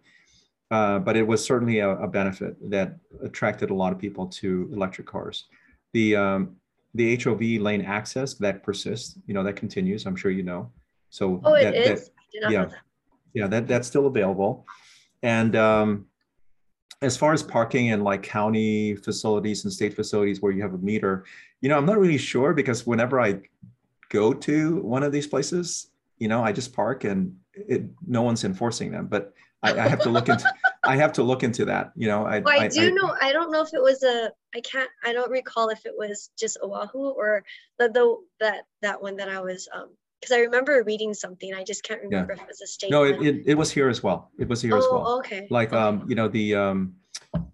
Uh, 0.72 0.98
but 0.98 1.18
it 1.18 1.26
was 1.26 1.44
certainly 1.44 1.80
a, 1.80 1.90
a, 1.98 2.08
benefit 2.08 2.56
that 2.70 2.96
attracted 3.22 3.68
a 3.68 3.74
lot 3.74 3.92
of 3.92 3.98
people 3.98 4.26
to 4.26 4.70
electric 4.72 5.06
cars. 5.06 5.44
The 5.92 6.16
um, 6.16 6.56
the 6.94 7.14
HOV 7.14 7.42
lane 7.60 7.82
access 7.82 8.32
that 8.36 8.62
persists, 8.62 9.18
you 9.26 9.34
know, 9.34 9.42
that 9.44 9.54
continues. 9.54 10.06
I'm 10.06 10.16
sure 10.16 10.30
you 10.30 10.42
know. 10.42 10.72
So 11.10 11.42
oh, 11.44 11.52
that, 11.52 11.74
it 11.74 11.92
is. 11.92 12.10
That, 12.40 12.50
yeah, 12.50 12.64
that. 12.64 12.72
yeah, 13.34 13.46
that 13.48 13.68
that's 13.68 13.86
still 13.86 14.06
available. 14.06 14.64
And 15.22 15.54
um, 15.56 16.06
as 17.02 17.18
far 17.18 17.34
as 17.34 17.42
parking 17.42 17.88
in 17.88 18.02
like 18.02 18.22
county 18.22 18.94
facilities 18.94 19.64
and 19.64 19.72
state 19.72 19.92
facilities 19.92 20.40
where 20.40 20.52
you 20.52 20.62
have 20.62 20.72
a 20.72 20.78
meter, 20.78 21.26
you 21.60 21.68
know, 21.68 21.76
I'm 21.76 21.84
not 21.84 21.98
really 21.98 22.16
sure 22.16 22.54
because 22.54 22.86
whenever 22.86 23.20
I 23.20 23.40
go 24.08 24.32
to 24.32 24.76
one 24.76 25.02
of 25.02 25.12
these 25.12 25.26
places, 25.26 25.88
you 26.18 26.28
know, 26.28 26.42
I 26.42 26.50
just 26.52 26.72
park 26.72 27.04
and 27.04 27.36
it, 27.52 27.84
no 28.06 28.22
one's 28.22 28.44
enforcing 28.44 28.90
them. 28.90 29.06
But 29.06 29.34
I, 29.62 29.78
I 29.78 29.88
have 29.88 30.00
to 30.00 30.10
look 30.10 30.28
into 30.28 30.52
I 30.84 30.96
have 30.96 31.12
to 31.14 31.22
look 31.22 31.42
into 31.42 31.64
that. 31.66 31.92
You 31.96 32.08
know, 32.08 32.26
I, 32.26 32.40
well, 32.40 32.60
I, 32.60 32.64
I 32.64 32.68
do 32.68 32.86
I, 32.86 32.90
know. 32.90 33.14
I 33.20 33.32
don't 33.32 33.52
know 33.52 33.62
if 33.62 33.72
it 33.72 33.82
was 33.82 34.02
a. 34.02 34.32
I 34.54 34.60
can't. 34.60 34.90
I 35.04 35.12
don't 35.12 35.30
recall 35.30 35.68
if 35.68 35.86
it 35.86 35.94
was 35.96 36.30
just 36.38 36.58
Oahu 36.62 37.10
or 37.10 37.44
the, 37.78 37.88
the 37.88 38.16
that 38.40 38.62
that 38.82 39.00
one 39.02 39.16
that 39.16 39.28
I 39.28 39.40
was. 39.40 39.68
um 39.74 39.90
because 40.20 40.36
I 40.36 40.40
remember 40.40 40.84
reading 40.86 41.14
something. 41.14 41.52
I 41.52 41.64
just 41.64 41.82
can't 41.82 42.00
remember 42.00 42.34
yeah. 42.34 42.36
if 42.36 42.42
it 42.44 42.48
was 42.48 42.60
a 42.60 42.66
state. 42.68 42.92
No, 42.92 43.02
it, 43.02 43.20
it, 43.20 43.42
it, 43.44 43.54
was 43.54 43.72
here 43.72 43.88
as 43.88 44.04
well. 44.04 44.30
It 44.38 44.46
was 44.46 44.62
here 44.62 44.76
oh, 44.76 44.78
as 44.78 44.84
well. 44.88 45.18
Okay. 45.18 45.48
Like 45.50 45.72
um, 45.72 46.04
you 46.08 46.14
know, 46.14 46.28
the 46.28 46.54
um 46.54 46.94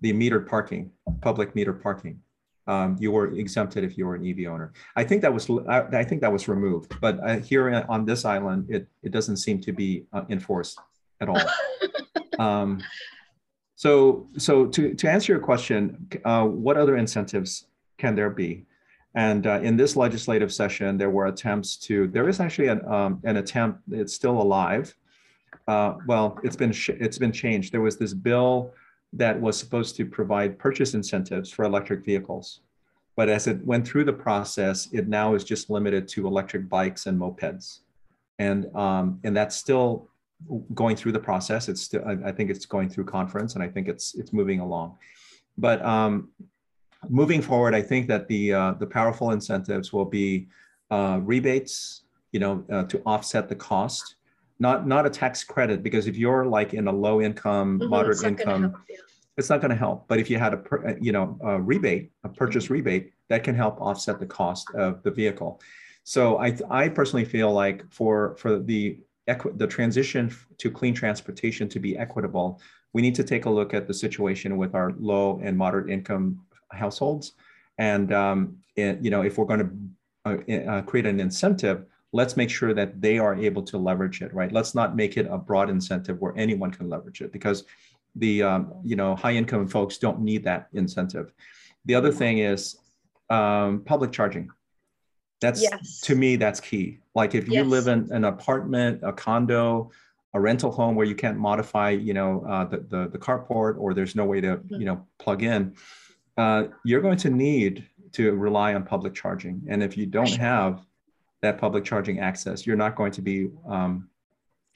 the 0.02 0.12
metered 0.12 0.46
parking, 0.46 0.90
public 1.22 1.54
meter 1.54 1.72
parking. 1.72 2.20
um, 2.66 2.96
you 3.00 3.10
were 3.10 3.32
exempted 3.32 3.84
if 3.84 3.96
you 3.96 4.06
were 4.06 4.16
an 4.16 4.26
EV 4.26 4.52
owner. 4.52 4.74
I 4.96 5.04
think 5.04 5.22
that 5.22 5.32
was 5.32 5.48
I, 5.66 5.80
I 5.92 6.04
think 6.04 6.20
that 6.20 6.30
was 6.30 6.46
removed, 6.46 6.92
but 7.00 7.18
uh, 7.26 7.38
here 7.38 7.86
on 7.88 8.04
this 8.04 8.26
island, 8.26 8.66
it 8.68 8.86
it 9.02 9.12
doesn't 9.12 9.38
seem 9.38 9.62
to 9.62 9.72
be 9.72 10.04
uh, 10.12 10.24
enforced 10.28 10.78
at 11.20 11.28
all. 11.28 11.40
um, 12.38 12.82
so 13.76 14.26
so 14.36 14.66
to 14.66 14.94
to 14.94 15.10
answer 15.10 15.32
your 15.32 15.40
question, 15.40 16.08
uh, 16.24 16.44
what 16.44 16.76
other 16.76 16.96
incentives 16.96 17.66
can 17.98 18.14
there 18.14 18.30
be? 18.30 18.66
And 19.14 19.46
uh, 19.46 19.60
in 19.62 19.76
this 19.76 19.96
legislative 19.96 20.52
session, 20.52 20.98
there 20.98 21.10
were 21.10 21.26
attempts 21.26 21.76
to. 21.86 22.08
There 22.08 22.28
is 22.28 22.40
actually 22.40 22.68
an 22.68 22.84
um, 22.86 23.20
an 23.24 23.36
attempt. 23.36 23.80
It's 23.90 24.14
still 24.14 24.40
alive. 24.40 24.94
Uh, 25.66 25.94
well, 26.06 26.38
it's 26.42 26.56
been 26.56 26.74
it's 26.88 27.18
been 27.18 27.32
changed. 27.32 27.72
There 27.72 27.80
was 27.80 27.96
this 27.96 28.14
bill 28.14 28.72
that 29.12 29.40
was 29.40 29.58
supposed 29.58 29.96
to 29.96 30.04
provide 30.04 30.58
purchase 30.58 30.94
incentives 30.94 31.50
for 31.50 31.64
electric 31.64 32.04
vehicles. 32.04 32.60
But 33.16 33.28
as 33.28 33.48
it 33.48 33.64
went 33.66 33.86
through 33.86 34.04
the 34.04 34.12
process, 34.12 34.88
it 34.92 35.08
now 35.08 35.34
is 35.34 35.42
just 35.42 35.70
limited 35.70 36.06
to 36.08 36.26
electric 36.26 36.68
bikes 36.68 37.06
and 37.06 37.18
mopeds. 37.18 37.80
And, 38.38 38.74
um, 38.76 39.18
and 39.24 39.36
that's 39.36 39.56
still 39.56 40.08
going 40.74 40.96
through 40.96 41.12
the 41.12 41.18
process. 41.18 41.68
It's 41.68 41.82
still, 41.82 42.02
I, 42.06 42.28
I, 42.28 42.32
think 42.32 42.50
it's 42.50 42.64
going 42.64 42.88
through 42.88 43.04
conference 43.04 43.54
and 43.54 43.62
I 43.62 43.68
think 43.68 43.88
it's, 43.88 44.14
it's 44.14 44.32
moving 44.32 44.60
along. 44.60 44.96
But 45.56 45.84
um, 45.84 46.28
moving 47.08 47.42
forward, 47.42 47.74
I 47.74 47.82
think 47.82 48.06
that 48.08 48.28
the, 48.28 48.52
uh, 48.52 48.72
the 48.74 48.86
powerful 48.86 49.32
incentives 49.32 49.92
will 49.92 50.04
be 50.04 50.48
uh, 50.90 51.20
rebates, 51.22 52.02
you 52.32 52.40
know, 52.40 52.64
uh, 52.70 52.84
to 52.84 53.02
offset 53.04 53.48
the 53.48 53.56
cost 53.56 54.16
not 54.58 54.86
not 54.86 55.06
a 55.06 55.10
tax 55.10 55.44
credit 55.44 55.82
because 55.82 56.06
if 56.06 56.16
you're 56.16 56.46
like 56.46 56.74
in 56.74 56.88
a 56.88 56.92
low 56.92 57.20
income 57.20 57.78
mm-hmm, 57.78 57.90
moderate 57.90 58.22
income 58.24 58.62
help, 58.62 58.74
yeah. 58.88 58.96
it's 59.36 59.48
not 59.48 59.60
going 59.60 59.70
to 59.70 59.76
help 59.76 60.06
but 60.08 60.18
if 60.18 60.28
you 60.28 60.38
had 60.38 60.54
a 60.54 60.62
you 61.00 61.12
know 61.12 61.38
a 61.42 61.60
rebate 61.60 62.10
a 62.24 62.28
purchase 62.28 62.64
mm-hmm. 62.64 62.74
rebate 62.74 63.12
that 63.28 63.44
can 63.44 63.54
help 63.54 63.80
offset 63.80 64.18
the 64.18 64.26
cost 64.26 64.68
of 64.74 65.02
the 65.02 65.10
vehicle 65.10 65.60
so 66.04 66.38
i 66.38 66.56
i 66.70 66.88
personally 66.88 67.24
feel 67.24 67.52
like 67.52 67.84
for 67.92 68.36
for 68.36 68.58
the 68.58 68.98
the 69.54 69.66
transition 69.66 70.34
to 70.58 70.70
clean 70.70 70.94
transportation 70.94 71.68
to 71.68 71.78
be 71.78 71.96
equitable 71.96 72.60
we 72.94 73.02
need 73.02 73.14
to 73.14 73.24
take 73.24 73.44
a 73.44 73.50
look 73.50 73.74
at 73.74 73.86
the 73.86 73.94
situation 73.94 74.56
with 74.56 74.74
our 74.74 74.92
low 74.98 75.40
and 75.42 75.56
moderate 75.56 75.90
income 75.90 76.40
households 76.72 77.32
and 77.78 78.12
um, 78.12 78.56
it, 78.76 78.98
you 79.02 79.10
know 79.10 79.22
if 79.22 79.38
we're 79.38 79.44
going 79.44 79.60
to 79.60 79.70
uh, 80.24 80.70
uh, 80.70 80.82
create 80.82 81.06
an 81.06 81.20
incentive 81.20 81.84
let's 82.12 82.36
make 82.36 82.50
sure 82.50 82.72
that 82.74 83.00
they 83.00 83.18
are 83.18 83.34
able 83.34 83.62
to 83.62 83.76
leverage 83.76 84.22
it, 84.22 84.32
right? 84.32 84.50
Let's 84.50 84.74
not 84.74 84.96
make 84.96 85.16
it 85.16 85.26
a 85.30 85.36
broad 85.36 85.68
incentive 85.68 86.20
where 86.20 86.32
anyone 86.36 86.70
can 86.70 86.88
leverage 86.88 87.20
it 87.20 87.32
because 87.32 87.64
the 88.16 88.42
um, 88.42 88.72
you 88.82 88.96
know 88.96 89.14
high 89.14 89.34
income 89.34 89.68
folks 89.68 89.98
don't 89.98 90.20
need 90.20 90.44
that 90.44 90.68
incentive. 90.72 91.32
The 91.84 91.94
other 91.94 92.10
thing 92.10 92.38
is 92.38 92.78
um, 93.30 93.82
public 93.84 94.12
charging. 94.12 94.50
That's 95.40 95.62
yes. 95.62 96.00
to 96.02 96.14
me 96.14 96.36
that's 96.36 96.60
key. 96.60 96.98
Like 97.14 97.34
if 97.34 97.46
you 97.48 97.54
yes. 97.54 97.66
live 97.66 97.86
in 97.86 98.10
an 98.10 98.24
apartment, 98.24 99.00
a 99.02 99.12
condo, 99.12 99.90
a 100.34 100.40
rental 100.40 100.70
home 100.70 100.94
where 100.94 101.06
you 101.06 101.14
can't 101.14 101.38
modify, 101.38 101.90
you 101.90 102.12
know, 102.12 102.44
uh, 102.48 102.64
the, 102.64 102.78
the 102.78 103.08
the 103.08 103.18
carport 103.18 103.78
or 103.78 103.94
there's 103.94 104.16
no 104.16 104.24
way 104.24 104.40
to 104.40 104.56
mm-hmm. 104.56 104.74
you 104.74 104.84
know 104.84 105.06
plug 105.18 105.42
in, 105.42 105.74
uh, 106.36 106.64
you're 106.84 107.00
going 107.00 107.18
to 107.18 107.30
need 107.30 107.86
to 108.12 108.32
rely 108.32 108.74
on 108.74 108.84
public 108.84 109.14
charging. 109.14 109.62
And 109.68 109.82
if 109.82 109.96
you 109.96 110.06
don't 110.06 110.36
have 110.36 110.84
that 111.42 111.58
public 111.58 111.84
charging 111.84 112.20
access, 112.20 112.66
you're 112.66 112.76
not 112.76 112.96
going 112.96 113.12
to 113.12 113.22
be 113.22 113.50
um, 113.68 114.08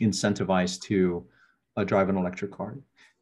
incentivized 0.00 0.82
to 0.82 1.26
uh, 1.76 1.84
drive 1.84 2.08
an 2.08 2.16
electric 2.16 2.52
car. 2.52 2.76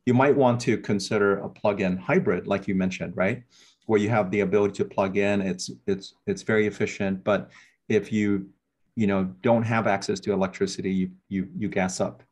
You 0.07 0.15
might 0.15 0.37
want 0.37 0.61
to 0.63 0.79
consider 0.79 1.39
a 1.39 1.49
plug-in 1.49 1.97
hybrid, 1.97 2.47
like 2.47 2.67
you 2.67 2.75
mentioned, 2.75 3.17
right? 3.17 3.45
Where 3.91 3.99
you 3.99 4.09
have 4.11 4.31
the 4.31 4.43
ability 4.49 4.75
to 4.75 4.85
plug 4.85 5.17
in. 5.17 5.41
It's 5.41 5.69
it's 5.93 6.15
it's 6.31 6.43
very 6.43 6.69
efficient, 6.69 7.25
but 7.25 7.51
if 7.89 8.13
you 8.13 8.49
you 8.95 9.09
know 9.09 9.25
don't 9.43 9.65
have 9.65 9.89
access 9.89 10.21
to 10.21 10.33
electricity, 10.33 10.93
you 10.93 11.11
you 11.29 11.49
you 11.59 11.69
gas 11.69 12.01
up. 12.01 12.23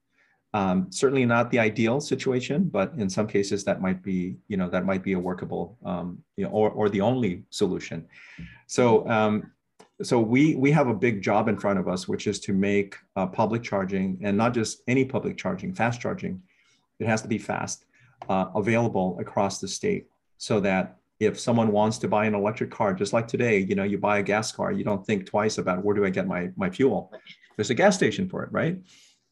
Um, 0.55 0.87
certainly 0.91 1.27
not 1.27 1.51
the 1.51 1.59
ideal 1.59 2.01
situation, 2.01 2.69
but 2.69 2.93
in 2.97 3.11
some 3.11 3.27
cases 3.27 3.65
that 3.65 3.83
might 3.83 4.05
be 4.05 4.37
you 4.47 4.57
know 4.57 4.69
that 4.71 4.85
might 4.87 5.03
be 5.03 5.15
a 5.15 5.19
workable 5.19 5.77
um, 5.85 6.23
you 6.37 6.45
know 6.45 6.51
or 6.51 6.71
or 6.71 6.89
the 6.89 7.01
only 7.01 7.43
solution. 7.51 8.07
So 8.69 9.09
um, 9.09 9.51
so 10.01 10.21
we 10.21 10.55
we 10.55 10.71
have 10.71 10.87
a 10.87 10.95
big 10.95 11.23
job 11.23 11.49
in 11.49 11.57
front 11.59 11.81
of 11.81 11.89
us, 11.89 12.07
which 12.07 12.29
is 12.29 12.39
to 12.47 12.53
make 12.53 12.95
uh, 13.17 13.27
public 13.27 13.65
charging 13.65 14.21
and 14.23 14.37
not 14.37 14.55
just 14.55 14.83
any 14.87 15.05
public 15.05 15.37
charging, 15.37 15.75
fast 15.75 16.01
charging. 16.01 16.41
It 17.01 17.09
has 17.09 17.21
to 17.23 17.29
be 17.29 17.39
fast, 17.39 17.85
uh, 18.29 18.47
available 18.55 19.19
across 19.19 19.59
the 19.59 19.67
state, 19.67 20.07
so 20.37 20.61
that 20.61 20.99
if 21.21 21.39
someone 21.39 21.73
wants 21.73 21.99
to 21.99 22.09
buy 22.09 22.27
an 22.27 22.35
electric 22.35 22.71
car, 22.71 22.95
just 22.95 23.13
like 23.13 23.27
today, 23.27 23.59
you 23.59 23.75
know, 23.75 23.83
you 23.83 23.99
buy 23.99 24.19
a 24.19 24.23
gas 24.23 24.53
car, 24.53 24.71
you 24.71 24.85
don't 24.85 25.05
think 25.05 25.27
twice 25.27 25.59
about 25.59 25.85
where 25.85 25.95
do 25.95 26.05
I 26.05 26.11
get 26.11 26.27
my 26.27 26.51
my 26.57 26.71
fuel. 26.71 27.13
There's 27.57 27.71
a 27.71 27.75
gas 27.75 27.97
station 27.97 28.29
for 28.29 28.45
it, 28.45 28.53
right? 28.53 28.79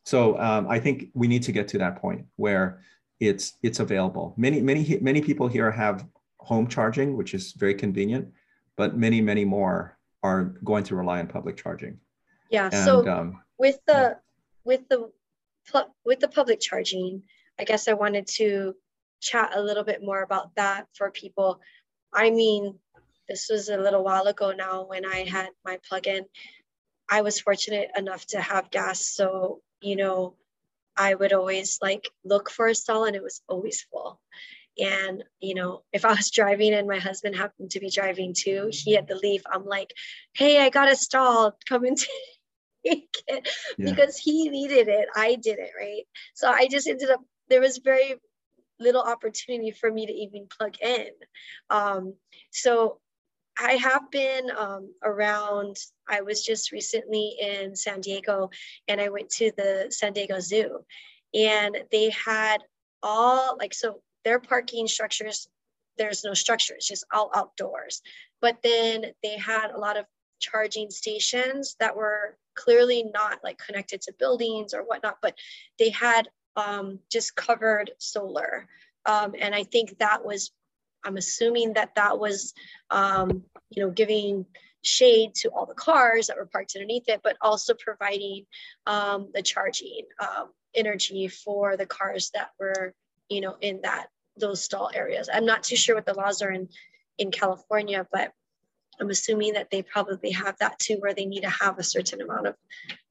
So 0.05 0.39
um, 0.39 0.69
I 0.69 0.81
think 0.81 1.11
we 1.15 1.29
need 1.29 1.43
to 1.45 1.53
get 1.53 1.69
to 1.69 1.79
that 1.79 2.01
point 2.01 2.27
where 2.37 2.81
it's 3.21 3.55
it's 3.63 3.81
available. 3.81 4.35
Many 4.37 4.61
many 4.61 4.99
many 5.01 5.21
people 5.21 5.49
here 5.49 5.71
have 5.71 6.07
home 6.39 6.67
charging, 6.67 7.17
which 7.17 7.35
is 7.35 7.53
very 7.53 7.75
convenient, 7.75 8.33
but 8.77 8.97
many 8.97 9.21
many 9.21 9.45
more 9.45 9.97
are 10.23 10.55
going 10.65 10.85
to 10.85 10.97
rely 10.97 11.21
on 11.21 11.29
public 11.29 11.57
charging. 11.57 11.99
Yeah. 12.51 12.71
And, 12.73 12.85
so 12.85 13.07
um, 13.09 13.41
with 13.59 13.79
the 13.87 13.93
yeah. 13.93 14.15
with 14.65 14.89
the 14.89 15.11
with 16.05 16.21
the 16.21 16.29
public 16.29 16.61
charging, 16.61 17.23
I 17.59 17.65
guess 17.65 17.89
I 17.89 17.93
wanted 17.95 18.27
to 18.39 18.75
chat 19.21 19.53
a 19.55 19.63
little 19.63 19.85
bit 19.85 20.03
more 20.03 20.23
about 20.23 20.55
that 20.57 20.87
for 20.95 21.11
people. 21.11 21.61
I 22.13 22.31
mean, 22.31 22.79
this 23.29 23.49
was 23.51 23.69
a 23.69 23.77
little 23.77 24.05
while 24.05 24.27
ago 24.27 24.53
now 24.53 24.85
when 24.85 25.05
I 25.05 25.25
had 25.25 25.49
my 25.65 25.79
plug-in. 25.89 26.25
I 27.09 27.23
was 27.23 27.41
fortunate 27.41 27.91
enough 27.97 28.27
to 28.29 28.41
have 28.41 28.71
gas, 28.71 29.07
so 29.07 29.61
you 29.81 29.97
know, 29.97 30.35
I 30.97 31.15
would 31.15 31.33
always 31.33 31.79
like 31.83 32.11
look 32.25 32.51
for 32.51 32.67
a 32.69 32.75
stall, 32.75 33.05
and 33.05 33.17
it 33.17 33.23
was 33.23 33.43
always 33.49 33.83
full. 33.83 34.21
And, 34.79 35.25
you 35.41 35.55
know, 35.55 35.83
if 35.93 36.05
I 36.05 36.11
was 36.11 36.31
driving 36.35 36.75
and 36.75 36.89
my 36.89 36.99
husband 36.99 37.37
happened 37.37 37.71
to 37.73 37.81
be 37.81 37.91
driving 37.91 38.35
too, 38.37 38.69
he 38.71 38.95
had 38.95 39.09
to 39.09 39.17
leave. 39.17 39.43
I'm 39.51 39.65
like, 39.65 39.93
hey, 40.35 40.61
I 40.61 40.71
got 40.71 40.91
a 40.91 40.97
stall. 40.97 41.57
Come 41.69 41.85
and 41.85 41.97
take 42.87 43.09
it 43.27 43.49
yeah. 43.79 43.91
because 43.91 44.19
he 44.19 44.49
needed 44.49 44.89
it. 44.89 45.09
I 45.15 45.37
didn't, 45.37 45.71
right? 45.79 46.05
So 46.35 46.49
I 46.49 46.69
just 46.69 46.87
ended 46.87 47.11
up, 47.11 47.21
there 47.49 47.61
was 47.61 47.79
very 47.79 48.17
little 48.79 49.03
opportunity 49.03 49.71
for 49.71 49.91
me 49.91 50.07
to 50.07 50.13
even 50.13 50.47
plug 50.49 50.77
in. 50.81 51.09
Um, 51.71 52.15
so 52.51 53.01
I 53.59 53.73
have 53.73 54.11
been 54.11 54.51
um, 54.57 54.93
around, 55.03 55.77
I 56.09 56.21
was 56.21 56.45
just 56.45 56.73
recently 56.73 57.37
in 57.41 57.75
San 57.75 58.01
Diego 58.01 58.51
and 58.87 59.01
I 59.01 59.09
went 59.09 59.31
to 59.31 59.51
the 59.57 59.87
San 59.91 60.13
Diego 60.13 60.41
Zoo 60.41 60.85
and 61.35 61.77
they 61.91 62.11
had 62.11 62.59
all 63.03 63.57
like, 63.59 63.73
so 63.73 64.03
their 64.25 64.41
parking 64.41 64.87
structures, 64.87 65.49
there's 65.97 66.23
no 66.23 66.35
structure, 66.35 66.75
it's 66.75 66.89
just 66.89 67.07
all 67.13 67.31
outdoors. 67.35 68.03
But 68.43 68.59
then 68.63 69.07
they 69.23 69.39
had 69.39 69.71
a 69.71 69.79
lot 69.79 69.97
of 69.97 70.05
charging 70.39 70.91
stations 70.91 71.77
that 71.81 71.97
were 71.97 72.37
clearly 72.55 73.05
not 73.15 73.39
like 73.43 73.59
connected 73.59 74.03
to 74.03 74.15
buildings 74.19 74.75
or 74.75 74.83
whatnot, 74.83 75.17
but 75.23 75.35
they 75.79 75.89
had 75.91 76.29
um, 76.57 76.99
just 77.11 77.37
covered 77.37 77.91
solar. 77.99 78.67
Um, 79.05 79.35
and 79.39 79.55
I 79.55 79.65
think 79.65 79.99
that 79.99 80.25
was, 80.25 80.51
I'm 81.05 81.17
assuming 81.17 81.75
that 81.75 81.95
that 81.95 82.19
was, 82.19 82.55
um, 82.91 83.45
you 83.71 83.83
know, 83.85 83.91
giving 83.91 84.47
shade 84.83 85.35
to 85.35 85.51
all 85.51 85.67
the 85.67 85.75
cars 85.75 86.27
that 86.27 86.37
were 86.37 86.47
parked 86.47 86.75
underneath 86.77 87.09
it, 87.09 87.21
but 87.23 87.37
also 87.41 87.75
providing 87.75 88.47
um, 88.87 89.31
the 89.35 89.43
charging 89.43 90.03
um, 90.21 90.49
energy 90.75 91.29
for 91.29 91.77
the 91.77 91.87
cars 91.87 92.31
that 92.35 92.51
were, 92.59 92.95
you 93.29 93.41
know, 93.41 93.57
in 93.61 93.81
that 93.83 94.07
those 94.39 94.63
stall 94.63 94.91
areas. 94.95 95.29
I'm 95.33 95.47
not 95.47 95.63
too 95.63 95.77
sure 95.77 95.95
what 95.95 96.07
the 96.07 96.15
laws 96.15 96.43
are 96.43 96.51
in, 96.51 96.69
in 97.19 97.31
California, 97.31 98.07
but 98.13 98.33
I'm 99.01 99.11
assuming 99.11 99.55
that 99.55 99.71
they 99.71 99.83
probably 99.83 100.31
have 100.33 100.57
that 100.61 100.79
too, 100.79 100.97
where 100.99 101.15
they 101.15 101.27
need 101.27 101.43
to 101.43 101.51
have 101.51 101.79
a 101.79 101.83
certain 101.83 102.21
amount 102.21 102.49
of 102.49 102.55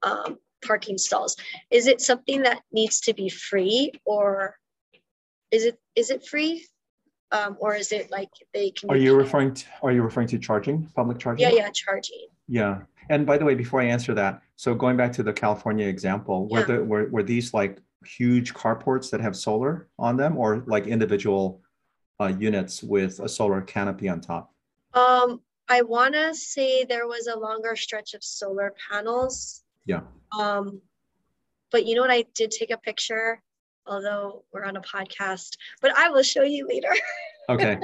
um, 0.03 0.37
parking 0.66 0.97
stalls. 0.97 1.36
Is 1.72 1.88
it 1.88 2.01
something 2.01 2.43
that 2.43 2.61
needs 2.72 2.99
to 3.01 3.13
be 3.13 3.30
free 3.30 3.91
or 4.05 4.55
is 5.51 5.66
it 5.66 5.80
is 5.95 6.09
it 6.09 6.26
free? 6.26 6.66
Um, 7.32 7.57
or 7.59 7.76
is 7.76 7.91
it 7.91 8.11
like 8.11 8.30
they 8.53 8.70
can 8.70 8.89
are 8.91 8.95
you 8.95 9.16
referring 9.16 9.55
to 9.55 9.66
are 9.82 9.91
you 9.91 10.03
referring 10.03 10.28
to 10.28 10.38
charging 10.38 10.86
public 10.95 11.18
charging 11.18 11.49
yeah 11.49 11.55
yeah 11.55 11.70
charging 11.74 12.28
yeah 12.47 12.82
and 13.09 13.26
by 13.26 13.38
the 13.39 13.43
way 13.43 13.55
before 13.55 13.82
i 13.82 13.86
answer 13.86 14.13
that 14.13 14.43
so 14.57 14.76
going 14.76 14.95
back 14.95 15.11
to 15.13 15.24
the 15.24 15.34
california 15.34 15.88
example 15.88 16.47
yeah. 16.51 16.59
were 16.59 16.66
the 16.66 16.84
were, 16.84 17.09
were 17.09 17.24
these 17.24 17.51
like 17.51 17.80
huge 18.05 18.53
carports 18.53 19.09
that 19.09 19.22
have 19.22 19.36
solar 19.36 19.88
on 19.97 20.18
them 20.18 20.38
or 20.38 20.63
like 20.68 20.88
individual 20.88 21.61
uh, 22.20 22.32
units 22.38 22.82
with 22.84 23.20
a 23.20 23.30
solar 23.30 23.61
canopy 23.61 24.07
on 24.07 24.22
top? 24.22 24.53
Um, 24.93 25.41
I 25.68 25.82
want 25.82 26.13
to 26.13 26.34
say 26.34 26.86
there 26.86 27.07
was 27.07 27.28
a 27.28 27.38
longer 27.38 27.76
stretch 27.76 28.13
of 28.13 28.24
solar 28.24 28.74
panels. 28.89 29.63
Yeah. 29.86 30.01
Um, 30.38 30.81
but 31.71 31.86
you 31.86 31.95
know 31.95 32.01
what? 32.01 32.11
I 32.11 32.25
did 32.36 32.51
take 32.51 32.71
a 32.71 32.77
picture, 32.77 33.41
although 33.86 34.43
we're 34.53 34.65
on 34.65 34.77
a 34.77 34.81
podcast, 34.81 35.57
but 35.81 35.95
I 35.97 36.09
will 36.09 36.23
show 36.23 36.43
you 36.43 36.67
later. 36.67 36.93
okay. 37.49 37.77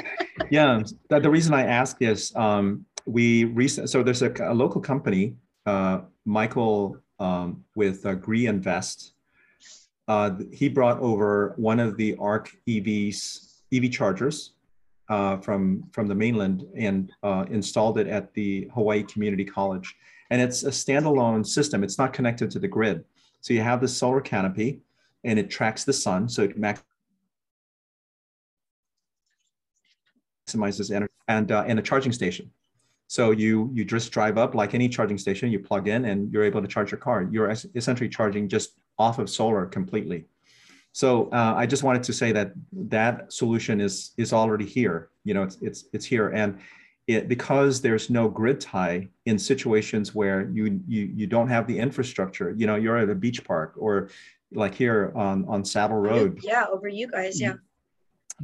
Yeah. 0.50 0.82
The, 1.10 1.20
the, 1.20 1.30
reason 1.30 1.54
I 1.54 1.66
ask 1.66 2.02
is 2.02 2.36
um, 2.36 2.86
we 3.06 3.46
recent 3.46 3.90
so 3.90 4.04
there's 4.04 4.22
a, 4.22 4.34
a 4.42 4.54
local 4.54 4.82
company, 4.82 5.36
uh, 5.66 6.02
Michael 6.26 6.98
um, 7.20 7.64
with 7.76 8.06
uh, 8.06 8.16
Gree 8.16 8.48
Invest. 8.48 9.14
Uh, 10.08 10.32
he 10.52 10.68
brought 10.68 11.00
over 11.00 11.54
one 11.58 11.80
of 11.80 11.96
the 11.96 12.16
ARC 12.20 12.52
EVs 12.68 13.52
EV 13.74 13.92
chargers 13.92 14.54
uh, 15.12 15.38
from 15.38 15.84
from 15.92 16.08
the 16.08 16.16
mainland 16.16 16.66
and 16.76 17.12
uh, 17.22 17.46
installed 17.52 17.98
it 17.98 18.08
at 18.08 18.34
the 18.34 18.70
Hawaii 18.74 19.04
Community 19.04 19.44
College. 19.44 19.94
And 20.30 20.42
it's 20.42 20.64
a 20.64 20.70
standalone 20.70 21.46
system. 21.46 21.84
It's 21.84 21.98
not 21.98 22.14
connected 22.14 22.50
to 22.52 22.60
the 22.60 22.70
grid. 22.70 23.04
So 23.42 23.54
you 23.54 23.62
have 23.62 23.82
the 23.82 23.88
solar 23.90 24.22
canopy, 24.22 24.80
and 25.26 25.38
it 25.38 25.50
tracks 25.50 25.84
the 25.84 25.92
sun, 25.92 26.30
so 26.30 26.44
it 26.44 26.58
maximizes 30.48 30.96
energy 30.96 31.14
and 31.28 31.52
uh, 31.52 31.66
and 31.68 31.78
a 31.78 31.82
charging 31.82 32.14
station. 32.14 32.50
So 33.08 33.32
you 33.32 33.70
you 33.74 33.84
just 33.84 34.14
drive 34.14 34.38
up 34.38 34.56
like 34.56 34.74
any 34.74 34.88
charging 34.88 35.18
station, 35.18 35.52
you 35.52 35.60
plug 35.60 35.90
in, 35.90 36.06
and 36.06 36.32
you're 36.32 36.46
able 36.46 36.62
to 36.62 36.68
charge 36.70 36.90
your 36.92 37.00
car. 37.00 37.28
You're 37.30 37.50
essentially 37.76 38.08
charging 38.08 38.48
just 38.48 38.78
off 38.98 39.20
of 39.20 39.30
solar 39.30 39.66
completely. 39.66 40.26
So 40.94 41.30
uh, 41.32 41.54
I 41.56 41.66
just 41.66 41.84
wanted 41.84 42.04
to 42.04 42.14
say 42.14 42.32
that 42.34 42.52
that 42.74 43.32
solution 43.32 43.80
is 43.80 44.12
is 44.18 44.34
already 44.34 44.66
here. 44.66 45.10
You 45.24 45.34
know, 45.34 45.44
it's 45.44 45.58
it's 45.62 45.86
it's 45.94 46.06
here, 46.06 46.30
and 46.30 46.60
it, 47.08 47.28
because 47.28 47.82
there's 47.82 48.10
no 48.10 48.28
grid 48.28 48.60
tie 48.60 49.08
in 49.26 49.40
situations 49.40 50.14
where 50.14 50.50
you 50.50 50.82
you 50.88 51.12
you 51.16 51.28
don't 51.28 51.48
have 51.48 51.66
the 51.68 51.78
infrastructure. 51.78 52.54
You 52.58 52.68
know, 52.68 52.76
you're 52.76 52.98
at 52.98 53.10
a 53.10 53.16
beach 53.16 53.44
park 53.44 53.76
or 53.78 54.10
like 54.52 54.76
here 54.76 55.14
on 55.16 55.46
on 55.48 55.64
Saddle 55.64 55.98
Road. 55.98 56.40
Yeah, 56.44 56.66
over 56.70 56.88
you 56.88 57.08
guys. 57.08 57.40
Yeah. 57.40 57.54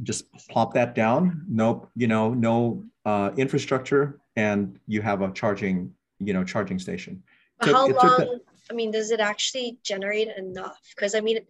Just 0.02 0.32
plop 0.48 0.74
that 0.74 0.94
down. 0.94 1.44
No, 1.48 1.88
you 1.96 2.06
know, 2.06 2.32
no 2.32 2.84
uh, 3.04 3.30
infrastructure, 3.36 4.20
and 4.36 4.78
you 4.86 5.02
have 5.02 5.22
a 5.22 5.32
charging, 5.32 5.92
you 6.20 6.32
know, 6.32 6.44
charging 6.44 6.78
station. 6.78 7.22
Took, 7.60 7.74
how 7.74 7.88
long? 7.88 8.40
I 8.70 8.74
mean, 8.74 8.90
does 8.90 9.10
it 9.10 9.18
actually 9.18 9.78
generate 9.82 10.28
enough? 10.36 10.78
Because 10.94 11.14
I 11.14 11.20
mean, 11.20 11.40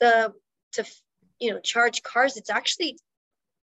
the 0.00 0.32
to 0.72 0.84
you 1.38 1.50
know 1.50 1.60
charge 1.60 2.02
cars 2.02 2.36
it's 2.36 2.50
actually 2.50 2.98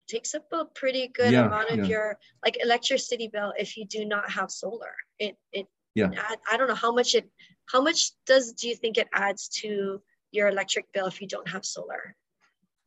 takes 0.08 0.34
up 0.34 0.46
a 0.52 0.64
pretty 0.64 1.08
good 1.08 1.32
yeah, 1.32 1.46
amount 1.46 1.70
of 1.70 1.78
yeah. 1.78 1.84
your 1.84 2.18
like 2.44 2.56
electricity 2.62 3.28
bill 3.28 3.52
if 3.58 3.76
you 3.76 3.84
do 3.84 4.04
not 4.04 4.28
have 4.30 4.50
solar. 4.50 4.94
It 5.18 5.36
it 5.52 5.66
yeah. 5.94 6.10
add, 6.16 6.38
i 6.50 6.56
don't 6.56 6.68
know 6.68 6.74
how 6.74 6.92
much 6.92 7.14
it 7.14 7.28
how 7.66 7.82
much 7.82 8.12
does 8.26 8.52
do 8.52 8.68
you 8.68 8.74
think 8.74 8.98
it 8.98 9.08
adds 9.12 9.48
to 9.48 10.00
your 10.30 10.48
electric 10.48 10.90
bill 10.92 11.06
if 11.06 11.20
you 11.20 11.28
don't 11.28 11.48
have 11.48 11.64
solar? 11.64 12.14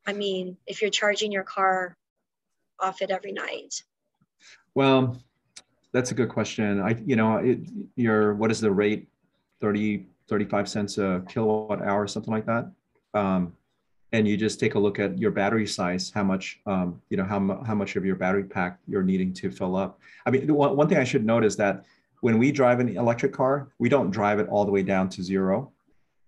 I 0.06 0.14
mean 0.14 0.58
if 0.66 0.82
you're 0.82 0.92
charging 0.92 1.32
your 1.32 1.44
car 1.44 1.96
off 2.80 3.02
it 3.02 3.12
every 3.12 3.32
night. 3.32 3.76
Well 4.74 5.22
that's 5.94 6.12
a 6.12 6.16
good 6.16 6.30
question. 6.30 6.82
I 6.82 6.98
you 7.06 7.16
know 7.16 7.38
it 7.38 7.60
your 7.96 8.34
what 8.34 8.52
is 8.52 8.60
the 8.60 8.72
rate? 8.72 9.08
30 9.62 10.08
35 10.28 10.68
cents 10.68 10.98
a 10.98 11.24
kilowatt 11.30 11.84
hour 11.84 12.08
something 12.08 12.34
like 12.34 12.48
that 12.48 12.72
um, 13.14 13.54
and 14.14 14.28
you 14.28 14.36
just 14.36 14.60
take 14.60 14.76
a 14.76 14.80
look 14.80 15.00
at 15.00 15.18
your 15.18 15.32
battery 15.32 15.66
size, 15.66 16.12
how 16.14 16.24
much, 16.24 16.60
um, 16.66 17.02
you 17.10 17.18
know, 17.18 17.24
how, 17.24 17.64
how 17.66 17.76
much 17.76 17.96
of 17.96 18.06
your 18.06 18.16
battery 18.16 18.44
pack 18.44 18.80
you're 18.88 19.04
needing 19.04 19.34
to 19.34 19.50
fill 19.50 19.76
up. 19.76 20.00
I 20.26 20.32
mean, 20.32 20.54
one, 20.54 20.76
one 20.76 20.90
thing 20.90 20.98
I 20.98 21.04
should 21.04 21.26
note 21.26 21.46
is 21.46 21.56
that 21.58 21.86
when 22.20 22.38
we 22.38 22.52
drive 22.52 22.80
an 22.80 22.98
electric 22.98 23.34
car, 23.34 23.70
we 23.80 23.90
don't 23.90 24.12
drive 24.12 24.40
it 24.40 24.48
all 24.50 24.66
the 24.66 24.72
way 24.72 24.84
down 24.84 25.10
to 25.10 25.24
zero. 25.24 25.72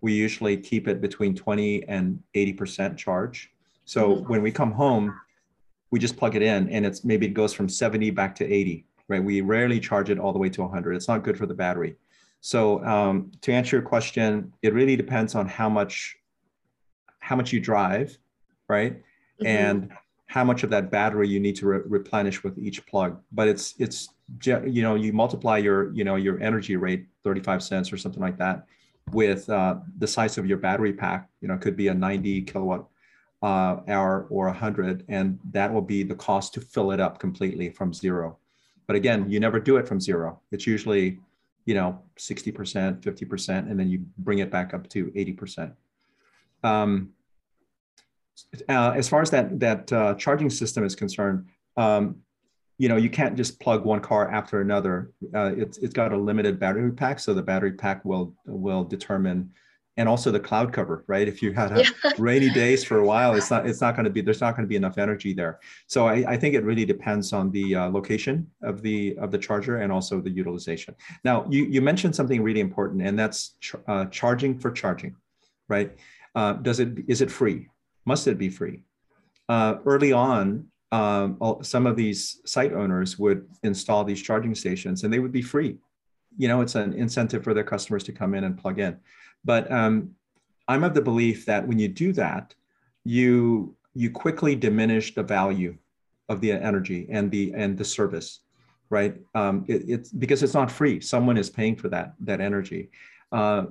We 0.02 0.14
usually 0.14 0.58
keep 0.58 0.88
it 0.88 1.02
between 1.02 1.36
20 1.36 1.88
and 1.88 2.22
80% 2.36 2.98
charge. 2.98 3.52
So 3.86 4.16
mm-hmm. 4.16 4.30
when 4.30 4.42
we 4.42 4.52
come 4.52 4.72
home, 4.72 5.14
we 5.92 6.00
just 6.00 6.18
plug 6.18 6.36
it 6.36 6.42
in 6.42 6.70
and 6.70 6.86
it's 6.86 7.04
maybe 7.04 7.28
it 7.28 7.34
goes 7.34 7.54
from 7.54 7.70
70 7.70 8.10
back 8.12 8.34
to 8.36 8.52
80, 8.52 8.86
right? 9.10 9.24
We 9.24 9.42
rarely 9.42 9.80
charge 9.80 10.10
it 10.10 10.18
all 10.18 10.34
the 10.34 10.40
way 10.40 10.50
to 10.50 10.62
100. 10.62 10.96
It's 10.96 11.08
not 11.08 11.24
good 11.24 11.38
for 11.38 11.46
the 11.46 11.54
battery. 11.54 11.96
So 12.42 12.84
um, 12.84 13.32
to 13.42 13.54
answer 13.54 13.78
your 13.78 13.86
question, 13.86 14.52
it 14.64 14.74
really 14.74 14.96
depends 14.96 15.36
on 15.36 15.48
how 15.48 15.70
much 15.70 16.18
how 17.34 17.38
much 17.38 17.52
you 17.52 17.60
drive, 17.60 18.16
right? 18.70 18.94
Mm-hmm. 18.94 19.48
And 19.48 19.92
how 20.28 20.44
much 20.44 20.62
of 20.62 20.70
that 20.70 20.92
battery 20.92 21.28
you 21.28 21.40
need 21.40 21.56
to 21.56 21.66
re- 21.66 21.82
replenish 21.88 22.44
with 22.44 22.60
each 22.60 22.86
plug. 22.86 23.20
But 23.32 23.48
it's 23.48 23.74
it's 23.80 24.10
you 24.44 24.84
know 24.84 24.94
you 24.94 25.12
multiply 25.14 25.58
your 25.58 25.92
you 25.94 26.04
know 26.04 26.16
your 26.16 26.40
energy 26.40 26.76
rate 26.76 27.08
35 27.24 27.64
cents 27.64 27.92
or 27.92 27.98
something 27.98 28.22
like 28.22 28.38
that 28.38 28.68
with 29.12 29.50
uh, 29.50 29.78
the 29.98 30.06
size 30.06 30.38
of 30.38 30.46
your 30.46 30.60
battery 30.60 30.94
pack. 30.94 31.28
You 31.42 31.48
know, 31.48 31.56
it 31.56 31.62
could 31.62 31.76
be 31.76 31.88
a 31.88 31.94
90 31.94 32.44
kilowatt 32.44 32.86
uh, 33.42 33.78
hour 33.88 34.28
or 34.30 34.46
100, 34.46 35.04
and 35.08 35.40
that 35.52 35.74
will 35.74 35.88
be 35.96 36.04
the 36.04 36.16
cost 36.16 36.54
to 36.54 36.62
fill 36.62 36.92
it 36.92 37.00
up 37.00 37.18
completely 37.18 37.72
from 37.72 37.96
zero. 37.96 38.38
But 38.86 38.96
again, 38.96 39.28
you 39.28 39.40
never 39.40 39.60
do 39.60 39.78
it 39.78 39.88
from 39.88 40.00
zero. 40.00 40.40
It's 40.52 40.68
usually 40.68 41.18
you 41.66 41.74
know 41.74 42.00
60%, 42.16 43.02
50%, 43.02 43.50
and 43.72 43.80
then 43.80 43.90
you 43.90 44.06
bring 44.20 44.38
it 44.38 44.52
back 44.52 44.76
up 44.76 44.88
to 44.90 45.08
80% 45.08 45.74
um, 46.64 47.12
uh, 48.70 48.94
as 48.96 49.10
far 49.10 49.22
as 49.22 49.32
that 49.32 49.60
that 49.60 49.92
uh, 49.92 50.14
charging 50.16 50.50
system 50.50 50.84
is 50.84 50.96
concerned, 50.96 51.46
um, 51.78 52.18
you 52.78 52.90
know, 52.90 52.98
you 52.98 53.10
can't 53.10 53.36
just 53.36 53.60
plug 53.60 53.86
one 53.86 54.00
car 54.00 54.30
after 54.30 54.62
another. 54.62 55.12
Uh, 55.34 55.54
it's 55.56 55.78
it's 55.78 55.94
got 55.94 56.12
a 56.12 56.18
limited 56.18 56.60
battery 56.60 56.92
pack, 56.92 57.20
so 57.20 57.34
the 57.34 57.42
battery 57.42 57.74
pack 57.74 58.04
will 58.04 58.34
will 58.46 58.84
determine, 58.84 59.52
and 59.98 60.10
also 60.10 60.32
the 60.32 60.40
cloud 60.40 60.74
cover, 60.74 61.04
right? 61.08 61.28
If 61.28 61.42
you 61.42 61.54
had 61.54 61.78
yeah. 61.78 62.12
rainy 62.18 62.50
days 62.50 62.84
for 62.84 62.98
a 62.98 63.06
while, 63.06 63.36
it's 63.36 63.52
not 63.52 63.68
it's 63.68 63.82
not 63.82 63.96
going 63.96 64.06
to 64.06 64.10
be 64.10 64.22
there's 64.22 64.42
not 64.42 64.56
going 64.56 64.66
to 64.66 64.70
be 64.70 64.76
enough 64.76 64.98
energy 64.98 65.34
there. 65.34 65.60
So 65.88 66.08
I, 66.08 66.26
I 66.28 66.38
think 66.38 66.56
it 66.56 66.64
really 66.64 66.86
depends 66.86 67.32
on 67.34 67.52
the 67.52 67.76
uh, 67.76 67.90
location 67.90 68.50
of 68.64 68.82
the 68.82 69.16
of 69.18 69.32
the 69.32 69.38
charger 69.38 69.78
and 69.78 69.92
also 69.92 70.20
the 70.20 70.32
utilization. 70.32 70.96
Now 71.24 71.46
you 71.50 71.66
you 71.66 71.82
mentioned 71.82 72.16
something 72.16 72.42
really 72.42 72.62
important, 72.62 73.04
and 73.04 73.18
that's 73.18 73.56
ch- 73.62 73.76
uh, 73.88 74.06
charging 74.06 74.58
for 74.58 74.72
charging, 74.72 75.16
right? 75.68 75.96
Uh, 76.36 76.54
does 76.54 76.80
it 76.80 76.90
is 77.08 77.22
it 77.22 77.30
free? 77.30 77.70
Must 78.06 78.28
it 78.28 78.38
be 78.38 78.50
free? 78.50 78.84
Uh, 79.50 79.76
early 79.86 80.14
on, 80.14 80.68
um, 80.92 81.38
some 81.62 81.88
of 81.88 81.96
these 81.96 82.42
site 82.46 82.74
owners 82.74 83.18
would 83.18 83.48
install 83.64 84.04
these 84.04 84.22
charging 84.22 84.56
stations, 84.56 85.04
and 85.04 85.12
they 85.12 85.20
would 85.20 85.32
be 85.32 85.42
free. 85.42 85.78
You 86.38 86.48
know, 86.48 86.62
it's 86.62 86.76
an 86.76 86.94
incentive 86.94 87.44
for 87.44 87.54
their 87.54 87.64
customers 87.64 88.04
to 88.06 88.12
come 88.12 88.36
in 88.36 88.44
and 88.44 88.58
plug 88.58 88.80
in. 88.80 88.98
But 89.44 89.72
um, 89.72 90.12
I'm 90.68 90.84
of 90.84 90.94
the 90.94 91.02
belief 91.02 91.46
that 91.46 91.68
when 91.68 91.80
you 91.80 91.88
do 91.88 92.14
that, 92.14 92.54
you 93.04 93.76
you 93.96 94.10
quickly 94.10 94.56
diminish 94.56 95.14
the 95.14 95.24
value 95.24 95.78
of 96.30 96.42
the 96.42 96.52
energy 96.52 97.08
and 97.10 97.30
the 97.30 97.54
and 97.56 97.78
the 97.78 97.86
service, 97.86 98.40
right? 98.90 99.16
Um, 99.36 99.66
it, 99.68 99.90
it's 99.90 100.12
because 100.12 100.44
it's 100.44 100.54
not 100.54 100.72
free. 100.72 101.00
Someone 101.02 101.38
is 101.38 101.50
paying 101.50 101.76
for 101.76 101.90
that 101.90 102.14
that 102.22 102.40
energy. 102.40 102.90
Uh, 103.32 103.66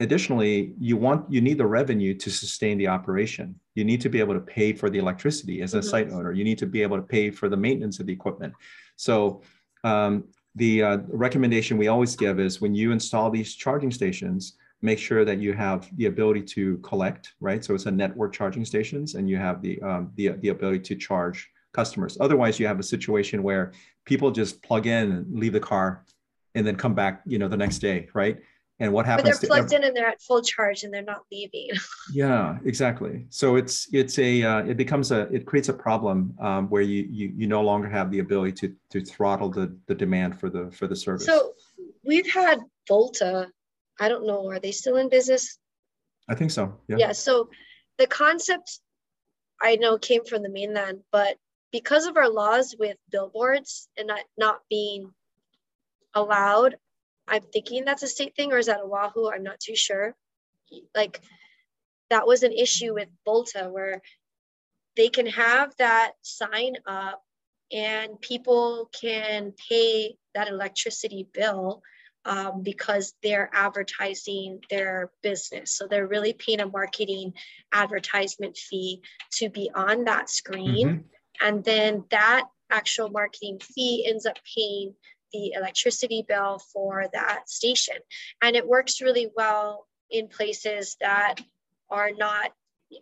additionally 0.00 0.74
you 0.78 0.96
want 0.96 1.30
you 1.30 1.40
need 1.40 1.58
the 1.58 1.66
revenue 1.66 2.14
to 2.14 2.30
sustain 2.30 2.78
the 2.78 2.88
operation. 2.88 3.58
You 3.74 3.84
need 3.84 4.00
to 4.02 4.08
be 4.08 4.20
able 4.20 4.34
to 4.34 4.40
pay 4.40 4.72
for 4.72 4.90
the 4.90 4.98
electricity 4.98 5.62
as 5.62 5.74
a 5.74 5.78
mm-hmm. 5.78 5.88
site 5.88 6.10
owner. 6.10 6.32
You 6.32 6.44
need 6.44 6.58
to 6.58 6.66
be 6.66 6.82
able 6.82 6.96
to 6.96 7.02
pay 7.02 7.30
for 7.30 7.48
the 7.48 7.56
maintenance 7.56 8.00
of 8.00 8.06
the 8.06 8.12
equipment. 8.12 8.52
So 8.96 9.42
um, 9.84 10.24
the 10.54 10.82
uh, 10.82 10.98
recommendation 11.08 11.76
we 11.76 11.88
always 11.88 12.16
give 12.16 12.40
is 12.40 12.60
when 12.60 12.74
you 12.74 12.92
install 12.92 13.30
these 13.30 13.54
charging 13.54 13.90
stations 13.90 14.56
make 14.82 14.98
sure 14.98 15.24
that 15.24 15.38
you 15.38 15.54
have 15.54 15.88
the 15.96 16.06
ability 16.06 16.42
to 16.42 16.76
collect 16.78 17.34
right? 17.40 17.64
So 17.64 17.74
it's 17.74 17.86
a 17.86 17.90
network 17.90 18.34
charging 18.34 18.64
stations 18.64 19.14
and 19.14 19.28
you 19.28 19.38
have 19.38 19.62
the 19.62 19.80
um, 19.82 20.12
the, 20.16 20.28
the 20.42 20.48
ability 20.48 20.80
to 20.80 20.96
charge 20.96 21.48
customers. 21.72 22.18
Otherwise 22.20 22.58
you 22.60 22.66
have 22.66 22.78
a 22.78 22.82
situation 22.82 23.42
where 23.42 23.72
people 24.04 24.30
just 24.30 24.62
plug 24.62 24.86
in 24.86 25.12
and 25.12 25.38
leave 25.38 25.54
the 25.54 25.60
car 25.60 26.04
and 26.54 26.66
then 26.66 26.76
come 26.76 26.94
back 26.94 27.22
you 27.26 27.38
know 27.38 27.48
the 27.48 27.56
next 27.56 27.78
day 27.78 28.08
right 28.14 28.38
and 28.78 28.92
what 28.92 29.06
happens 29.06 29.30
but 29.30 29.40
they're 29.40 29.48
plugged 29.48 29.72
in 29.72 29.84
and 29.84 29.96
they're 29.96 30.08
at 30.08 30.20
full 30.20 30.42
charge 30.42 30.82
and 30.82 30.92
they're 30.92 31.02
not 31.02 31.22
leaving. 31.32 31.70
Yeah 32.12 32.58
exactly. 32.64 33.26
So 33.30 33.56
it's 33.56 33.88
it's 33.92 34.18
a 34.18 34.42
uh, 34.42 34.58
it 34.64 34.76
becomes 34.76 35.12
a 35.12 35.22
it 35.32 35.46
creates 35.46 35.68
a 35.68 35.74
problem 35.74 36.34
um, 36.40 36.68
where 36.68 36.82
you, 36.82 37.06
you 37.10 37.32
you 37.36 37.46
no 37.46 37.62
longer 37.62 37.88
have 37.88 38.10
the 38.10 38.20
ability 38.20 38.52
to 38.52 38.74
to 38.90 39.04
throttle 39.04 39.50
the 39.50 39.76
the 39.86 39.94
demand 39.94 40.38
for 40.38 40.50
the 40.50 40.70
for 40.70 40.86
the 40.86 40.96
service. 40.96 41.26
So 41.26 41.52
we've 42.04 42.30
had 42.30 42.60
volta. 42.86 43.48
I 43.98 44.08
don't 44.08 44.26
know 44.26 44.48
are 44.50 44.60
they 44.60 44.72
still 44.72 44.96
in 44.96 45.08
business? 45.08 45.58
I 46.28 46.34
think 46.34 46.50
so 46.50 46.78
yeah. 46.88 46.96
Yeah 46.98 47.12
so 47.12 47.48
the 47.98 48.06
concept 48.06 48.80
i 49.60 49.76
know 49.76 49.98
came 49.98 50.24
from 50.24 50.42
the 50.42 50.48
mainland 50.48 51.00
but 51.12 51.36
because 51.72 52.06
of 52.06 52.16
our 52.16 52.28
laws 52.28 52.74
with 52.78 52.96
billboards 53.10 53.88
and 53.96 54.06
not, 54.08 54.20
not 54.36 54.60
being 54.70 55.12
allowed 56.14 56.76
I'm 57.28 57.42
thinking 57.42 57.84
that's 57.84 58.02
a 58.02 58.08
state 58.08 58.34
thing, 58.36 58.52
or 58.52 58.58
is 58.58 58.66
that 58.66 58.80
Oahu? 58.80 59.30
I'm 59.30 59.42
not 59.42 59.60
too 59.60 59.76
sure. 59.76 60.14
Like 60.94 61.20
that 62.10 62.26
was 62.26 62.42
an 62.42 62.52
issue 62.52 62.94
with 62.94 63.08
Volta 63.24 63.68
where 63.70 64.00
they 64.96 65.08
can 65.08 65.26
have 65.26 65.74
that 65.78 66.12
sign 66.22 66.74
up 66.86 67.22
and 67.72 68.20
people 68.20 68.88
can 68.98 69.52
pay 69.68 70.16
that 70.34 70.48
electricity 70.48 71.28
bill 71.32 71.82
um, 72.24 72.62
because 72.62 73.14
they're 73.22 73.50
advertising 73.52 74.60
their 74.70 75.10
business. 75.22 75.72
So 75.72 75.86
they're 75.86 76.06
really 76.06 76.32
paying 76.32 76.60
a 76.60 76.66
marketing 76.66 77.34
advertisement 77.72 78.56
fee 78.56 79.02
to 79.34 79.48
be 79.48 79.70
on 79.74 80.04
that 80.04 80.28
screen. 80.28 80.88
Mm-hmm. 80.88 81.46
And 81.46 81.64
then 81.64 82.04
that 82.10 82.44
actual 82.70 83.10
marketing 83.10 83.60
fee 83.60 84.06
ends 84.08 84.26
up 84.26 84.38
paying 84.56 84.94
the 85.36 85.52
electricity 85.52 86.24
bill 86.26 86.60
for 86.72 87.06
that 87.12 87.48
station. 87.48 87.96
And 88.42 88.56
it 88.56 88.66
works 88.66 89.00
really 89.00 89.30
well 89.36 89.86
in 90.10 90.28
places 90.28 90.96
that 91.00 91.36
are 91.90 92.10
not 92.16 92.52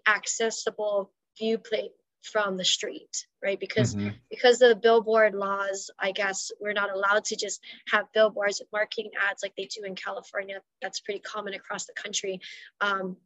accessible 0.07 1.13
viewplate 1.41 1.91
from 2.23 2.57
the 2.57 2.65
street 2.65 3.27
right? 3.45 3.61
Because 3.61 3.95
mm-hmm. 3.95 4.09
because 4.31 4.63
of 4.63 4.71
the 4.71 4.77
billboard 4.77 5.35
laws 5.35 5.91
i 6.01 6.11
guess 6.13 6.51
we're 6.61 6.73
not 6.73 6.91
allowed 6.91 7.25
to 7.27 7.37
just 7.37 7.61
have 7.93 8.07
billboards 8.15 8.61
with 8.61 8.69
marketing 8.73 9.11
ads 9.31 9.43
like 9.43 9.53
they 9.57 9.67
do 9.67 9.85
in 9.85 9.95
california. 9.95 10.61
That's 10.81 11.01
pretty 11.01 11.21
common 11.21 11.55
across 11.55 11.85
the 11.85 11.93
country. 11.93 12.41
Um, 12.81 13.19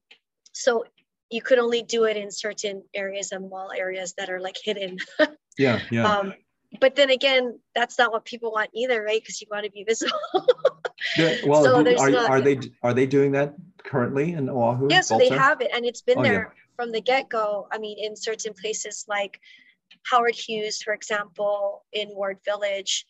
so 0.53 0.85
you 1.31 1.43
could 1.43 1.59
only 1.59 1.83
do 1.83 2.05
it 2.05 2.17
in 2.17 2.31
certain 2.31 2.83
areas 2.95 3.33
and 3.33 3.49
mall 3.49 3.71
areas 3.77 4.15
that 4.19 4.31
are 4.31 4.41
like 4.41 4.57
hidden. 4.63 4.99
Yeah 5.59 5.81
yeah. 5.91 6.07
Um, 6.07 6.35
but 6.81 6.97
then 6.97 7.11
again 7.11 7.59
that's 7.75 7.99
not 7.99 8.13
what 8.13 8.25
people 8.25 8.53
want 8.53 8.71
either 8.75 9.03
right? 9.03 9.21
Because 9.21 9.41
you 9.41 9.47
want 9.51 9.65
to 9.65 9.71
be 9.71 9.85
visible. 9.85 10.19
Yeah, 11.17 11.37
well 11.47 11.63
so 11.63 11.77
are, 11.77 12.11
not, 12.11 12.29
are 12.29 12.41
they 12.41 12.59
are 12.83 12.93
they 12.93 13.07
doing 13.07 13.31
that 13.33 13.55
currently 13.85 14.33
in 14.33 14.49
oahu 14.49 14.89
yeah 14.91 15.01
so 15.01 15.17
they 15.17 15.29
have 15.29 15.61
it 15.61 15.71
and 15.73 15.87
it's 15.87 16.03
been 16.03 16.19
oh, 16.19 16.23
there 16.23 16.53
yeah. 16.55 16.63
from 16.75 16.91
the 16.91 17.01
get-go. 17.01 17.69
I 17.71 17.79
mean 17.79 17.99
in 17.99 18.17
certain 18.17 18.53
places 18.53 19.05
like 19.09 19.41
howard 20.11 20.35
hughes 20.35 20.83
for 20.83 20.93
example 20.93 21.85
in 21.93 22.09
ward 22.11 22.39
village 22.45 23.07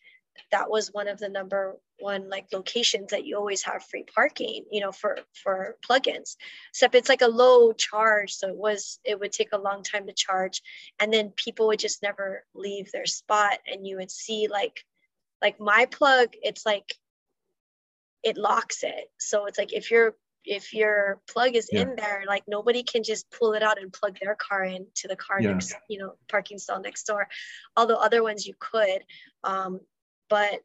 that 0.51 0.69
was 0.69 0.89
one 0.93 1.07
of 1.07 1.19
the 1.19 1.29
number 1.29 1.75
one 1.99 2.29
like 2.29 2.47
locations 2.53 3.11
that 3.11 3.25
you 3.25 3.37
always 3.37 3.63
have 3.63 3.83
free 3.83 4.05
parking 4.15 4.63
you 4.71 4.81
know 4.81 4.91
for 4.91 5.17
for 5.33 5.75
plugins 5.87 6.35
except 6.71 6.95
it's 6.95 7.09
like 7.09 7.21
a 7.21 7.27
low 7.27 7.73
charge 7.73 8.33
so 8.33 8.47
it 8.47 8.55
was 8.55 8.99
it 9.03 9.19
would 9.19 9.31
take 9.31 9.49
a 9.51 9.57
long 9.57 9.83
time 9.83 10.07
to 10.07 10.13
charge 10.13 10.61
and 10.99 11.13
then 11.13 11.31
people 11.35 11.67
would 11.67 11.79
just 11.79 12.01
never 12.01 12.43
leave 12.55 12.91
their 12.91 13.05
spot 13.05 13.59
and 13.71 13.85
you 13.85 13.97
would 13.97 14.11
see 14.11 14.47
like 14.49 14.85
like 15.41 15.59
my 15.59 15.85
plug 15.85 16.29
it's 16.41 16.65
like 16.65 16.95
it 18.23 18.37
locks 18.37 18.83
it 18.83 19.11
so 19.19 19.45
it's 19.45 19.57
like 19.57 19.73
if 19.73 19.91
your 19.91 20.15
if 20.45 20.73
your 20.73 21.19
plug 21.29 21.55
is 21.55 21.69
yeah. 21.71 21.81
in 21.81 21.95
there 21.95 22.23
like 22.27 22.43
nobody 22.47 22.83
can 22.83 23.03
just 23.03 23.29
pull 23.31 23.53
it 23.53 23.63
out 23.63 23.79
and 23.79 23.91
plug 23.93 24.17
their 24.21 24.35
car 24.35 24.63
in 24.63 24.85
to 24.95 25.07
the 25.07 25.15
car 25.15 25.41
yeah. 25.41 25.51
next 25.51 25.75
you 25.89 25.99
know 25.99 26.13
parking 26.29 26.57
stall 26.57 26.81
next 26.81 27.03
door 27.03 27.27
although 27.75 27.95
other 27.95 28.23
ones 28.23 28.45
you 28.45 28.53
could 28.59 29.03
um, 29.43 29.79
but 30.29 30.61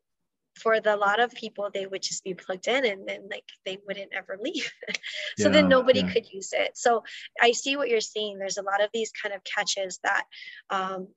for 0.56 0.80
the 0.80 0.96
lot 0.96 1.20
of 1.20 1.32
people 1.32 1.70
they 1.72 1.86
would 1.86 2.02
just 2.02 2.22
be 2.22 2.34
plugged 2.34 2.68
in 2.68 2.84
and 2.84 3.08
then 3.08 3.28
like 3.30 3.44
they 3.64 3.78
wouldn't 3.86 4.12
ever 4.12 4.38
leave 4.40 4.70
so 5.38 5.44
yeah, 5.44 5.48
then 5.48 5.68
nobody 5.68 6.00
yeah. 6.00 6.12
could 6.12 6.30
use 6.32 6.50
it 6.52 6.76
so 6.76 7.02
i 7.40 7.52
see 7.52 7.76
what 7.76 7.88
you're 7.88 8.00
saying 8.00 8.38
there's 8.38 8.58
a 8.58 8.62
lot 8.62 8.82
of 8.82 8.90
these 8.94 9.10
kind 9.20 9.34
of 9.34 9.42
catches 9.44 9.98
that 10.04 10.24
um, 10.70 11.08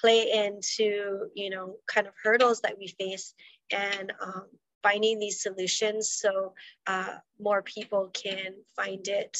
play 0.00 0.30
into 0.32 1.26
you 1.34 1.50
know 1.50 1.76
kind 1.86 2.06
of 2.06 2.12
hurdles 2.22 2.60
that 2.60 2.78
we 2.78 2.86
face 2.86 3.34
and 3.72 4.12
um, 4.22 4.46
finding 4.82 5.18
these 5.18 5.42
solutions 5.42 6.10
so 6.10 6.54
uh, 6.86 7.14
more 7.40 7.62
people 7.62 8.10
can 8.12 8.54
find 8.76 9.08
it 9.08 9.38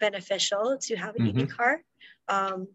beneficial 0.00 0.76
to 0.80 0.96
have 0.96 1.14
an 1.16 1.26
mm-hmm. 1.26 1.40
ev 1.40 1.48
car 1.48 1.82
um, 2.28 2.66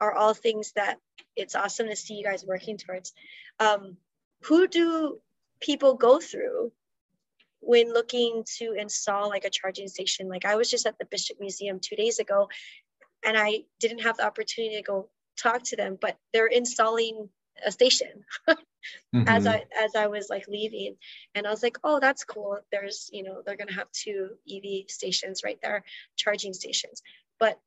are 0.00 0.14
all 0.14 0.32
things 0.32 0.72
that 0.72 0.96
it's 1.36 1.54
awesome 1.54 1.88
to 1.88 1.96
see 1.96 2.14
you 2.14 2.24
guys 2.24 2.44
working 2.46 2.78
towards 2.78 3.12
um, 3.58 3.98
who 4.42 4.66
do 4.66 5.18
people 5.60 5.94
go 5.94 6.20
through 6.20 6.72
when 7.60 7.92
looking 7.92 8.42
to 8.58 8.72
install 8.72 9.28
like 9.28 9.44
a 9.44 9.50
charging 9.50 9.88
station? 9.88 10.28
Like 10.28 10.44
i 10.44 10.56
was 10.56 10.70
just 10.70 10.86
at 10.86 10.98
the 10.98 11.04
bishop 11.04 11.38
museum 11.40 11.80
two 11.80 11.96
days 11.96 12.18
ago 12.18 12.48
and 13.24 13.36
i 13.36 13.64
didn't 13.78 14.00
have 14.00 14.16
the 14.16 14.26
opportunity 14.26 14.76
to 14.76 14.82
go 14.82 15.08
talk 15.36 15.62
to 15.62 15.76
them 15.76 15.98
but 16.00 16.16
they're 16.32 16.46
installing 16.46 17.28
a 17.64 17.72
station 17.72 18.24
mm-hmm. 18.48 19.28
as 19.28 19.46
i 19.46 19.64
as 19.78 19.94
i 19.94 20.06
was 20.06 20.28
like 20.30 20.46
leaving. 20.48 20.96
And 21.34 21.46
i 21.46 21.50
was 21.50 21.62
like 21.62 21.78
oh 21.84 22.00
that's 22.00 22.24
cool. 22.24 22.58
There's 22.72 23.10
you 23.12 23.22
know 23.22 23.42
they're 23.44 23.56
going 23.56 23.68
to 23.68 23.74
have 23.74 23.90
two 23.92 24.30
ev 24.50 24.88
stations 24.88 25.42
right 25.44 25.58
there 25.62 25.84
charging 26.16 26.52
stations. 26.54 27.02
But 27.38 27.58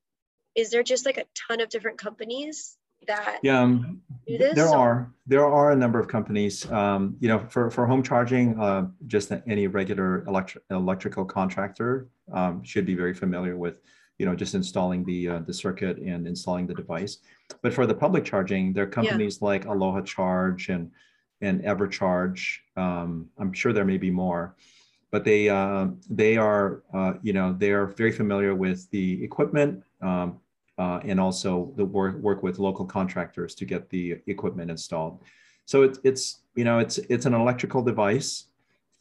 is 0.56 0.70
there 0.70 0.84
just 0.84 1.06
like 1.06 1.18
a 1.18 1.26
ton 1.48 1.62
of 1.62 1.70
different 1.70 1.98
companies 1.98 2.78
that 3.08 3.40
yeah 3.44 3.62
um, 3.62 4.02
there 4.28 4.70
are 4.70 5.12
there 5.26 5.46
are 5.46 5.72
a 5.72 5.76
number 5.76 6.00
of 6.00 6.08
companies 6.08 6.70
um, 6.72 7.16
you 7.20 7.28
know 7.28 7.40
for, 7.50 7.70
for 7.72 7.86
home 7.86 8.04
charging 8.04 8.60
uh, 8.60 8.88
just 9.08 9.32
any 9.48 9.68
regular 9.68 10.26
electric 10.26 10.64
electrical 10.72 11.26
contractor 11.26 12.08
um, 12.32 12.64
should 12.64 12.86
be 12.86 12.96
very 12.96 13.14
familiar 13.14 13.58
with 13.58 13.82
you 14.18 14.26
know 14.26 14.36
just 14.36 14.56
installing 14.56 15.04
the 15.06 15.28
uh, 15.28 15.40
the 15.40 15.54
circuit 15.54 15.98
and 15.98 16.28
installing 16.28 16.68
the 16.68 16.74
device 16.74 17.18
but 17.62 17.74
for 17.74 17.86
the 17.86 17.94
public 17.94 18.24
charging 18.24 18.74
there 18.74 18.84
are 18.84 18.88
companies 18.88 19.40
yeah. 19.42 19.48
like 19.48 19.66
aloha 19.66 20.02
charge 20.02 20.70
and 20.70 20.92
and 21.42 21.62
evercharge 21.64 22.60
um, 22.78 23.28
i'm 23.40 23.54
sure 23.54 23.74
there 23.74 23.86
may 23.86 23.98
be 23.98 24.12
more 24.12 24.56
but 25.12 25.24
they 25.24 25.48
uh, 25.48 25.88
they 26.10 26.38
are 26.38 26.84
uh, 26.94 27.14
you 27.22 27.34
know 27.34 27.56
they 27.58 27.72
are 27.72 27.88
very 27.88 28.12
familiar 28.12 28.56
with 28.56 28.90
the 28.92 29.24
equipment 29.24 29.84
um, 30.02 30.40
uh, 30.78 31.00
and 31.04 31.20
also 31.20 31.72
the 31.76 31.86
work 31.86 32.16
work 32.16 32.44
with 32.44 32.60
local 32.60 32.86
contractors 32.86 33.56
to 33.56 33.66
get 33.66 33.90
the 33.90 34.18
equipment 34.28 34.72
installed. 34.72 35.22
So 35.66 35.84
it's 35.84 36.00
it's 36.04 36.42
you 36.56 36.64
know 36.64 36.80
it's 36.80 36.98
it's 36.98 37.26
an 37.26 37.34
electrical 37.34 37.82
device. 37.82 38.46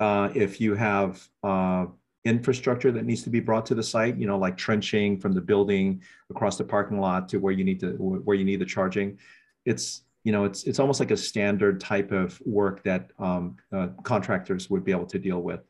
Uh, 0.00 0.30
if 0.34 0.60
you 0.60 0.74
have 0.74 1.26
uh, 1.44 1.86
infrastructure 2.24 2.92
that 2.92 3.04
needs 3.04 3.22
to 3.22 3.30
be 3.30 3.40
brought 3.40 3.66
to 3.66 3.74
the 3.74 3.82
site, 3.82 4.16
you 4.16 4.26
know, 4.26 4.38
like 4.38 4.56
trenching 4.56 5.18
from 5.18 5.32
the 5.32 5.40
building 5.40 6.02
across 6.30 6.56
the 6.56 6.64
parking 6.64 7.00
lot 7.00 7.28
to 7.28 7.38
where 7.38 7.52
you 7.52 7.64
need 7.64 7.80
to 7.80 7.92
where 7.96 8.36
you 8.36 8.44
need 8.44 8.60
the 8.60 8.66
charging, 8.66 9.18
it's 9.64 10.02
you 10.24 10.32
know 10.32 10.44
it's 10.44 10.64
it's 10.64 10.78
almost 10.78 11.00
like 11.00 11.10
a 11.10 11.16
standard 11.16 11.80
type 11.80 12.12
of 12.12 12.40
work 12.44 12.82
that 12.84 13.10
um, 13.18 13.56
uh, 13.72 13.88
contractors 14.02 14.70
would 14.70 14.84
be 14.84 14.92
able 14.92 15.06
to 15.06 15.18
deal 15.18 15.40
with, 15.40 15.60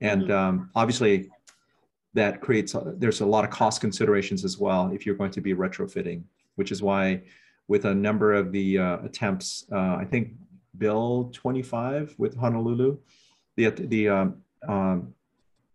and 0.00 0.22
mm-hmm. 0.22 0.32
um, 0.32 0.70
obviously 0.74 1.30
that 2.14 2.40
creates 2.40 2.74
there's 2.96 3.20
a 3.20 3.26
lot 3.26 3.44
of 3.44 3.50
cost 3.50 3.80
considerations 3.80 4.44
as 4.44 4.58
well 4.58 4.90
if 4.92 5.04
you're 5.04 5.14
going 5.14 5.30
to 5.30 5.40
be 5.40 5.54
retrofitting 5.54 6.22
which 6.56 6.72
is 6.72 6.82
why 6.82 7.20
with 7.68 7.84
a 7.84 7.94
number 7.94 8.32
of 8.32 8.50
the 8.52 8.78
uh, 8.78 8.98
attempts 9.04 9.66
uh, 9.72 9.96
i 9.96 10.06
think 10.08 10.32
bill 10.78 11.30
25 11.32 12.14
with 12.18 12.36
honolulu 12.36 12.96
the 13.56 13.70
the 13.70 14.08
um, 14.08 14.36
um, 14.68 15.14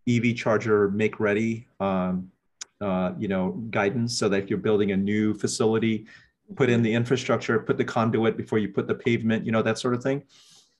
ev 0.08 0.34
charger 0.34 0.90
make 0.90 1.20
ready 1.20 1.66
um, 1.80 2.30
uh, 2.80 3.12
you 3.18 3.28
know 3.28 3.52
guidance 3.70 4.16
so 4.18 4.28
that 4.28 4.42
if 4.42 4.50
you're 4.50 4.58
building 4.58 4.92
a 4.92 4.96
new 4.96 5.34
facility 5.34 6.06
put 6.56 6.68
in 6.68 6.82
the 6.82 6.92
infrastructure 6.92 7.58
put 7.58 7.78
the 7.78 7.84
conduit 7.84 8.36
before 8.36 8.58
you 8.58 8.68
put 8.68 8.86
the 8.86 8.94
pavement 8.94 9.46
you 9.46 9.52
know 9.52 9.62
that 9.62 9.78
sort 9.78 9.94
of 9.94 10.02
thing 10.02 10.22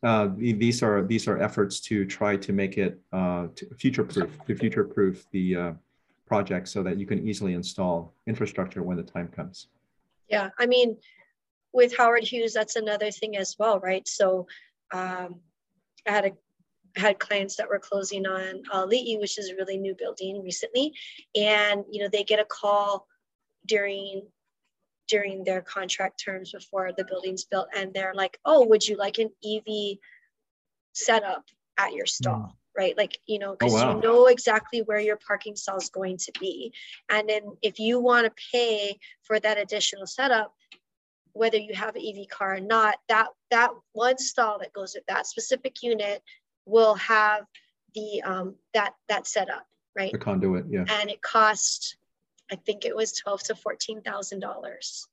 uh, 0.04 0.28
these 0.36 0.82
are 0.82 1.02
these 1.02 1.26
are 1.26 1.40
efforts 1.40 1.80
to 1.80 2.04
try 2.04 2.36
to 2.36 2.52
make 2.52 2.76
it 2.76 3.00
uh, 3.12 3.46
future 3.78 4.04
proof, 4.04 4.30
to 4.46 4.54
future 4.54 4.84
proof 4.84 5.26
the 5.30 5.56
uh, 5.56 5.72
project 6.26 6.68
so 6.68 6.82
that 6.82 6.98
you 6.98 7.06
can 7.06 7.26
easily 7.26 7.54
install 7.54 8.12
infrastructure 8.26 8.82
when 8.82 8.96
the 8.96 9.02
time 9.02 9.28
comes. 9.28 9.68
Yeah, 10.28 10.50
I 10.58 10.66
mean, 10.66 10.98
with 11.72 11.96
Howard 11.96 12.24
Hughes, 12.24 12.52
that's 12.52 12.76
another 12.76 13.10
thing 13.10 13.36
as 13.36 13.56
well, 13.58 13.80
right? 13.80 14.06
So 14.06 14.46
um, 14.92 15.40
I 16.06 16.10
had 16.10 16.24
a 16.26 16.32
had 16.96 17.18
clients 17.18 17.56
that 17.56 17.68
were 17.68 17.80
closing 17.80 18.24
on 18.26 18.62
Ali'i, 18.72 19.18
which 19.18 19.38
is 19.38 19.50
a 19.50 19.56
really 19.56 19.78
new 19.78 19.94
building 19.94 20.42
recently, 20.42 20.92
and 21.34 21.82
you 21.90 22.02
know 22.02 22.08
they 22.08 22.24
get 22.24 22.40
a 22.40 22.44
call 22.44 23.06
during 23.66 24.22
during 25.08 25.44
their 25.44 25.60
contract 25.60 26.22
terms 26.22 26.52
before 26.52 26.92
the 26.96 27.04
building's 27.04 27.44
built 27.44 27.68
and 27.76 27.92
they're 27.92 28.14
like 28.14 28.38
oh 28.44 28.64
would 28.66 28.86
you 28.86 28.96
like 28.96 29.18
an 29.18 29.30
ev 29.44 29.98
setup 30.94 31.44
at 31.78 31.92
your 31.92 32.06
stall? 32.06 32.38
Mm. 32.38 32.52
right? 32.76 32.96
Like 32.96 33.18
you 33.26 33.38
know 33.38 33.52
because 33.52 33.74
oh, 33.74 33.76
wow. 33.76 33.94
you 33.94 34.00
know 34.00 34.26
exactly 34.26 34.82
where 34.82 35.00
your 35.00 35.18
parking 35.26 35.56
stall 35.56 35.76
is 35.76 35.90
going 35.90 36.18
to 36.18 36.32
be. 36.40 36.72
And 37.10 37.28
then 37.28 37.42
if 37.62 37.78
you 37.78 38.00
want 38.00 38.26
to 38.26 38.42
pay 38.52 38.98
for 39.22 39.38
that 39.40 39.58
additional 39.58 40.06
setup 40.06 40.54
whether 41.32 41.58
you 41.58 41.74
have 41.74 41.96
an 41.96 42.02
ev 42.06 42.28
car 42.28 42.54
or 42.54 42.60
not 42.60 42.94
that 43.08 43.26
that 43.50 43.70
one 43.92 44.16
stall 44.18 44.56
that 44.60 44.72
goes 44.72 44.94
with 44.94 45.04
that 45.08 45.26
specific 45.26 45.82
unit 45.82 46.22
will 46.64 46.94
have 46.94 47.44
the 47.96 48.22
um 48.22 48.54
that 48.72 48.94
that 49.08 49.26
setup 49.26 49.66
right? 49.96 50.12
The 50.12 50.18
conduit 50.18 50.66
yeah. 50.68 50.84
And 50.88 51.10
it 51.10 51.22
costs 51.22 51.96
I 52.50 52.56
think 52.56 52.84
it 52.84 52.96
was 52.96 53.12
twelve 53.12 53.42
to 53.44 53.54
fourteen 53.54 54.02
thousand 54.02 54.40
dollars 54.40 55.06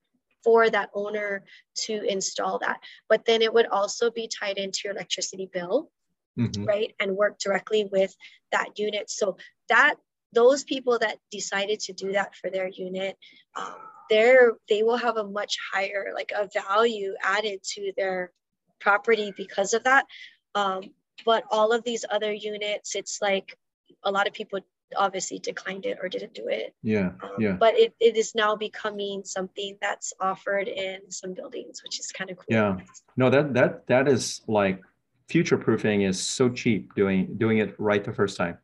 for 0.43 0.69
that 0.69 0.89
owner 0.93 1.43
to 1.75 2.03
install 2.03 2.59
that. 2.59 2.79
But 3.07 3.25
then 3.25 3.41
it 3.41 3.53
would 3.53 3.67
also 3.67 4.09
be 4.11 4.27
tied 4.27 4.57
into 4.57 4.82
your 4.86 4.93
electricity 4.93 5.49
bill, 5.51 5.91
mm-hmm. 6.38 6.65
right, 6.65 6.95
and 6.99 7.15
work 7.15 7.38
directly 7.39 7.88
with 7.91 8.15
that 8.51 8.77
unit. 8.77 9.09
So 9.09 9.38
that 9.69 9.95
those 10.34 10.63
people 10.63 10.99
that 10.99 11.17
decided 11.29 11.79
to 11.82 11.93
do 11.93 12.13
that 12.13 12.36
for 12.36 12.49
their 12.49 12.67
unit, 12.67 13.17
um, 13.55 13.75
they're 14.09 14.53
they 14.69 14.84
will 14.84 14.97
have 14.97 15.17
a 15.17 15.27
much 15.27 15.57
higher 15.73 16.11
like 16.13 16.32
a 16.36 16.49
value 16.53 17.13
added 17.23 17.61
to 17.75 17.93
their 17.97 18.32
property 18.79 19.34
because 19.38 19.73
of 19.73 19.84
that. 19.84 20.05
Um, 20.55 20.91
but 21.25 21.43
all 21.51 21.71
of 21.71 21.84
these 21.84 22.03
other 22.09 22.34
units, 22.34 22.95
it's 22.95 23.21
like 23.21 23.55
a 24.03 24.11
lot 24.11 24.27
of 24.27 24.34
people 24.34 24.59
obviously 24.97 25.39
declined 25.39 25.85
it 25.85 25.97
or 26.01 26.09
didn't 26.09 26.33
do 26.33 26.47
it. 26.47 26.73
Yeah, 26.83 27.11
Um, 27.23 27.31
yeah. 27.39 27.53
But 27.53 27.75
it, 27.77 27.93
it 27.99 28.17
is 28.17 28.35
now 28.35 28.55
becoming 28.55 29.23
something 29.23 29.77
that's 29.81 30.13
offered 30.19 30.67
in 30.67 31.09
some 31.09 31.33
buildings, 31.33 31.83
which 31.83 31.99
is 31.99 32.11
kind 32.11 32.29
of 32.29 32.37
cool. 32.37 32.45
Yeah. 32.49 32.77
No, 33.17 33.29
that 33.29 33.53
that 33.53 33.87
that 33.87 34.07
is 34.07 34.41
like 34.47 34.81
future 35.29 35.57
proofing 35.57 36.01
is 36.01 36.21
so 36.21 36.49
cheap 36.49 36.93
doing 36.95 37.35
doing 37.37 37.59
it 37.59 37.75
right 37.79 38.03
the 38.03 38.13
first 38.13 38.37
time. 38.37 38.57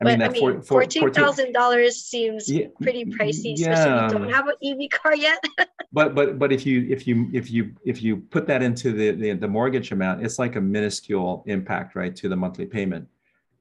I 0.00 0.04
but 0.04 0.10
mean 0.10 0.22
I 0.22 0.28
that 0.28 0.32
mean, 0.32 0.42
for, 0.42 0.62
for, 0.62 0.66
fourteen 0.80 1.10
thousand 1.10 1.52
dollars 1.52 1.96
seems 2.02 2.50
Yeah, 2.50 2.66
pretty 2.82 3.04
pricey, 3.06 3.54
especially 3.54 3.62
yeah. 3.62 4.06
if 4.06 4.12
you 4.12 4.18
don't 4.18 4.32
have 4.32 4.46
an 4.46 4.54
EV 4.62 4.90
car 4.90 5.16
yet. 5.16 5.42
but 5.92 6.14
but 6.14 6.38
but 6.38 6.52
if 6.52 6.66
you 6.66 6.86
if 6.90 7.06
you 7.06 7.30
if 7.32 7.50
you 7.50 7.74
if 7.84 8.02
you 8.02 8.18
put 8.18 8.46
that 8.46 8.62
into 8.62 8.92
the, 8.92 9.12
the 9.12 9.32
the 9.32 9.48
mortgage 9.48 9.92
amount 9.92 10.22
it's 10.22 10.38
like 10.38 10.56
a 10.56 10.60
minuscule 10.60 11.42
impact 11.46 11.96
right 11.96 12.14
to 12.16 12.28
the 12.28 12.36
monthly 12.36 12.66
payment 12.66 13.08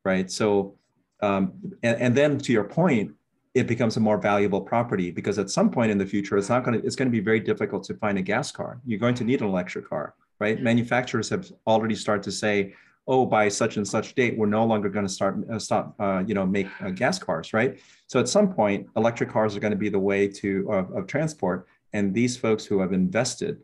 right 0.03 0.30
so 0.30 0.76
um 1.22 1.53
and, 1.84 1.99
and 2.01 2.16
then 2.16 2.38
to 2.38 2.51
your 2.51 2.63
point 2.63 3.11
it 3.55 3.68
becomes 3.68 3.95
a 3.95 3.99
more 4.01 4.18
valuable 4.18 4.59
property 4.59 5.09
because 5.11 5.39
at 5.39 5.49
some 5.49 5.72
point 5.72 5.89
in 5.89 5.97
the 5.97 6.05
future 6.05 6.38
it's 6.38 6.49
not 6.49 6.63
going 6.63 6.80
to 6.80 6.86
it's 6.86 6.95
going 6.95 7.07
to 7.07 7.11
be 7.11 7.22
very 7.22 7.39
difficult 7.39 7.84
to 7.86 7.93
find 7.95 8.18
a 8.18 8.22
gas 8.22 8.51
car. 8.51 8.82
You're 8.86 8.99
going 8.99 9.16
to 9.16 9.24
need 9.24 9.41
an 9.41 9.47
electric 9.47 9.89
car 9.89 10.13
right? 10.39 10.57
Mhm. 10.57 10.63
manufacturers 10.63 11.30
have 11.30 11.49
already 11.66 11.95
started 11.95 12.24
to 12.24 12.32
say 12.32 12.74
oh 13.07 13.26
by 13.26 13.47
such 13.47 13.78
and 13.78 13.88
such 13.88 14.16
date 14.16 14.38
we're 14.38 14.47
no 14.47 14.66
longer 14.66 14.89
going 14.89 15.05
to 15.07 15.11
start 15.11 15.38
uh, 15.49 15.57
stop 15.57 15.95
uh, 15.99 16.22
you 16.28 16.34
know 16.34 16.45
make 16.45 16.68
uh, 16.82 16.89
gas 16.89 17.18
cars 17.18 17.53
right? 17.53 17.80
So 18.07 18.20
at 18.20 18.28
some 18.28 18.53
point 18.53 18.88
electric 18.97 19.30
cars 19.30 19.55
are 19.55 19.61
going 19.61 19.72
to 19.72 19.78
be 19.78 19.89
the 19.89 19.99
way 20.11 20.28
to 20.41 20.49
of, 20.72 20.91
of 20.91 21.07
transport. 21.07 21.68
And 21.93 22.13
these 22.13 22.36
folks 22.36 22.66
who 22.66 22.80
have 22.82 22.91
invested 22.91 23.61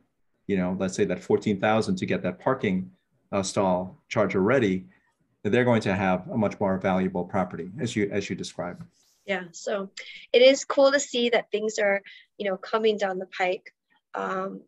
you 0.48 0.56
know 0.56 0.76
let's 0.80 0.96
say 0.96 1.06
that 1.06 1.20
14000 1.22 1.96
to 1.98 2.06
get 2.06 2.24
that 2.24 2.40
parking 2.40 2.90
uh, 3.34 3.44
stall 3.44 3.98
charger 4.08 4.42
ready 4.42 4.86
they're 5.44 5.66
going 5.66 5.82
to 5.82 5.96
have 5.96 6.28
a 6.30 6.38
much 6.38 6.60
more 6.60 6.78
valuable 6.78 7.26
property 7.26 7.70
as 7.80 7.96
you 7.96 8.10
as 8.12 8.30
you 8.30 8.36
described 8.36 8.84
yeah, 9.26 9.44
so 9.52 9.90
it 10.34 10.42
is 10.42 10.66
cool 10.66 10.92
to 10.92 11.00
see 11.00 11.30
that 11.30 11.52
things 11.52 11.80
are, 11.80 12.02
you 12.38 12.50
know, 12.50 12.58
coming 12.58 12.98
down 12.98 13.20
the 13.20 13.28
pike. 13.28 13.74
Um, 14.14 14.62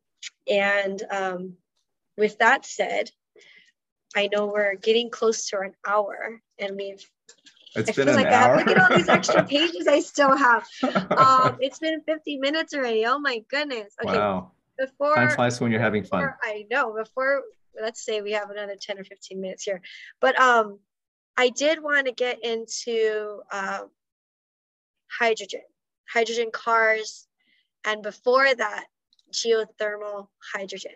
and 0.47 1.01
um, 1.09 1.53
with 2.17 2.37
that 2.37 2.65
said, 2.65 3.09
I 4.15 4.29
know 4.31 4.45
we're 4.45 4.75
getting 4.75 5.09
close 5.09 5.49
to 5.49 5.59
an 5.59 5.73
hour, 5.87 6.39
and 6.59 6.75
we've. 6.77 7.03
It's 7.75 7.89
I 7.89 7.93
been 7.93 8.05
feel 8.05 8.09
an 8.09 8.23
like 8.23 8.27
I 8.27 8.43
hour. 8.43 8.57
have, 8.57 8.67
look 8.67 8.77
at 8.77 8.91
all 8.91 8.97
these 8.97 9.09
extra 9.09 9.43
pages 9.47 9.87
I 9.87 9.99
still 10.01 10.37
have. 10.37 10.63
Um, 10.83 11.57
it's 11.59 11.79
been 11.79 12.01
50 12.01 12.37
minutes 12.37 12.75
already. 12.75 13.05
Oh 13.07 13.17
my 13.17 13.43
goodness. 13.49 13.95
Okay, 14.05 14.17
wow 14.17 14.51
before 14.77 15.15
time 15.15 15.29
flies 15.29 15.61
when 15.61 15.71
you're 15.71 15.81
having 15.81 16.03
fun 16.03 16.29
I 16.43 16.65
know. 16.69 16.93
Before 16.93 17.43
let's 17.81 18.03
say 18.03 18.21
we 18.21 18.31
have 18.33 18.49
another 18.49 18.75
10 18.79 18.99
or 18.99 19.03
15 19.03 19.39
minutes 19.39 19.63
here. 19.63 19.81
But 20.19 20.39
um 20.39 20.79
I 21.35 21.49
did 21.49 21.81
want 21.81 22.05
to 22.07 22.13
get 22.13 22.43
into 22.43 23.41
um 23.51 23.89
hydrogen, 25.19 25.61
hydrogen 26.07 26.49
cars, 26.51 27.27
and 27.85 28.01
before 28.01 28.53
that, 28.53 28.85
geothermal 29.31 30.27
hydrogen. 30.53 30.91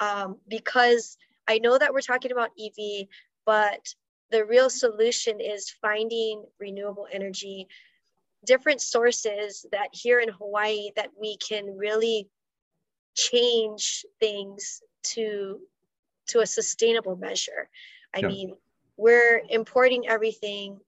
Um, 0.00 0.38
because 0.48 1.16
I 1.48 1.58
know 1.58 1.78
that 1.78 1.92
we're 1.92 2.00
talking 2.00 2.32
about 2.32 2.50
EV, 2.60 3.06
but 3.44 3.94
the 4.30 4.44
real 4.44 4.68
solution 4.68 5.40
is 5.40 5.70
finding 5.80 6.44
renewable 6.58 7.06
energy, 7.10 7.68
different 8.44 8.80
sources 8.80 9.64
that 9.72 9.88
here 9.92 10.20
in 10.20 10.28
Hawaii 10.28 10.90
that 10.96 11.10
we 11.18 11.36
can 11.36 11.76
really 11.76 12.28
change 13.14 14.04
things 14.20 14.82
to 15.02 15.60
to 16.28 16.40
a 16.40 16.46
sustainable 16.46 17.16
measure. 17.16 17.68
I 18.14 18.22
Yeah. 18.22 18.28
mean, 18.28 18.56
we're 18.96 19.42
importing 19.48 20.08
everything 20.08 20.80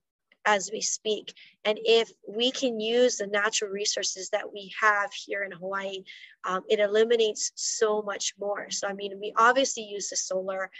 as 0.44 0.70
we 0.72 0.80
speak. 0.80 1.34
And 1.64 1.78
if 1.82 2.10
we 2.26 2.50
can 2.50 2.80
use 2.80 3.16
the 3.16 3.26
natural 3.26 3.70
resources 3.70 4.30
that 4.30 4.50
we 4.50 4.72
have 4.80 5.12
here 5.12 5.42
in 5.42 5.52
Hawaii, 5.52 6.04
um, 6.44 6.62
it 6.68 6.80
eliminates 6.80 7.52
so 7.54 8.00
much 8.00 8.34
more. 8.40 8.70
So, 8.70 8.88
I 8.88 8.94
mean, 8.94 9.20
we 9.20 9.34
obviously 9.36 9.82
use 9.82 10.08
the 10.08 10.16
solar 10.16 10.70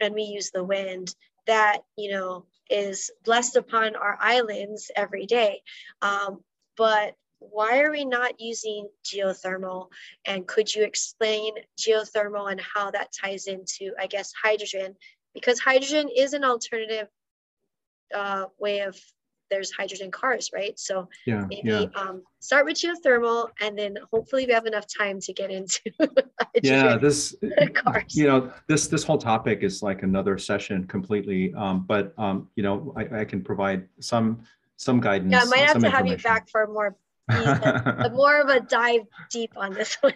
and 0.00 0.14
we 0.14 0.22
use 0.22 0.50
the 0.50 0.64
wind 0.64 1.14
that, 1.46 1.78
you 1.96 2.10
know, 2.10 2.44
is 2.68 3.10
blessed 3.24 3.56
upon 3.56 3.96
our 3.96 4.18
islands 4.20 4.90
every 4.94 5.26
day. 5.26 5.62
Um, 6.02 6.42
but 6.76 7.14
why 7.50 7.80
are 7.80 7.90
we 7.90 8.04
not 8.04 8.40
using 8.40 8.88
geothermal? 9.04 9.88
And 10.26 10.46
could 10.46 10.74
you 10.74 10.84
explain 10.84 11.54
geothermal 11.78 12.50
and 12.50 12.60
how 12.60 12.90
that 12.90 13.12
ties 13.12 13.46
into, 13.46 13.92
I 13.98 14.06
guess, 14.06 14.32
hydrogen? 14.40 14.96
Because 15.34 15.58
hydrogen 15.58 16.08
is 16.14 16.32
an 16.32 16.44
alternative 16.44 17.08
uh, 18.14 18.46
way 18.58 18.80
of 18.80 18.98
there's 19.50 19.70
hydrogen 19.70 20.10
cars, 20.10 20.50
right? 20.54 20.78
So 20.78 21.08
yeah 21.26 21.44
maybe 21.48 21.68
yeah 21.68 21.86
um, 21.94 22.22
start 22.40 22.64
with 22.64 22.76
geothermal, 22.76 23.50
and 23.60 23.78
then 23.78 23.96
hopefully 24.12 24.46
we 24.46 24.52
have 24.52 24.66
enough 24.66 24.86
time 24.86 25.20
to 25.20 25.32
get 25.32 25.50
into 25.50 25.80
yeah 26.62 26.96
this 26.96 27.34
cars. 27.74 28.16
you 28.16 28.26
know 28.26 28.52
this 28.68 28.88
this 28.88 29.04
whole 29.04 29.18
topic 29.18 29.62
is 29.62 29.82
like 29.82 30.02
another 30.02 30.38
session 30.38 30.86
completely 30.86 31.52
um, 31.54 31.84
but 31.86 32.14
um, 32.18 32.48
you 32.56 32.62
know 32.62 32.92
I, 32.96 33.20
I 33.20 33.24
can 33.24 33.42
provide 33.42 33.86
some 34.00 34.42
some 34.76 35.00
guidance 35.00 35.32
Yeah, 35.32 35.42
I 35.42 35.44
might 35.44 35.68
have 35.68 35.80
to 35.80 35.90
have 35.90 36.06
you 36.06 36.16
back 36.16 36.48
for 36.48 36.66
more 36.66 36.96
a 37.28 38.10
more 38.14 38.40
of 38.40 38.48
a 38.48 38.60
dive 38.60 39.02
deep 39.30 39.52
on 39.56 39.72
this 39.72 39.94
one. 40.00 40.14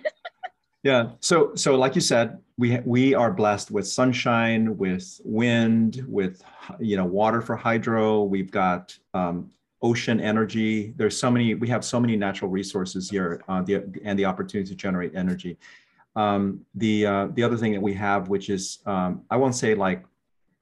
Yeah. 0.83 1.11
So 1.21 1.55
so 1.55 1.77
like 1.77 1.95
you 1.95 2.01
said, 2.01 2.39
we 2.57 2.79
we 2.85 3.15
are 3.15 3.33
blessed 3.33 3.71
with 3.71 3.87
sunshine, 3.87 4.77
with 4.77 5.21
wind, 5.25 6.05
with 6.07 6.43
you 6.79 6.97
know 6.97 7.05
water 7.05 7.41
for 7.41 7.57
hydro. 7.57 8.23
We've 8.23 8.51
got 8.51 8.97
um, 9.13 9.51
ocean 9.83 10.21
energy. 10.21 10.95
There's 10.97 11.17
so 11.17 11.31
many. 11.31 11.55
We 11.55 11.69
have 11.69 11.85
so 11.85 11.99
many 12.01 12.17
natural 12.17 12.51
resources 12.51 13.11
here, 13.11 13.43
uh, 13.49 13.63
the, 13.63 13.85
and 14.05 14.19
the 14.19 14.25
opportunity 14.25 14.69
to 14.71 14.77
generate 14.77 15.15
energy. 15.15 15.59
Um, 16.17 16.65
the 16.75 17.07
uh, 17.07 17.29
the 17.33 17.43
other 17.43 17.57
thing 17.57 17.73
that 17.73 17.83
we 17.83 17.95
have, 17.95 18.29
which 18.29 18.49
is 18.49 18.79
um, 18.87 19.23
I 19.31 19.37
won't 19.37 19.55
say 19.55 19.75
like 19.75 20.05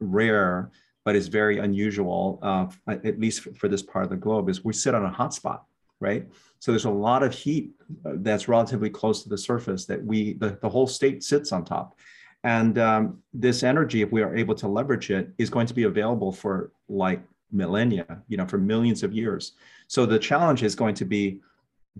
rare, 0.01 0.71
but 1.05 1.17
is 1.17 1.29
very 1.29 1.59
unusual, 1.59 2.39
uh, 2.43 2.67
at 2.89 3.19
least 3.19 3.43
for 3.57 3.69
this 3.69 3.83
part 3.83 4.05
of 4.05 4.11
the 4.11 4.17
globe, 4.17 4.49
is 4.49 4.65
we 4.65 4.73
sit 4.73 4.95
on 4.95 5.05
a 5.05 5.11
hotspot, 5.11 5.61
right? 6.01 6.27
So 6.59 6.73
there's 6.73 6.85
a 6.85 6.91
lot 6.91 7.23
of 7.23 7.33
heat 7.33 7.71
uh, 8.05 8.13
that's 8.17 8.49
relatively 8.49 8.91
close 8.91 9.23
to 9.23 9.29
the 9.29 9.39
surface 9.39 9.87
that 9.87 10.05
we, 10.05 10.35
the, 10.35 10.59
the 10.61 10.69
whole 10.69 10.87
state 10.87 11.23
sits 11.23 11.53
on 11.53 11.65
top. 11.65 11.99
And 12.45 12.79
um, 12.79 13.19
this 13.33 13.63
energy, 13.63 14.03
if 14.03 14.13
we 14.13 14.23
are 14.23 14.37
able 14.37 14.55
to 14.57 14.69
leverage 14.69 15.11
it, 15.11 15.31
is 15.39 15.51
going 15.51 15.67
to 15.67 15.75
be 15.75 15.85
available 15.85 16.33
for 16.33 16.71
like 16.89 17.23
millennia, 17.51 18.23
you 18.29 18.37
know, 18.37 18.47
for 18.47 18.59
millions 18.59 19.03
of 19.03 19.13
years. 19.13 19.53
So 19.89 20.07
the 20.07 20.19
challenge 20.19 20.63
is 20.63 20.75
going 20.75 20.95
to 20.97 21.05
be 21.05 21.41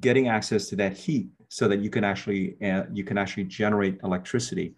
getting 0.01 0.29
access 0.29 0.69
to 0.69 0.77
that 0.77 0.97
heat 0.97 1.29
so 1.49 1.69
that 1.69 1.81
you 1.81 1.91
can 1.91 2.05
actually 2.05 2.57
uh, 2.63 2.85
you 2.93 3.05
can 3.05 3.19
actually 3.19 3.45
generate 3.45 3.99
electricity. 4.03 4.75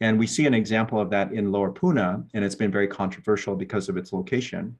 And 0.00 0.18
we 0.18 0.26
see 0.26 0.46
an 0.46 0.54
example 0.54 1.00
of 1.00 1.08
that 1.10 1.32
in 1.32 1.50
Lower 1.52 1.70
Puna, 1.70 2.22
and 2.34 2.44
it's 2.44 2.54
been 2.54 2.70
very 2.70 2.88
controversial 2.88 3.56
because 3.56 3.88
of 3.88 3.96
its 3.96 4.12
location 4.12 4.76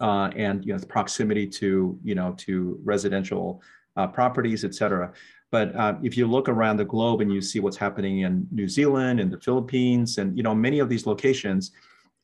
uh, 0.00 0.30
and 0.36 0.64
you 0.64 0.72
know, 0.72 0.80
proximity 0.88 1.46
to 1.46 1.98
you 2.02 2.14
know 2.14 2.34
to 2.38 2.78
residential 2.84 3.62
uh, 3.96 4.06
properties, 4.06 4.64
et 4.64 4.74
cetera. 4.74 5.12
But 5.50 5.74
uh, 5.74 5.94
if 6.02 6.16
you 6.16 6.26
look 6.26 6.48
around 6.48 6.76
the 6.76 6.84
globe 6.84 7.20
and 7.20 7.32
you 7.32 7.40
see 7.40 7.58
what's 7.58 7.76
happening 7.76 8.20
in 8.20 8.46
New 8.50 8.68
Zealand 8.68 9.18
and 9.18 9.32
the 9.32 9.40
Philippines, 9.40 10.18
and 10.18 10.36
you 10.36 10.42
know 10.42 10.54
many 10.54 10.78
of 10.78 10.88
these 10.88 11.06
locations, 11.06 11.72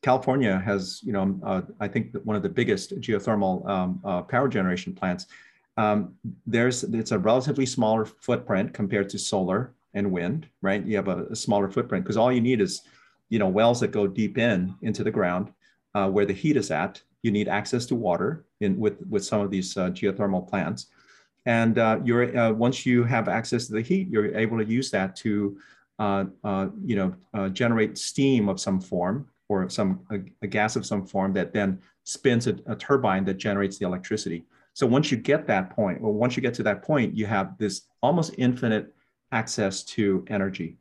California 0.01 0.61
has 0.63 1.01
you 1.03 1.13
know 1.13 1.39
uh, 1.43 1.61
I 1.79 1.87
think 1.87 2.15
one 2.23 2.35
of 2.35 2.43
the 2.43 2.49
biggest 2.49 2.99
geothermal 3.01 3.67
um, 3.67 3.99
uh, 4.03 4.21
power 4.21 4.47
generation 4.47 4.93
plants. 4.93 5.27
Um, 5.77 6.15
there's 6.45 6.83
it's 6.83 7.11
a 7.11 7.19
relatively 7.19 7.65
smaller 7.65 8.05
footprint 8.05 8.73
compared 8.73 9.09
to 9.09 9.19
solar 9.19 9.73
and 9.93 10.09
wind, 10.11 10.47
right? 10.61 10.85
You 10.85 10.95
have 10.95 11.09
a, 11.09 11.25
a 11.25 11.35
smaller 11.35 11.69
footprint 11.69 12.05
because 12.05 12.17
all 12.17 12.31
you 12.31 12.41
need 12.41 12.61
is 12.61 12.83
you 13.29 13.39
know 13.39 13.47
wells 13.47 13.79
that 13.79 13.91
go 13.91 14.07
deep 14.07 14.37
in 14.37 14.75
into 14.81 15.03
the 15.03 15.11
ground 15.11 15.51
uh, 15.95 16.09
where 16.09 16.25
the 16.25 16.33
heat 16.33 16.57
is 16.57 16.71
at 16.71 17.01
you 17.25 17.31
need 17.31 17.47
access 17.47 17.87
to 17.87 17.95
water 17.95 18.45
in 18.61 18.77
with 18.79 18.97
with 19.09 19.25
some 19.25 19.41
of 19.41 19.49
these 19.49 19.75
uh, 19.75 19.89
geothermal 19.89 20.47
plants. 20.47 20.87
And 21.47 21.77
uh, 21.79 21.99
you're 22.03 22.37
uh, 22.37 22.51
once 22.51 22.85
you 22.85 23.03
have 23.03 23.27
access 23.27 23.65
to 23.67 23.73
the 23.73 23.81
heat 23.81 24.07
you're 24.09 24.35
able 24.37 24.57
to 24.59 24.65
use 24.65 24.91
that 24.91 25.15
to 25.23 25.57
uh, 25.97 26.25
you 26.83 26.95
know 26.95 27.49
generate 27.49 27.97
steam 27.97 28.47
of 28.47 28.59
some 28.59 28.79
form 28.79 29.27
or 29.49 29.67
some 29.69 30.01
a, 30.11 30.19
a 30.43 30.47
gas 30.47 30.75
of 30.75 30.85
some 30.85 31.03
form 31.05 31.33
that 31.33 31.51
then 31.51 31.79
spins 32.03 32.45
a, 32.45 32.55
a 32.67 32.75
turbine 32.75 33.25
that 33.25 33.37
generates 33.37 33.79
the 33.79 33.85
electricity. 33.85 34.45
So 34.73 34.85
once 34.85 35.09
you 35.11 35.17
get 35.17 35.47
that 35.47 35.71
point 35.71 35.99
well 36.01 36.13
once 36.13 36.35
you 36.35 36.43
get 36.43 36.53
to 36.55 36.63
that 36.63 36.83
point 36.83 37.17
you 37.17 37.25
have 37.25 37.57
this 37.57 37.87
almost 38.03 38.35
infinite 38.37 38.93
access 39.31 39.83
to 39.95 40.23
energy. 40.29 40.77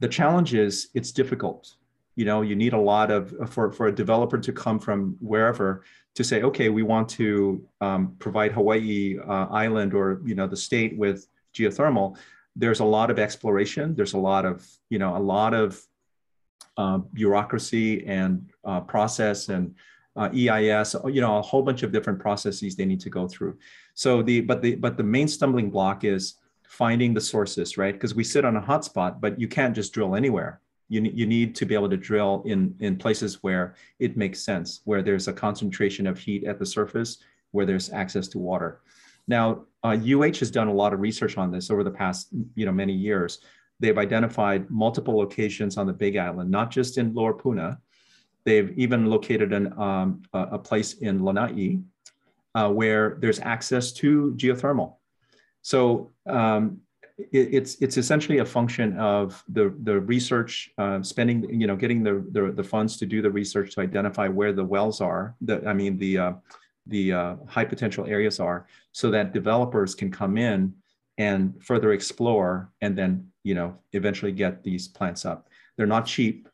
The 0.00 0.08
challenge 0.08 0.54
is 0.54 0.88
it's 0.94 1.12
difficult 1.12 1.74
you 2.18 2.24
know 2.24 2.42
you 2.42 2.56
need 2.56 2.72
a 2.72 2.84
lot 2.92 3.12
of 3.12 3.22
for 3.48 3.70
for 3.70 3.86
a 3.86 3.94
developer 3.94 4.38
to 4.38 4.52
come 4.52 4.78
from 4.80 5.16
wherever 5.20 5.84
to 6.16 6.24
say 6.24 6.42
okay 6.42 6.68
we 6.68 6.82
want 6.82 7.08
to 7.08 7.64
um, 7.80 8.16
provide 8.18 8.50
hawaii 8.50 9.16
uh, 9.32 9.46
island 9.64 9.94
or 9.94 10.20
you 10.24 10.34
know 10.34 10.48
the 10.48 10.56
state 10.56 10.98
with 10.98 11.28
geothermal 11.54 12.16
there's 12.56 12.80
a 12.80 12.84
lot 12.84 13.08
of 13.12 13.18
exploration 13.20 13.94
there's 13.94 14.14
a 14.14 14.22
lot 14.30 14.44
of 14.44 14.66
you 14.90 14.98
know 14.98 15.16
a 15.16 15.24
lot 15.36 15.54
of 15.54 15.80
uh, 16.76 16.98
bureaucracy 17.20 18.04
and 18.06 18.50
uh, 18.64 18.80
process 18.80 19.48
and 19.48 19.74
uh, 20.16 20.28
EIS, 20.34 20.96
you 21.06 21.20
know, 21.20 21.38
a 21.38 21.42
whole 21.42 21.62
bunch 21.62 21.84
of 21.84 21.92
different 21.92 22.18
processes 22.18 22.74
they 22.74 22.84
need 22.84 23.00
to 23.00 23.10
go 23.10 23.28
through. 23.28 23.56
So 23.94 24.20
the 24.20 24.40
but 24.40 24.62
the 24.62 24.74
but 24.74 24.96
the 24.96 25.04
main 25.04 25.28
stumbling 25.28 25.70
block 25.70 26.02
is 26.02 26.34
finding 26.66 27.14
the 27.14 27.20
sources, 27.20 27.78
right? 27.78 27.94
Because 27.94 28.16
we 28.16 28.24
sit 28.24 28.44
on 28.44 28.56
a 28.56 28.60
hotspot, 28.60 29.20
but 29.20 29.40
you 29.40 29.46
can't 29.46 29.76
just 29.76 29.92
drill 29.92 30.16
anywhere. 30.16 30.60
You, 30.88 31.02
you 31.02 31.26
need 31.26 31.54
to 31.56 31.66
be 31.66 31.74
able 31.74 31.90
to 31.90 31.96
drill 31.96 32.42
in, 32.46 32.74
in 32.80 32.96
places 32.96 33.42
where 33.42 33.74
it 33.98 34.16
makes 34.16 34.40
sense, 34.40 34.80
where 34.84 35.02
there's 35.02 35.28
a 35.28 35.32
concentration 35.32 36.06
of 36.06 36.18
heat 36.18 36.44
at 36.44 36.58
the 36.58 36.66
surface, 36.66 37.18
where 37.50 37.66
there's 37.66 37.90
access 37.90 38.28
to 38.28 38.38
water. 38.38 38.80
Now, 39.26 39.66
uh, 39.84 39.96
UH 40.02 40.38
has 40.38 40.50
done 40.50 40.68
a 40.68 40.72
lot 40.72 40.92
of 40.92 41.00
research 41.00 41.36
on 41.36 41.50
this 41.50 41.70
over 41.70 41.84
the 41.84 41.90
past 41.90 42.28
you 42.54 42.66
know, 42.66 42.72
many 42.72 42.94
years. 42.94 43.40
They've 43.80 43.98
identified 43.98 44.68
multiple 44.70 45.16
locations 45.16 45.76
on 45.76 45.86
the 45.86 45.92
Big 45.92 46.16
Island, 46.16 46.50
not 46.50 46.70
just 46.70 46.98
in 46.98 47.14
Lower 47.14 47.34
Puna. 47.34 47.78
They've 48.44 48.76
even 48.78 49.06
located 49.06 49.52
an, 49.52 49.78
um, 49.78 50.22
a, 50.32 50.58
place 50.58 50.94
in 50.94 51.22
Lanai 51.22 51.78
uh, 52.54 52.70
where 52.70 53.18
there's 53.20 53.38
access 53.40 53.92
to 53.92 54.34
geothermal. 54.36 54.94
So 55.62 56.10
um, 56.26 56.80
it's 57.32 57.74
it's 57.80 57.96
essentially 57.96 58.38
a 58.38 58.44
function 58.44 58.96
of 58.98 59.42
the 59.48 59.74
the 59.82 60.00
research 60.00 60.70
uh, 60.78 61.02
spending, 61.02 61.60
you 61.60 61.66
know, 61.66 61.76
getting 61.76 62.02
the, 62.02 62.24
the, 62.30 62.52
the 62.52 62.62
funds 62.62 62.96
to 62.98 63.06
do 63.06 63.20
the 63.20 63.30
research 63.30 63.74
to 63.74 63.80
identify 63.80 64.28
where 64.28 64.52
the 64.52 64.64
wells 64.64 65.00
are. 65.00 65.34
The 65.40 65.66
I 65.66 65.72
mean 65.72 65.98
the 65.98 66.18
uh, 66.18 66.32
the 66.86 67.12
uh, 67.12 67.36
high 67.46 67.64
potential 67.64 68.06
areas 68.06 68.38
are, 68.38 68.66
so 68.92 69.10
that 69.10 69.32
developers 69.32 69.94
can 69.94 70.10
come 70.10 70.38
in 70.38 70.74
and 71.18 71.60
further 71.62 71.92
explore, 71.92 72.70
and 72.80 72.96
then 72.96 73.28
you 73.42 73.54
know 73.54 73.76
eventually 73.92 74.32
get 74.32 74.62
these 74.62 74.86
plants 74.86 75.24
up. 75.24 75.48
They're 75.76 75.86
not 75.86 76.06
cheap, 76.06 76.48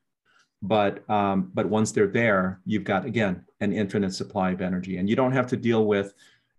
but 0.62 1.08
um, 1.10 1.50
but 1.52 1.68
once 1.68 1.92
they're 1.92 2.06
there, 2.06 2.60
you've 2.64 2.84
got 2.84 3.04
again 3.04 3.44
an 3.60 3.74
infinite 3.74 4.14
supply 4.14 4.52
of 4.52 4.62
energy, 4.62 4.96
and 4.96 5.10
you 5.10 5.16
don't 5.16 5.32
have 5.32 5.46
to 5.48 5.56
deal 5.58 5.84
with 5.84 6.14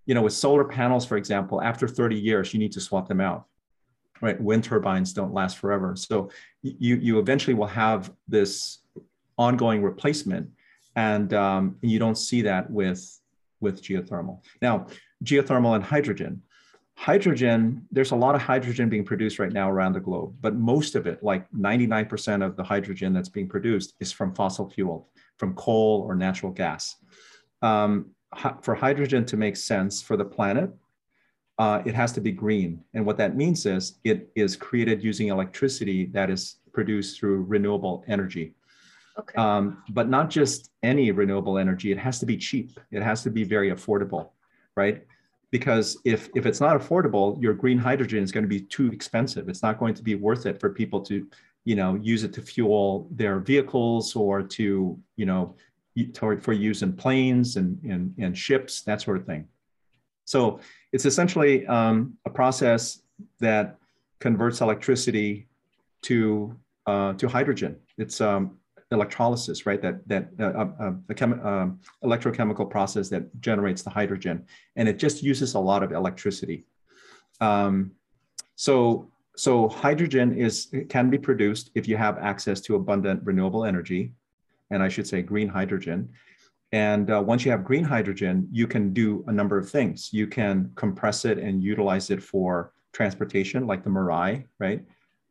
you 0.06 0.14
know, 0.14 0.22
with 0.22 0.34
solar 0.34 0.64
panels, 0.64 1.06
for 1.06 1.18
example, 1.18 1.62
after 1.62 1.88
30 1.88 2.16
years, 2.16 2.54
you 2.54 2.60
need 2.60 2.72
to 2.72 2.80
swap 2.80 3.08
them 3.08 3.20
out, 3.20 3.48
right? 4.26 4.42
Wind 4.42 4.64
turbines 4.64 5.14
don't 5.14 5.34
last 5.34 5.58
forever. 5.58 5.96
So 5.96 6.30
you, 6.64 6.96
you 6.96 7.20
eventually 7.20 7.54
will 7.54 7.68
have 7.68 8.12
this 8.28 8.80
ongoing 9.38 9.84
replacement 9.84 10.50
and 10.96 11.34
um, 11.34 11.76
you 11.82 12.00
don't 12.00 12.18
see 12.18 12.42
that 12.42 12.70
with, 12.70 13.20
with 13.60 13.84
geothermal. 13.84 14.40
Now, 14.62 14.88
geothermal 15.24 15.76
and 15.76 15.84
hydrogen. 15.84 16.42
Hydrogen, 16.98 17.86
there's 17.92 18.12
a 18.12 18.16
lot 18.16 18.36
of 18.36 18.42
hydrogen 18.42 18.90
being 18.90 19.04
produced 19.04 19.38
right 19.38 19.52
now 19.52 19.70
around 19.70 19.94
the 19.94 20.00
globe, 20.00 20.34
but 20.40 20.56
most 20.56 20.96
of 20.96 21.06
it, 21.06 21.22
like 21.22 21.46
99% 21.52 22.44
of 22.44 22.56
the 22.56 22.64
hydrogen 22.64 23.14
that's 23.14 23.30
being 23.30 23.50
produced 23.50 23.94
is 24.00 24.12
from 24.12 24.34
fossil 24.34 24.70
fuel, 24.70 25.10
from 25.38 25.54
coal 25.56 26.06
or 26.08 26.16
natural 26.16 26.52
gas. 26.52 26.96
Um, 27.62 28.12
for 28.62 28.76
hydrogen 28.76 29.26
to 29.26 29.38
make 29.38 29.56
sense 29.56 30.02
for 30.02 30.18
the 30.18 30.26
planet, 30.26 30.70
uh, 31.58 31.82
it 31.86 31.96
has 31.96 32.12
to 32.14 32.22
be 32.22 32.32
green. 32.32 32.84
And 32.94 33.06
what 33.06 33.18
that 33.18 33.36
means 33.36 33.66
is 33.66 34.00
it 34.04 34.30
is 34.36 34.56
created 34.56 35.04
using 35.04 35.30
electricity 35.30 36.06
that 36.08 36.30
is 36.30 36.58
produced 36.74 37.20
through 37.20 37.44
renewable 37.44 38.04
energy. 38.08 38.54
Okay. 39.18 39.36
Um, 39.36 39.82
but 39.92 40.10
not 40.10 40.30
just 40.30 40.72
any 40.84 41.12
renewable 41.12 41.58
energy, 41.58 41.92
it 41.92 41.98
has 41.98 42.20
to 42.20 42.26
be 42.26 42.36
cheap. 42.36 42.78
It 42.92 43.02
has 43.02 43.24
to 43.24 43.30
be 43.30 43.46
very 43.46 43.72
affordable, 43.72 44.32
right? 44.76 45.06
Because 45.52 45.98
if, 46.04 46.30
if 46.36 46.46
it's 46.46 46.60
not 46.60 46.78
affordable, 46.78 47.42
your 47.42 47.54
green 47.54 47.78
hydrogen 47.78 48.22
is 48.22 48.32
going 48.34 48.44
to 48.44 48.50
be 48.50 48.60
too 48.60 48.92
expensive. 48.92 49.48
It's 49.48 49.64
not 49.64 49.80
going 49.80 49.94
to 49.94 50.04
be 50.04 50.16
worth 50.16 50.46
it 50.46 50.60
for 50.60 50.70
people 50.70 51.00
to, 51.02 51.26
you 51.64 51.76
know, 51.76 51.96
use 51.96 52.26
it 52.26 52.34
to 52.34 52.42
fuel 52.42 53.08
their 53.12 53.40
vehicles 53.40 54.18
or 54.18 54.44
to, 54.44 55.00
you 55.16 55.26
know, 55.26 55.56
for 56.42 56.52
use 56.52 56.82
in 56.82 56.92
planes 56.92 57.56
and, 57.56 57.82
and, 57.84 58.14
and 58.18 58.38
ships, 58.38 58.82
that 58.82 59.02
sort 59.02 59.16
of 59.16 59.26
thing. 59.26 59.48
So 60.26 60.60
it's 60.92 61.06
essentially 61.06 61.66
um, 61.68 62.18
a 62.26 62.30
process 62.30 63.02
that 63.40 63.78
converts 64.20 64.62
electricity 64.62 65.48
to, 66.04 66.56
uh, 66.86 67.14
to 67.14 67.28
hydrogen. 67.28 67.78
It's 67.98 68.22
um, 68.22 68.58
electrolysis, 68.92 69.66
right? 69.66 69.82
That, 69.82 70.08
that 70.08 70.30
uh, 70.40 70.44
uh, 70.44 70.94
uh 71.10 71.26
uh, 71.26 71.68
electrochemical 72.04 72.70
process 72.70 73.10
that 73.10 73.24
generates 73.42 73.82
the 73.82 73.90
hydrogen. 73.90 74.46
And 74.76 74.90
it 74.90 74.98
just 75.00 75.24
uses 75.24 75.56
a 75.56 75.60
lot 75.60 75.84
of 75.84 75.92
electricity. 75.92 76.66
Um, 77.42 77.92
so, 78.56 79.10
so 79.36 79.68
hydrogen 79.68 80.38
is, 80.38 80.72
can 80.90 81.10
be 81.10 81.18
produced 81.18 81.72
if 81.76 81.88
you 81.88 81.98
have 81.98 82.18
access 82.18 82.62
to 82.62 82.76
abundant 82.76 83.22
renewable 83.24 83.66
energy 83.66 84.14
and 84.72 84.82
I 84.82 84.90
should 84.90 85.08
say 85.08 85.22
green 85.22 85.48
hydrogen. 85.48 86.10
And 86.72 87.12
uh, 87.12 87.22
once 87.26 87.46
you 87.46 87.52
have 87.52 87.64
green 87.64 87.84
hydrogen, 87.84 88.48
you 88.52 88.68
can 88.68 88.94
do 88.94 89.24
a 89.28 89.32
number 89.32 89.58
of 89.58 89.70
things. 89.70 90.10
You 90.12 90.28
can 90.28 90.72
compress 90.76 91.24
it 91.26 91.38
and 91.38 91.64
utilize 91.64 92.10
it 92.10 92.22
for 92.22 92.74
transportation, 92.94 93.68
like 93.68 93.84
the 93.84 93.90
Mirai, 93.90 94.46
right? 94.60 94.82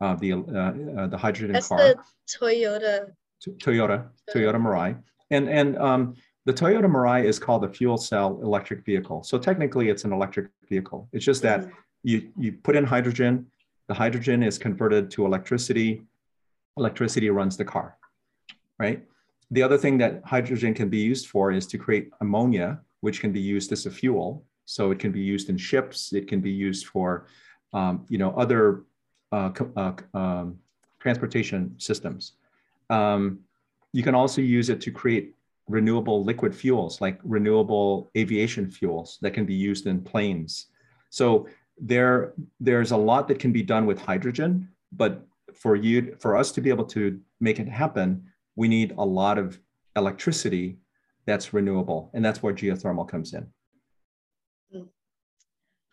Uh, 0.01 0.15
the 0.17 0.33
uh, 0.33 0.37
uh 0.37 1.07
the 1.07 1.17
hydrogen 1.17 1.53
That's 1.53 1.69
car. 1.69 1.79
the 1.79 1.97
Toyota. 2.29 3.13
Toyota, 3.51 4.09
Toyota 4.35 4.57
Mirai, 4.57 4.99
and 5.31 5.49
and 5.49 5.77
um, 5.79 6.15
the 6.47 6.53
Toyota 6.53 6.85
Mirai 6.85 7.25
is 7.25 7.39
called 7.39 7.65
a 7.65 7.69
fuel 7.69 7.97
cell 7.97 8.41
electric 8.43 8.85
vehicle. 8.85 9.23
So 9.23 9.39
technically, 9.39 9.89
it's 9.89 10.05
an 10.05 10.13
electric 10.13 10.51
vehicle. 10.69 11.09
It's 11.13 11.25
just 11.25 11.43
that 11.43 11.61
mm-hmm. 11.61 11.71
you 12.03 12.33
you 12.39 12.53
put 12.53 12.77
in 12.77 12.85
hydrogen, 12.85 13.47
the 13.89 13.95
hydrogen 13.95 14.43
is 14.43 14.59
converted 14.59 15.11
to 15.13 15.27
electricity. 15.27 16.03
Electricity 16.77 17.31
runs 17.31 17.57
the 17.57 17.65
car, 17.65 17.97
right? 18.79 19.05
The 19.51 19.63
other 19.63 19.79
thing 19.79 19.99
that 19.99 20.23
hydrogen 20.25 20.75
can 20.75 20.89
be 20.89 20.99
used 20.99 21.29
for 21.29 21.53
is 21.53 21.67
to 21.69 21.79
create 21.79 22.11
ammonia, 22.21 22.81
which 23.01 23.21
can 23.21 23.33
be 23.33 23.41
used 23.41 23.73
as 23.73 23.87
a 23.87 23.91
fuel. 23.91 24.45
So 24.65 24.91
it 24.91 24.99
can 24.99 25.13
be 25.13 25.21
used 25.21 25.49
in 25.51 25.59
ships. 25.59 26.13
It 26.13 26.27
can 26.27 26.41
be 26.41 26.51
used 26.51 26.87
for, 26.87 27.27
um, 27.73 28.07
you 28.09 28.19
know, 28.19 28.31
other 28.31 28.85
uh, 29.31 29.51
uh, 29.77 29.93
um, 30.15 30.59
transportation 30.99 31.75
systems. 31.79 32.33
Um, 32.89 33.41
you 33.93 34.03
can 34.03 34.15
also 34.15 34.41
use 34.41 34.71
it 34.71 34.81
to 34.83 34.91
create 34.91 35.35
renewable 35.69 36.25
liquid 36.25 36.55
fuels, 36.55 37.01
like 37.01 37.19
renewable 37.23 38.11
aviation 38.17 38.71
fuels 38.71 39.19
that 39.23 39.33
can 39.33 39.45
be 39.45 39.55
used 39.55 39.87
in 39.87 40.01
planes. 40.01 40.67
So 41.11 41.47
there, 41.79 42.33
there's 42.61 42.93
a 42.93 42.97
lot 42.97 43.29
that 43.29 43.39
can 43.39 43.53
be 43.53 43.63
done 43.63 43.87
with 43.87 44.01
hydrogen, 44.01 44.69
but 44.93 45.27
for 45.55 45.77
you, 45.77 46.17
for 46.21 46.37
us 46.37 46.53
to 46.53 46.61
be 46.61 46.71
able 46.71 46.85
to 46.87 47.21
make 47.41 47.61
it 47.61 47.69
happen, 47.69 48.25
we 48.57 48.69
need 48.69 48.95
a 48.97 49.05
lot 49.05 49.39
of 49.39 49.59
electricity 49.97 50.79
that's 51.27 51.53
renewable, 51.53 52.11
and 52.15 52.25
that's 52.25 52.43
where 52.43 52.53
geothermal 52.53 53.09
comes 53.09 53.33
in. 53.33 53.47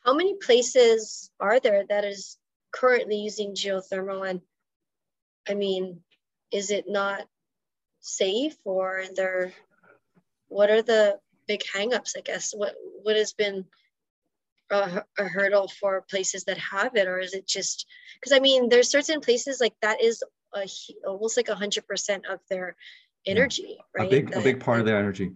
How 0.03 0.15
many 0.15 0.35
places 0.37 1.29
are 1.39 1.59
there 1.59 1.85
that 1.89 2.03
is 2.03 2.37
currently 2.73 3.17
using 3.17 3.53
geothermal? 3.53 4.27
And 4.27 4.41
I 5.47 5.53
mean, 5.53 6.01
is 6.51 6.71
it 6.71 6.85
not 6.87 7.27
safe 7.99 8.55
or 8.65 9.03
there, 9.15 9.53
what 10.47 10.71
are 10.71 10.81
the 10.81 11.19
big 11.47 11.61
hangups, 11.63 12.17
I 12.17 12.21
guess? 12.21 12.51
What, 12.51 12.73
what 13.03 13.15
has 13.15 13.33
been 13.33 13.65
a, 14.71 15.03
a 15.19 15.23
hurdle 15.25 15.67
for 15.79 16.03
places 16.09 16.45
that 16.45 16.57
have 16.57 16.95
it? 16.95 17.07
Or 17.07 17.19
is 17.19 17.35
it 17.35 17.47
just, 17.47 17.85
because 18.19 18.33
I 18.35 18.39
mean, 18.39 18.69
there's 18.69 18.89
certain 18.89 19.21
places 19.21 19.61
like 19.61 19.75
that 19.83 20.01
is 20.01 20.23
a 20.55 20.67
almost 21.07 21.37
like 21.37 21.49
a 21.49 21.55
hundred 21.55 21.87
percent 21.87 22.25
of 22.25 22.39
their 22.49 22.75
energy, 23.25 23.77
yeah. 23.77 23.83
right? 23.95 24.07
A 24.07 24.09
big, 24.09 24.35
a 24.35 24.41
big 24.41 24.59
part 24.59 24.79
of 24.79 24.85
their 24.85 24.97
energy. 24.97 25.31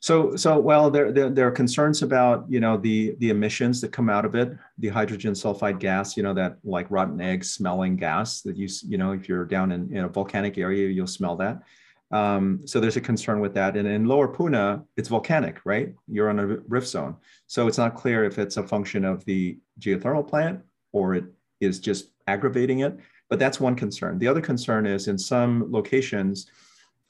So, 0.00 0.36
so 0.36 0.58
well, 0.60 0.90
there, 0.90 1.10
there, 1.10 1.28
there, 1.28 1.48
are 1.48 1.52
concerns 1.52 2.02
about 2.02 2.46
you 2.48 2.60
know 2.60 2.76
the 2.76 3.16
the 3.18 3.30
emissions 3.30 3.80
that 3.80 3.90
come 3.90 4.08
out 4.08 4.24
of 4.24 4.34
it, 4.36 4.56
the 4.78 4.88
hydrogen 4.88 5.32
sulfide 5.32 5.80
gas, 5.80 6.16
you 6.16 6.22
know 6.22 6.34
that 6.34 6.58
like 6.62 6.86
rotten 6.88 7.20
egg 7.20 7.44
smelling 7.44 7.96
gas 7.96 8.42
that 8.42 8.56
you 8.56 8.68
you 8.86 8.96
know 8.96 9.12
if 9.12 9.28
you're 9.28 9.44
down 9.44 9.72
in, 9.72 9.94
in 9.94 10.04
a 10.04 10.08
volcanic 10.08 10.56
area 10.56 10.88
you'll 10.88 11.06
smell 11.06 11.36
that. 11.36 11.62
Um, 12.10 12.60
so 12.64 12.80
there's 12.80 12.96
a 12.96 13.02
concern 13.02 13.40
with 13.40 13.52
that. 13.54 13.76
And 13.76 13.86
in 13.86 14.06
Lower 14.06 14.28
Puna, 14.28 14.82
it's 14.96 15.10
volcanic, 15.10 15.60
right? 15.66 15.92
You're 16.06 16.30
on 16.30 16.38
a 16.38 16.46
rift 16.46 16.86
zone, 16.86 17.16
so 17.48 17.66
it's 17.66 17.78
not 17.78 17.96
clear 17.96 18.24
if 18.24 18.38
it's 18.38 18.56
a 18.56 18.62
function 18.62 19.04
of 19.04 19.24
the 19.24 19.58
geothermal 19.80 20.26
plant 20.26 20.60
or 20.92 21.16
it 21.16 21.24
is 21.60 21.80
just 21.80 22.12
aggravating 22.28 22.80
it. 22.80 22.98
But 23.28 23.38
that's 23.38 23.60
one 23.60 23.74
concern. 23.74 24.18
The 24.18 24.28
other 24.28 24.40
concern 24.40 24.86
is 24.86 25.08
in 25.08 25.18
some 25.18 25.70
locations, 25.70 26.50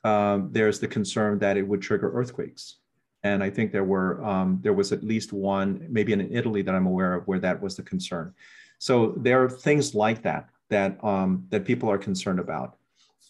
um, 0.04 0.48
there's 0.52 0.80
the 0.80 0.88
concern 0.88 1.38
that 1.38 1.56
it 1.56 1.62
would 1.62 1.82
trigger 1.82 2.12
earthquakes. 2.12 2.76
And 3.24 3.42
I 3.42 3.50
think 3.50 3.72
there 3.72 3.84
were 3.84 4.24
um, 4.24 4.58
there 4.62 4.72
was 4.72 4.92
at 4.92 5.02
least 5.02 5.32
one, 5.32 5.86
maybe 5.90 6.12
in 6.12 6.32
Italy 6.32 6.62
that 6.62 6.74
I'm 6.74 6.86
aware 6.86 7.14
of, 7.14 7.26
where 7.26 7.40
that 7.40 7.60
was 7.60 7.76
the 7.76 7.82
concern. 7.82 8.32
So 8.78 9.14
there 9.16 9.42
are 9.42 9.50
things 9.50 9.94
like 9.94 10.22
that 10.22 10.48
that 10.70 11.02
um, 11.02 11.46
that 11.50 11.64
people 11.64 11.90
are 11.90 11.98
concerned 11.98 12.38
about. 12.38 12.76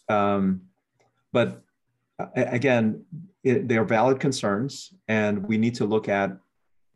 Um, 0.07 0.61
but 1.33 1.63
again, 2.35 3.03
it, 3.43 3.67
they're 3.67 3.83
valid 3.83 4.19
concerns, 4.19 4.93
and 5.07 5.47
we 5.47 5.57
need 5.57 5.75
to 5.75 5.85
look 5.85 6.09
at 6.09 6.37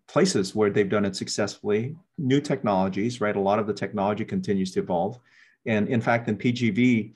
places 0.07 0.53
where 0.53 0.69
they've 0.69 0.89
done 0.89 1.05
it 1.05 1.15
successfully, 1.15 1.95
new 2.17 2.41
technologies, 2.41 3.21
right? 3.21 3.35
A 3.35 3.39
lot 3.39 3.59
of 3.59 3.67
the 3.67 3.73
technology 3.73 4.25
continues 4.25 4.71
to 4.73 4.81
evolve. 4.81 5.19
And 5.65 5.87
in 5.87 6.01
fact, 6.01 6.27
in 6.27 6.37
PGV, 6.37 7.13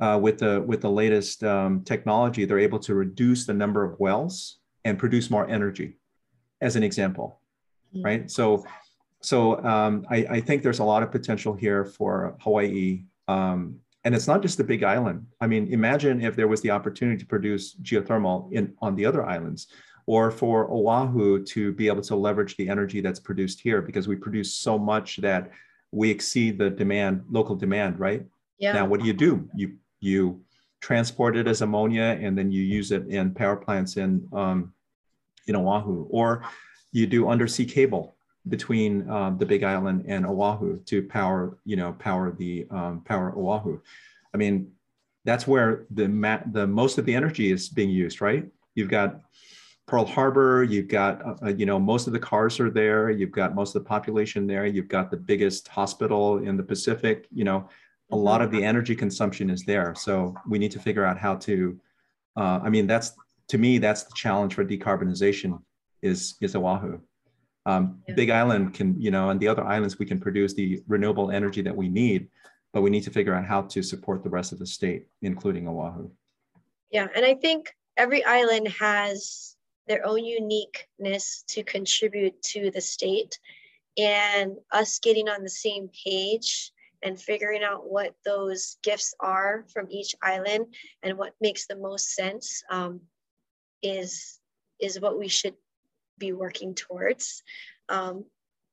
uh, 0.00 0.18
with 0.20 0.38
the 0.38 0.62
with 0.62 0.80
the 0.80 0.90
latest 0.90 1.44
um, 1.44 1.82
technology, 1.84 2.44
they're 2.44 2.58
able 2.58 2.78
to 2.80 2.94
reduce 2.94 3.46
the 3.46 3.54
number 3.54 3.84
of 3.84 3.98
wells 4.00 4.58
and 4.84 4.98
produce 4.98 5.30
more 5.30 5.48
energy, 5.48 5.96
as 6.60 6.76
an 6.76 6.82
example, 6.82 7.40
mm-hmm. 7.94 8.04
right? 8.04 8.30
So, 8.30 8.64
so 9.20 9.62
um, 9.64 10.04
I, 10.10 10.26
I, 10.28 10.40
think 10.40 10.62
there's 10.62 10.80
a 10.80 10.84
lot 10.84 11.04
of 11.04 11.12
potential 11.12 11.54
here 11.54 11.84
for 11.84 12.36
Hawaii. 12.40 13.04
Um, 13.28 13.76
and 14.04 14.14
it's 14.16 14.26
not 14.26 14.42
just 14.42 14.58
the 14.58 14.64
big 14.64 14.82
island. 14.82 15.24
I 15.40 15.46
mean, 15.46 15.68
imagine 15.72 16.20
if 16.20 16.34
there 16.34 16.48
was 16.48 16.60
the 16.62 16.70
opportunity 16.70 17.18
to 17.18 17.26
produce 17.26 17.76
geothermal 17.76 18.52
in 18.52 18.74
on 18.82 18.96
the 18.96 19.06
other 19.06 19.24
islands 19.24 19.68
or 20.06 20.30
for 20.30 20.68
Oahu 20.70 21.44
to 21.44 21.72
be 21.72 21.86
able 21.86 22.02
to 22.02 22.16
leverage 22.16 22.56
the 22.56 22.68
energy 22.68 23.00
that's 23.00 23.20
produced 23.20 23.60
here 23.60 23.80
because 23.80 24.08
we 24.08 24.16
produce 24.16 24.54
so 24.54 24.78
much 24.78 25.18
that 25.18 25.50
we 25.92 26.10
exceed 26.10 26.58
the 26.58 26.70
demand, 26.70 27.24
local 27.30 27.54
demand, 27.54 28.00
right? 28.00 28.24
Yeah. 28.58 28.72
Now, 28.72 28.86
what 28.86 29.00
do 29.00 29.06
you 29.06 29.12
do? 29.12 29.48
You 29.54 29.76
you 30.00 30.40
transport 30.80 31.36
it 31.36 31.46
as 31.46 31.62
ammonia 31.62 32.18
and 32.20 32.36
then 32.36 32.50
you 32.50 32.62
use 32.62 32.90
it 32.90 33.06
in 33.06 33.32
power 33.32 33.56
plants 33.56 33.96
in 33.96 34.26
um, 34.32 34.72
in 35.46 35.54
Oahu, 35.54 36.06
or 36.10 36.44
you 36.90 37.06
do 37.06 37.28
undersea 37.28 37.64
cable 37.64 38.16
between 38.48 39.08
um, 39.08 39.38
the 39.38 39.46
Big 39.46 39.62
Island 39.62 40.04
and 40.08 40.26
Oahu 40.26 40.80
to 40.86 41.02
power, 41.04 41.58
you 41.64 41.76
know, 41.76 41.92
power 41.92 42.32
the 42.32 42.66
um, 42.70 43.02
power 43.04 43.32
Oahu. 43.36 43.80
I 44.34 44.36
mean, 44.36 44.72
that's 45.24 45.46
where 45.46 45.86
the 45.90 46.08
ma- 46.08 46.42
the 46.50 46.66
most 46.66 46.98
of 46.98 47.04
the 47.04 47.14
energy 47.14 47.52
is 47.52 47.68
being 47.68 47.90
used, 47.90 48.20
right? 48.20 48.46
You've 48.74 48.88
got 48.90 49.20
Pearl 49.86 50.04
Harbor, 50.04 50.62
you've 50.62 50.88
got, 50.88 51.24
uh, 51.24 51.34
uh, 51.42 51.48
you 51.48 51.66
know, 51.66 51.78
most 51.78 52.06
of 52.06 52.12
the 52.12 52.18
cars 52.18 52.60
are 52.60 52.70
there. 52.70 53.10
You've 53.10 53.32
got 53.32 53.54
most 53.54 53.74
of 53.74 53.82
the 53.82 53.88
population 53.88 54.46
there. 54.46 54.64
You've 54.66 54.88
got 54.88 55.10
the 55.10 55.16
biggest 55.16 55.68
hospital 55.68 56.38
in 56.38 56.56
the 56.56 56.62
Pacific. 56.62 57.26
You 57.32 57.44
know, 57.44 57.68
a 58.10 58.16
lot 58.16 58.42
of 58.42 58.50
the 58.50 58.58
mm-hmm. 58.58 58.66
energy 58.66 58.94
consumption 58.94 59.50
is 59.50 59.64
there. 59.64 59.94
So 59.96 60.34
we 60.48 60.58
need 60.58 60.70
to 60.72 60.78
figure 60.78 61.04
out 61.04 61.18
how 61.18 61.36
to. 61.36 61.78
Uh, 62.36 62.60
I 62.62 62.70
mean, 62.70 62.86
that's 62.86 63.12
to 63.48 63.58
me, 63.58 63.78
that's 63.78 64.04
the 64.04 64.12
challenge 64.14 64.54
for 64.54 64.64
decarbonization 64.64 65.60
is 66.00 66.36
is 66.40 66.54
Oahu. 66.54 67.00
Um. 67.66 68.02
Big 68.14 68.30
Island 68.30 68.74
can, 68.74 69.00
you 69.00 69.10
know, 69.10 69.30
and 69.30 69.40
the 69.40 69.48
other 69.48 69.64
islands 69.64 69.98
we 69.98 70.06
can 70.06 70.20
produce 70.20 70.54
the 70.54 70.82
renewable 70.86 71.30
energy 71.30 71.62
that 71.62 71.76
we 71.76 71.88
need, 71.88 72.28
but 72.72 72.82
we 72.82 72.90
need 72.90 73.02
to 73.04 73.10
figure 73.10 73.34
out 73.34 73.44
how 73.44 73.62
to 73.62 73.82
support 73.82 74.22
the 74.22 74.30
rest 74.30 74.52
of 74.52 74.58
the 74.58 74.66
state, 74.66 75.06
including 75.22 75.68
Oahu. 75.68 76.10
Yeah, 76.90 77.08
and 77.14 77.24
I 77.24 77.34
think 77.34 77.74
every 77.96 78.24
island 78.24 78.68
has 78.68 79.56
their 79.88 80.06
own 80.06 80.24
uniqueness 80.24 81.44
to 81.48 81.62
contribute 81.62 82.40
to 82.42 82.70
the 82.70 82.80
state 82.80 83.38
and 83.98 84.56
us 84.70 84.98
getting 85.00 85.28
on 85.28 85.42
the 85.42 85.50
same 85.50 85.90
page 86.06 86.72
and 87.02 87.20
figuring 87.20 87.62
out 87.62 87.90
what 87.90 88.14
those 88.24 88.76
gifts 88.82 89.14
are 89.20 89.64
from 89.72 89.86
each 89.90 90.14
island 90.22 90.66
and 91.02 91.18
what 91.18 91.34
makes 91.40 91.66
the 91.66 91.76
most 91.76 92.14
sense 92.14 92.62
um, 92.70 93.00
is 93.82 94.38
is 94.80 95.00
what 95.00 95.18
we 95.18 95.28
should 95.28 95.54
be 96.18 96.32
working 96.32 96.74
towards 96.74 97.42
um, 97.88 98.24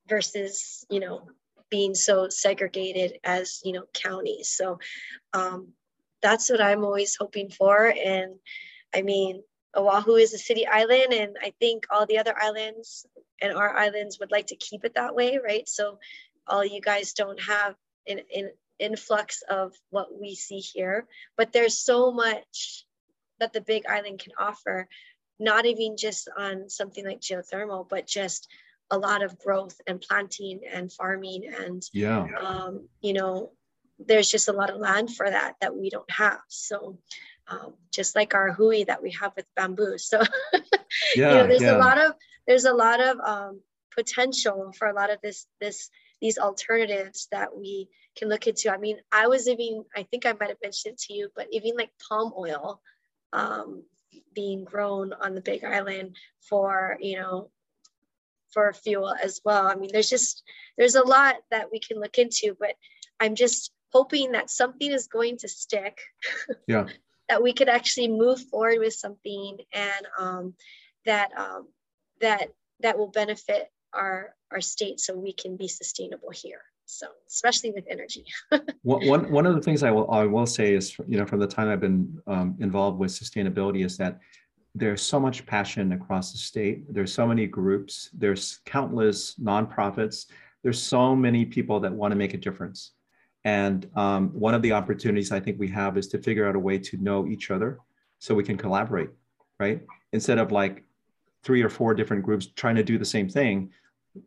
versus 0.08 0.86
you 0.90 1.00
know 1.00 1.28
being 1.70 1.94
so 1.94 2.30
segregated 2.30 3.18
as 3.24 3.60
you 3.64 3.74
know 3.74 3.84
counties. 3.94 4.50
So 4.50 4.80
um, 5.34 5.70
that's 6.22 6.50
what 6.50 6.62
i'm 6.62 6.84
always 6.84 7.16
hoping 7.16 7.50
for. 7.50 7.88
And 7.88 8.36
i 8.94 9.02
mean 9.02 9.44
Oahu 9.76 10.16
is 10.16 10.34
a 10.34 10.38
city 10.38 10.66
island, 10.68 11.14
and 11.14 11.38
I 11.42 11.54
think 11.60 11.86
all 11.92 12.06
the 12.06 12.18
other 12.18 12.36
islands 12.40 13.06
and 13.42 13.54
our 13.56 13.76
islands 13.76 14.20
would 14.20 14.32
like 14.32 14.48
to 14.48 14.56
keep 14.56 14.84
it 14.84 14.96
that 14.96 15.16
way, 15.16 15.40
right? 15.44 15.68
So 15.68 16.00
all 16.48 16.66
you 16.66 16.82
guys 16.82 17.14
don't 17.14 17.40
have 17.42 17.76
an, 18.08 18.22
an 18.36 18.52
influx 18.80 19.44
of 19.50 19.74
what 19.90 20.20
we 20.20 20.36
see 20.36 20.60
here, 20.60 21.06
but 21.38 21.54
there's 21.54 21.78
so 21.78 22.12
much 22.12 22.86
that 23.40 23.54
the 23.54 23.62
big 23.62 23.86
island 23.88 24.20
can 24.20 24.34
offer, 24.40 24.88
not 25.40 25.66
even 25.66 25.96
just 25.98 26.30
on 26.38 26.70
something 26.70 27.06
like 27.06 27.22
geothermal, 27.22 27.88
but 27.88 28.08
just 28.08 28.48
a 28.92 28.98
lot 28.98 29.24
of 29.24 29.38
growth 29.38 29.80
and 29.88 30.02
planting 30.02 30.62
and 30.72 30.92
farming 30.92 31.44
and 31.60 31.84
yeah 31.94 32.26
um, 32.42 32.88
you 33.02 33.14
know 33.14 33.52
there's 34.00 34.30
just 34.30 34.48
a 34.48 34.54
lot 34.54 34.70
of 34.70 34.78
land 34.78 35.14
for 35.14 35.30
that 35.30 35.56
that 35.62 35.76
we 35.76 35.90
don't 35.90 36.10
have 36.10 36.40
so 36.48 36.98
um, 37.50 37.74
just 37.92 38.16
like 38.16 38.34
our 38.34 38.52
hui 38.52 38.84
that 38.84 39.02
we 39.02 39.12
have 39.12 39.34
with 39.36 39.46
bamboo. 39.56 39.98
So 40.00 40.22
yeah, 41.16 41.32
you 41.32 41.38
know, 41.38 41.48
there's 41.48 41.62
yeah. 41.62 41.78
a 41.78 41.80
lot 41.80 41.98
of 41.98 42.14
there's 42.48 42.66
a 42.66 42.74
lot 42.74 43.00
of 43.00 43.20
um, 43.20 43.62
potential 43.96 44.72
for 44.78 44.88
a 44.88 44.94
lot 44.94 45.12
of 45.12 45.20
this 45.22 45.46
this 45.60 45.90
these 46.22 46.38
alternatives 46.38 47.28
that 47.32 47.56
we 47.56 47.90
can 48.18 48.30
look 48.30 48.48
into. 48.48 48.72
I 48.72 48.78
mean, 48.78 48.98
I 49.12 49.28
was 49.28 49.48
even 49.48 49.86
I 49.96 50.04
think 50.04 50.26
I 50.26 50.34
might 50.34 50.50
have 50.50 50.58
mentioned 50.62 50.94
it 50.94 51.00
to 51.08 51.14
you, 51.14 51.30
but 51.36 51.48
even 51.52 51.76
like 51.76 51.92
palm 52.08 52.34
oil 52.38 52.82
um, 53.34 53.84
being 54.34 54.64
grown 54.64 55.14
on 55.14 55.36
the 55.36 55.42
Big 55.42 55.64
Island 55.64 56.16
for 56.50 56.98
you 57.00 57.20
know 57.20 57.50
for 58.52 58.74
fuel 58.74 59.14
as 59.24 59.42
well. 59.46 59.68
I 59.68 59.76
mean, 59.76 59.90
there's 59.92 60.10
just 60.10 60.44
there's 60.78 60.96
a 60.96 61.06
lot 61.06 61.36
that 61.52 61.72
we 61.72 61.80
can 61.80 62.00
look 62.00 62.18
into, 62.18 62.56
but 62.60 62.76
I'm 63.20 63.36
just 63.36 63.72
hoping 63.92 64.32
that 64.32 64.50
something 64.50 64.92
is 64.92 65.08
going 65.08 65.38
to 65.40 65.48
stick. 65.48 66.00
Yeah 66.68 66.88
that 67.30 67.42
we 67.44 67.54
could 67.54 67.70
actually 67.70 68.08
move 68.08 68.42
forward 68.50 68.80
with 68.80 68.94
something 68.94 69.58
and 69.74 70.08
um, 70.18 70.54
that 71.06 71.30
um, 71.38 71.68
that 72.22 72.50
that 72.82 72.98
will 72.98 73.08
benefit 73.08 73.72
our 73.94 74.36
our 74.52 74.62
state 74.62 75.00
so 75.00 75.16
we 75.16 75.34
can 75.34 75.56
be 75.56 75.68
sustainable 75.68 76.32
here. 76.32 76.62
So 76.86 77.08
especially 77.28 77.72
with 77.72 77.86
energy. 77.88 78.26
One, 78.82 79.32
one 79.32 79.46
of 79.46 79.54
the 79.54 79.62
things 79.62 79.84
i 79.84 79.92
will 79.92 80.10
i 80.10 80.24
will 80.24 80.48
say 80.48 80.74
is 80.74 80.98
you 81.08 81.20
know 81.20 81.26
from 81.26 81.40
the 81.40 81.46
time 81.46 81.70
i've 81.70 81.80
been 81.80 82.18
um, 82.26 82.56
involved 82.60 82.98
with 82.98 83.12
sustainability 83.12 83.86
is 83.86 83.96
that 83.98 84.20
there's 84.74 85.02
so 85.02 85.20
much 85.20 85.46
passion 85.46 85.92
across 85.94 86.32
the 86.32 86.38
state. 86.38 86.94
There's 86.94 87.14
so 87.14 87.28
many 87.28 87.48
groups. 87.48 88.10
There's 88.14 88.60
countless 88.66 89.36
nonprofits. 89.36 90.28
There's 90.64 90.82
so 90.82 91.16
many 91.16 91.46
people 91.46 91.80
that 91.82 91.92
want 91.92 92.12
to 92.12 92.16
make 92.16 92.34
a 92.34 92.38
difference 92.38 92.92
and 93.46 93.90
um, 93.96 94.30
one 94.30 94.54
of 94.54 94.62
the 94.62 94.72
opportunities 94.74 95.32
I 95.32 95.40
think 95.40 95.60
we 95.60 95.68
have 95.70 95.98
is 95.98 96.08
to 96.10 96.18
figure 96.18 96.48
out 96.48 96.56
a 96.56 96.60
way 96.60 96.78
to 96.78 96.98
know 96.98 97.28
each 97.28 97.52
other 97.52 97.80
so 98.20 98.36
we 98.36 98.44
can 98.44 98.58
collaborate, 98.58 99.10
right? 99.60 99.82
Instead 100.12 100.40
of 100.40 100.52
like 100.52 100.84
three 101.44 101.62
or 101.62 101.70
four 101.70 101.94
different 101.94 102.24
groups 102.24 102.48
trying 102.48 102.76
to 102.76 102.84
do 102.84 102.98
the 102.98 103.06
same 103.06 103.30
thing, 103.30 103.72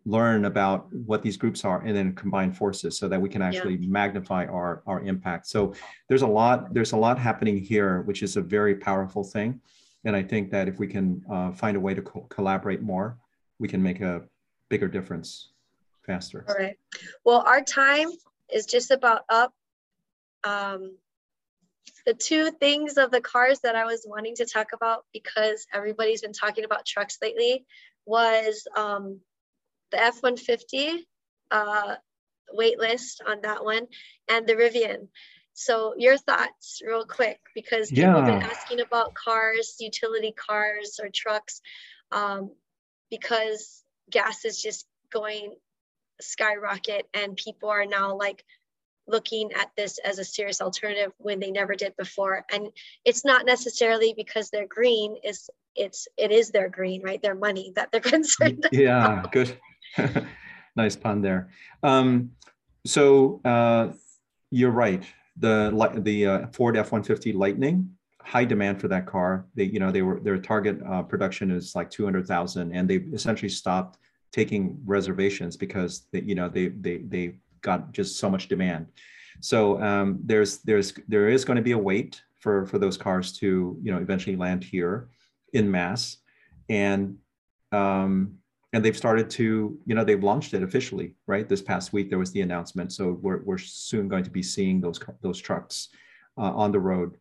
learn 0.06 0.46
about 0.46 0.90
what 0.94 1.22
these 1.22 1.36
groups 1.36 1.64
are 1.64 1.82
and 1.82 1.94
then 1.94 2.14
combine 2.14 2.52
forces 2.52 2.96
so 2.96 3.08
that 3.08 3.20
we 3.20 3.28
can 3.28 3.42
actually 3.42 3.74
yeah. 3.74 3.88
magnify 3.88 4.46
our, 4.46 4.82
our 4.86 5.02
impact. 5.02 5.46
So 5.46 5.74
there's 6.08 6.22
a 6.22 6.26
lot, 6.26 6.72
there's 6.72 6.92
a 6.92 6.96
lot 6.96 7.18
happening 7.18 7.58
here, 7.58 8.02
which 8.02 8.22
is 8.22 8.36
a 8.36 8.40
very 8.40 8.74
powerful 8.74 9.24
thing. 9.24 9.60
And 10.04 10.16
I 10.16 10.22
think 10.22 10.50
that 10.50 10.68
if 10.68 10.78
we 10.78 10.86
can 10.86 11.22
uh, 11.30 11.52
find 11.52 11.76
a 11.76 11.80
way 11.80 11.94
to 11.94 12.02
co- 12.02 12.26
collaborate 12.30 12.80
more, 12.80 13.18
we 13.58 13.68
can 13.68 13.82
make 13.82 14.00
a 14.00 14.22
bigger 14.68 14.88
difference 14.88 15.50
faster. 16.06 16.44
All 16.48 16.54
right. 16.54 16.78
Well, 17.24 17.44
our 17.46 17.60
time 17.60 18.08
is 18.52 18.66
just 18.66 18.90
about 18.90 19.22
up. 19.28 19.52
Um, 20.44 20.96
the 22.04 22.14
two 22.14 22.50
things 22.50 22.96
of 22.96 23.10
the 23.10 23.20
cars 23.20 23.60
that 23.60 23.76
I 23.76 23.84
was 23.84 24.04
wanting 24.06 24.34
to 24.36 24.46
talk 24.46 24.68
about 24.74 25.04
because 25.12 25.66
everybody's 25.72 26.22
been 26.22 26.32
talking 26.32 26.64
about 26.64 26.84
trucks 26.84 27.18
lately 27.22 27.64
was 28.06 28.66
um, 28.76 29.20
the 29.92 30.02
F-150 30.02 30.98
uh, 31.50 31.94
wait 32.52 32.78
list 32.78 33.22
on 33.26 33.40
that 33.42 33.64
one 33.64 33.86
and 34.28 34.46
the 34.46 34.54
Rivian. 34.54 35.08
So 35.54 35.94
your 35.96 36.16
thoughts 36.16 36.80
real 36.84 37.04
quick 37.04 37.38
because 37.54 37.90
people 37.90 38.04
yeah. 38.04 38.16
have 38.16 38.26
been 38.26 38.50
asking 38.50 38.80
about 38.80 39.14
cars, 39.14 39.76
utility 39.78 40.32
cars 40.32 40.98
or 41.00 41.08
trucks 41.14 41.60
um, 42.10 42.50
because 43.10 43.84
gas 44.10 44.44
is 44.44 44.60
just 44.60 44.86
going 45.12 45.54
skyrocket 46.20 47.06
and 47.14 47.36
people 47.36 47.68
are 47.68 47.86
now 47.86 48.16
like 48.16 48.44
looking 49.06 49.50
at 49.52 49.70
this 49.76 49.98
as 50.04 50.18
a 50.18 50.24
serious 50.24 50.60
alternative 50.60 51.12
when 51.18 51.40
they 51.40 51.50
never 51.50 51.74
did 51.74 51.96
before. 51.96 52.44
And 52.52 52.68
it's 53.04 53.24
not 53.24 53.46
necessarily 53.46 54.14
because 54.16 54.50
they're 54.50 54.66
green 54.66 55.16
is 55.24 55.50
it's 55.74 56.06
it 56.16 56.30
is 56.30 56.50
their 56.50 56.68
green 56.68 57.02
right? 57.02 57.22
Their 57.22 57.34
money 57.34 57.72
that 57.76 57.90
they're 57.90 58.00
concerned 58.16 58.68
yeah 58.72 59.20
about. 59.20 59.32
good. 59.32 59.58
Nice 60.74 60.96
pun 60.96 61.20
there. 61.20 61.50
Um, 61.82 62.30
so 62.86 63.42
uh, 63.44 63.88
you're 64.50 64.70
right. 64.70 65.04
The 65.36 65.70
the 66.02 66.26
uh, 66.26 66.46
ford 66.52 66.78
f-150 66.78 67.34
lightning 67.34 67.90
high 68.22 68.44
demand 68.44 68.80
for 68.80 68.88
that 68.88 69.06
car. 69.06 69.46
They 69.54 69.64
you 69.64 69.80
know 69.80 69.90
they 69.90 70.02
were 70.02 70.20
their 70.20 70.38
target 70.38 70.80
uh, 70.88 71.02
production 71.02 71.50
is 71.50 71.74
like 71.74 71.90
200000 71.90 72.72
and 72.72 72.88
they 72.88 72.96
essentially 73.12 73.48
stopped 73.48 73.98
taking 74.32 74.80
reservations 74.84 75.56
because 75.56 76.06
they, 76.12 76.22
you 76.22 76.34
know 76.34 76.48
they 76.48 76.68
they 76.68 76.98
they 76.98 77.34
got 77.60 77.92
just 77.92 78.18
so 78.18 78.28
much 78.28 78.48
demand. 78.48 78.86
So 79.40 79.80
um, 79.82 80.18
there's 80.24 80.58
there's 80.58 80.94
there 81.08 81.28
is 81.28 81.44
going 81.44 81.56
to 81.56 81.62
be 81.62 81.72
a 81.72 81.78
wait 81.78 82.22
for 82.40 82.66
for 82.66 82.78
those 82.78 82.96
cars 82.96 83.32
to 83.38 83.78
you 83.82 83.92
know 83.92 83.98
eventually 83.98 84.36
land 84.36 84.64
here 84.64 85.08
in 85.52 85.70
mass, 85.70 86.18
and 86.68 87.16
um, 87.72 88.38
and 88.72 88.84
they've 88.84 88.96
started 88.96 89.28
to 89.30 89.78
you 89.84 89.94
know 89.94 90.04
they've 90.04 90.24
launched 90.24 90.54
it 90.54 90.62
officially 90.62 91.14
right 91.26 91.48
this 91.48 91.62
past 91.62 91.92
week 91.92 92.08
there 92.08 92.18
was 92.18 92.32
the 92.32 92.40
announcement 92.40 92.92
so 92.92 93.18
we're, 93.20 93.42
we're 93.44 93.58
soon 93.58 94.08
going 94.08 94.24
to 94.24 94.30
be 94.30 94.42
seeing 94.42 94.80
those 94.80 95.00
those 95.20 95.38
trucks 95.38 95.88
uh, 96.38 96.52
on 96.54 96.72
the 96.72 96.80
road 96.80 97.16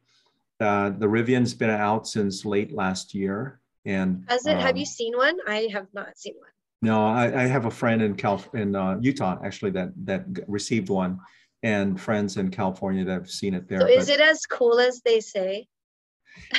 uh, 0.59 0.89
the 0.89 1.05
rivian's 1.05 1.53
been 1.53 1.70
out 1.70 2.07
since 2.07 2.45
late 2.45 2.72
last 2.72 3.14
year 3.14 3.62
And 3.86 4.26
Has 4.30 4.45
it? 4.45 4.57
have 4.57 4.72
um, 4.72 4.78
you 4.78 4.86
seen 4.86 5.18
one? 5.18 5.38
I 5.47 5.68
have 5.74 5.88
not 5.93 6.18
seen 6.18 6.36
one. 6.38 6.51
No, 6.82 7.06
I, 7.06 7.44
I 7.44 7.48
have 7.48 7.66
a 7.66 7.72
friend 7.72 8.02
in 8.02 8.16
Cal 8.16 8.44
in 8.54 8.76
uh, 8.76 8.98
Utah 9.02 9.38
actually 9.44 9.72
that 9.72 9.90
that 10.06 10.26
received 10.48 10.90
one, 10.90 11.20
and 11.64 12.00
friends 12.00 12.38
in 12.38 12.50
California 12.50 13.06
that 13.06 13.12
have 13.14 13.30
seen 13.30 13.54
it 13.54 13.68
there. 13.68 13.82
So 13.82 13.88
is 13.88 14.10
it 14.10 14.20
as 14.20 14.46
cool 14.46 14.80
as 14.80 15.02
they 15.02 15.20
say? 15.20 15.68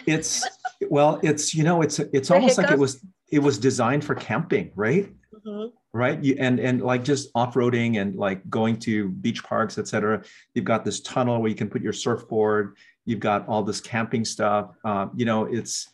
It's 0.06 0.46
well, 0.88 1.18
it's 1.22 1.54
you 1.54 1.64
know, 1.64 1.82
it's 1.82 1.98
it's 1.98 2.30
almost 2.30 2.58
like 2.58 2.70
it 2.70 2.78
was 2.78 3.04
it 3.30 3.40
was 3.40 3.58
designed 3.58 4.04
for 4.04 4.14
camping, 4.14 4.70
right? 4.76 5.10
Mhm. 5.34 5.72
Right. 5.94 6.22
You, 6.22 6.36
and 6.38 6.60
and 6.60 6.82
like 6.82 7.04
just 7.04 7.30
off 7.34 7.54
roading 7.54 8.00
and 8.00 8.14
like 8.14 8.48
going 8.48 8.78
to 8.80 9.08
beach 9.08 9.42
parks, 9.42 9.76
et 9.76 9.88
cetera. 9.88 10.22
You've 10.54 10.64
got 10.64 10.84
this 10.84 11.00
tunnel 11.00 11.40
where 11.40 11.48
you 11.50 11.56
can 11.56 11.68
put 11.68 11.82
your 11.82 11.92
surfboard. 11.92 12.76
You've 13.04 13.20
got 13.20 13.48
all 13.48 13.62
this 13.62 13.80
camping 13.80 14.24
stuff. 14.24 14.70
Uh, 14.84 15.08
you 15.16 15.24
know, 15.24 15.46
it's 15.46 15.88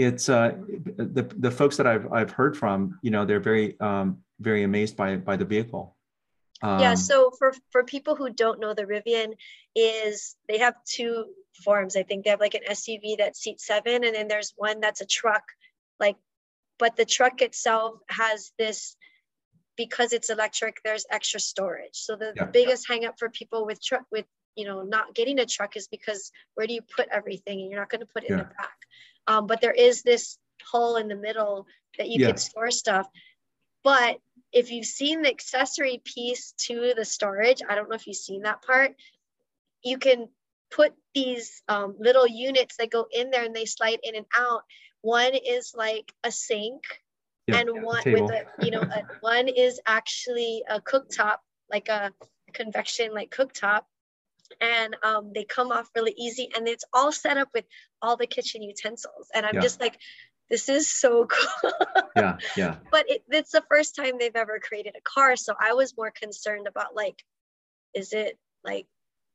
it's 0.00 0.28
uh, 0.28 0.54
the 0.96 1.24
the 1.38 1.50
folks 1.50 1.76
that 1.76 1.86
I've 1.86 2.10
I've 2.12 2.30
heard 2.30 2.56
from. 2.56 2.98
You 3.02 3.10
know, 3.10 3.24
they're 3.24 3.40
very 3.52 3.78
um, 3.80 4.22
very 4.38 4.62
amazed 4.62 4.96
by 4.96 5.16
by 5.16 5.36
the 5.36 5.44
vehicle. 5.44 5.96
yeah. 6.62 6.90
Um, 6.90 6.96
So 6.96 7.30
for 7.38 7.52
for 7.72 7.84
people 7.84 8.14
who 8.16 8.30
don't 8.30 8.60
know, 8.60 8.74
the 8.74 8.84
Rivian 8.84 9.34
is 9.74 10.36
they 10.48 10.58
have 10.58 10.74
two 10.84 11.26
forms. 11.64 11.96
I 11.96 12.02
think 12.02 12.24
they 12.24 12.30
have 12.30 12.40
like 12.40 12.54
an 12.54 12.66
SUV 12.70 13.18
that 13.18 13.36
seats 13.36 13.66
seven, 13.66 14.04
and 14.04 14.14
then 14.14 14.28
there's 14.28 14.52
one 14.56 14.80
that's 14.80 15.00
a 15.00 15.06
truck. 15.06 15.44
Like, 15.98 16.16
but 16.78 16.96
the 16.96 17.04
truck 17.04 17.42
itself 17.42 17.94
has 18.08 18.52
this 18.58 18.96
because 19.76 20.12
it's 20.12 20.30
electric. 20.30 20.76
There's 20.84 21.06
extra 21.10 21.40
storage. 21.40 21.94
So 22.06 22.16
the, 22.16 22.32
Yeah. 22.36 22.44
the 22.44 22.50
biggest 22.50 22.88
hang 22.88 23.04
up 23.04 23.16
for 23.18 23.28
people 23.30 23.66
with 23.66 23.82
truck 23.82 24.04
with 24.10 24.26
you 24.56 24.64
know 24.68 24.82
not 24.82 25.14
getting 25.14 25.38
a 25.38 25.46
truck 25.46 25.76
is 25.76 25.88
because 25.88 26.32
where 26.54 26.66
do 26.66 26.74
you 26.74 26.82
put 26.96 27.06
everything, 27.18 27.60
and 27.60 27.70
you're 27.70 27.80
not 27.80 27.90
going 27.90 28.00
to 28.06 28.12
put 28.14 28.24
it 28.24 28.30
in 28.30 28.38
the 28.38 28.44
back. 28.44 28.78
Um, 29.30 29.46
but 29.46 29.60
there 29.60 29.72
is 29.72 30.02
this 30.02 30.38
hole 30.68 30.96
in 30.96 31.06
the 31.06 31.14
middle 31.14 31.66
that 31.98 32.08
you 32.08 32.20
Yeah. 32.20 32.28
can 32.28 32.36
store 32.36 32.72
stuff. 32.72 33.08
But 33.84 34.18
if 34.52 34.72
you've 34.72 34.86
seen 34.86 35.22
the 35.22 35.30
accessory 35.30 36.02
piece 36.04 36.52
to 36.66 36.94
the 36.96 37.04
storage, 37.04 37.62
I 37.66 37.76
don't 37.76 37.88
know 37.88 37.94
if 37.94 38.08
you've 38.08 38.16
seen 38.16 38.42
that 38.42 38.62
part, 38.62 38.96
you 39.82 39.98
can 39.98 40.28
put 40.70 40.92
these 41.14 41.62
um, 41.68 41.94
little 41.98 42.26
units 42.26 42.76
that 42.76 42.90
go 42.90 43.06
in 43.12 43.30
there 43.30 43.44
and 43.44 43.54
they 43.54 43.66
slide 43.66 44.00
in 44.02 44.16
and 44.16 44.26
out. 44.36 44.64
One 45.02 45.34
is 45.34 45.74
like 45.76 46.12
a 46.24 46.32
sink, 46.32 46.82
yeah, 47.46 47.58
and 47.58 47.68
a 47.68 47.74
one 47.74 48.02
table. 48.02 48.26
with 48.26 48.34
a, 48.34 48.64
you 48.64 48.72
know, 48.72 48.82
a, 48.82 49.04
one 49.20 49.46
is 49.46 49.80
actually 49.86 50.64
a 50.68 50.80
cooktop, 50.80 51.38
like 51.70 51.88
a 51.88 52.12
convection 52.52 53.14
like 53.14 53.30
cooktop. 53.30 53.82
And 54.60 54.96
um, 55.02 55.32
they 55.34 55.44
come 55.44 55.70
off 55.72 55.88
really 55.94 56.14
easy, 56.18 56.48
and 56.56 56.66
it's 56.68 56.84
all 56.92 57.12
set 57.12 57.36
up 57.36 57.48
with 57.54 57.64
all 58.02 58.16
the 58.16 58.26
kitchen 58.26 58.62
utensils. 58.62 59.28
And 59.34 59.46
I'm 59.46 59.54
Yeah. 59.56 59.60
just 59.62 59.80
like, 59.80 59.98
this 60.50 60.68
is 60.68 60.92
so 60.92 61.26
cool. 61.30 61.72
yeah, 62.16 62.38
yeah, 62.56 62.76
but 62.90 63.08
it, 63.08 63.22
it's 63.30 63.52
the 63.52 63.62
first 63.70 63.94
time 63.94 64.18
they've 64.18 64.34
ever 64.34 64.58
created 64.58 64.96
a 64.96 65.00
car 65.02 65.36
so 65.36 65.54
i 65.60 65.72
was 65.74 65.96
more 65.96 66.10
concerned 66.10 66.66
about 66.66 66.96
like 66.96 67.22
is 67.94 68.12
it 68.12 68.36
like 68.64 68.86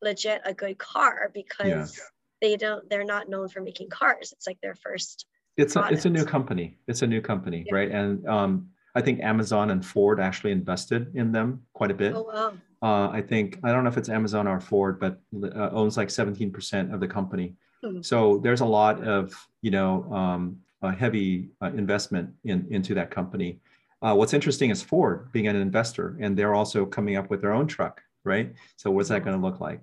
legit 0.02 0.42
a 0.44 0.54
good 0.54 0.78
car 0.78 1.32
because 1.34 2.00
they 2.42 2.58
don't 2.58 2.90
they're 2.90 3.06
not 3.06 3.30
known 3.30 3.48
for 3.48 3.62
making 3.62 3.90
cars 3.90 4.34
it's 4.34 4.46
like 4.46 4.60
their 4.62 4.76
first 4.76 5.26
it's 5.58 5.78
a, 5.78 5.88
it's 5.90 6.04
a 6.04 6.10
new 6.10 6.26
company. 6.26 6.78
It's 6.86 7.02
a 7.02 7.08
new 7.08 7.22
company, 7.22 7.64
Yeah. 7.66 7.76
right? 7.76 7.90
And 7.90 8.28
um, 8.28 8.68
I 8.94 9.00
think 9.00 9.22
Amazon 9.22 9.70
and 9.72 9.86
Ford 9.86 10.20
actually 10.20 10.52
invested 10.52 11.16
in 11.16 11.32
them 11.32 11.62
quite 11.74 11.92
a 11.92 11.94
bit. 11.94 12.14
oh 12.14 12.24
wow 12.24 12.54
Uh, 12.86 13.10
I 13.10 13.20
think 13.20 13.60
I 13.64 13.72
don't 13.72 13.84
know 13.84 13.90
if 13.90 13.98
it's 13.98 14.10
Amazon 14.10 14.48
or 14.48 14.60
Ford, 14.60 15.00
but 15.00 15.20
uh, 15.44 15.72
owns 15.72 15.98
like 15.98 16.10
17% 16.10 16.94
of 16.94 17.00
the 17.00 17.08
company. 17.08 17.56
Hmm. 17.84 18.04
So 18.04 18.38
there's 18.44 18.62
a 18.62 18.66
lot 18.66 19.04
of 19.04 19.34
you 19.64 19.72
know 19.72 20.04
um, 20.14 20.60
heavy 20.94 21.50
uh, 21.64 21.72
investment 21.84 22.30
in 22.44 22.68
into 22.70 22.94
that 22.94 23.10
company. 23.10 23.60
Uh, 24.04 24.14
what's 24.14 24.36
interesting 24.36 24.70
is 24.70 24.84
Ford 24.84 25.32
being 25.32 25.48
an 25.48 25.56
investor, 25.56 26.16
and 26.22 26.38
they're 26.38 26.54
also 26.54 26.86
coming 26.86 27.16
up 27.16 27.32
with 27.32 27.42
their 27.42 27.54
own 27.54 27.66
truck, 27.66 28.04
right? 28.24 28.54
So 28.76 28.92
what's 28.92 29.10
that 29.10 29.24
going 29.26 29.36
to 29.36 29.44
look 29.44 29.60
like? 29.60 29.82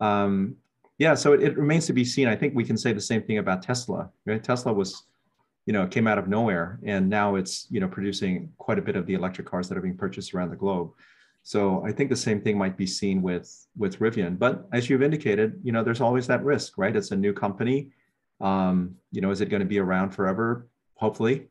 Um, 0.00 0.56
yeah, 0.96 1.14
so 1.14 1.34
it, 1.34 1.42
it 1.42 1.58
remains 1.58 1.84
to 1.88 1.92
be 1.92 2.04
seen. 2.04 2.28
I 2.28 2.36
think 2.36 2.54
we 2.54 2.64
can 2.64 2.78
say 2.78 2.94
the 2.94 3.08
same 3.12 3.22
thing 3.24 3.36
about 3.38 3.60
Tesla. 3.60 4.08
Right? 4.24 4.42
Tesla 4.42 4.72
was, 4.72 5.02
you 5.66 5.74
know, 5.74 5.86
came 5.86 6.06
out 6.06 6.16
of 6.16 6.28
nowhere, 6.28 6.80
and 6.82 7.10
now 7.10 7.34
it's 7.34 7.66
you 7.68 7.78
know 7.78 7.88
producing 7.88 8.50
quite 8.56 8.78
a 8.78 8.82
bit 8.82 8.96
of 8.96 9.04
the 9.04 9.12
electric 9.12 9.46
cars 9.46 9.68
that 9.68 9.76
are 9.76 9.82
being 9.82 9.98
purchased 9.98 10.32
around 10.32 10.48
the 10.48 10.56
globe. 10.56 10.92
So 11.42 11.82
I 11.86 11.92
think 11.92 12.10
the 12.10 12.16
same 12.16 12.40
thing 12.42 12.58
might 12.58 12.76
be 12.76 12.86
seen 12.86 13.22
with 13.22 13.48
with 13.76 13.98
Rivian. 14.00 14.38
But 14.38 14.68
as 14.72 14.90
you've 14.90 15.02
indicated, 15.02 15.60
you 15.62 15.72
know, 15.72 15.82
there's 15.82 16.00
always 16.00 16.26
that 16.26 16.44
risk, 16.44 16.76
right? 16.76 16.94
It's 16.94 17.10
a 17.10 17.16
new 17.16 17.32
company. 17.32 17.90
Um, 18.40 18.96
you 19.12 19.20
know, 19.20 19.30
is 19.30 19.40
it 19.40 19.48
going 19.48 19.60
to 19.60 19.66
be 19.66 19.78
around 19.78 20.10
forever? 20.10 20.68
Hopefully. 20.94 21.48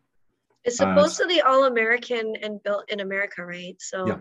it's 0.66 0.78
supposed 0.78 0.98
Uh, 0.98 1.02
supposedly 1.02 1.42
all 1.42 1.64
american 1.66 2.36
and 2.44 2.62
built 2.64 2.84
in 2.90 3.00
america 3.00 3.46
right 3.46 3.78
so 3.80 4.06
Yeah. 4.08 4.20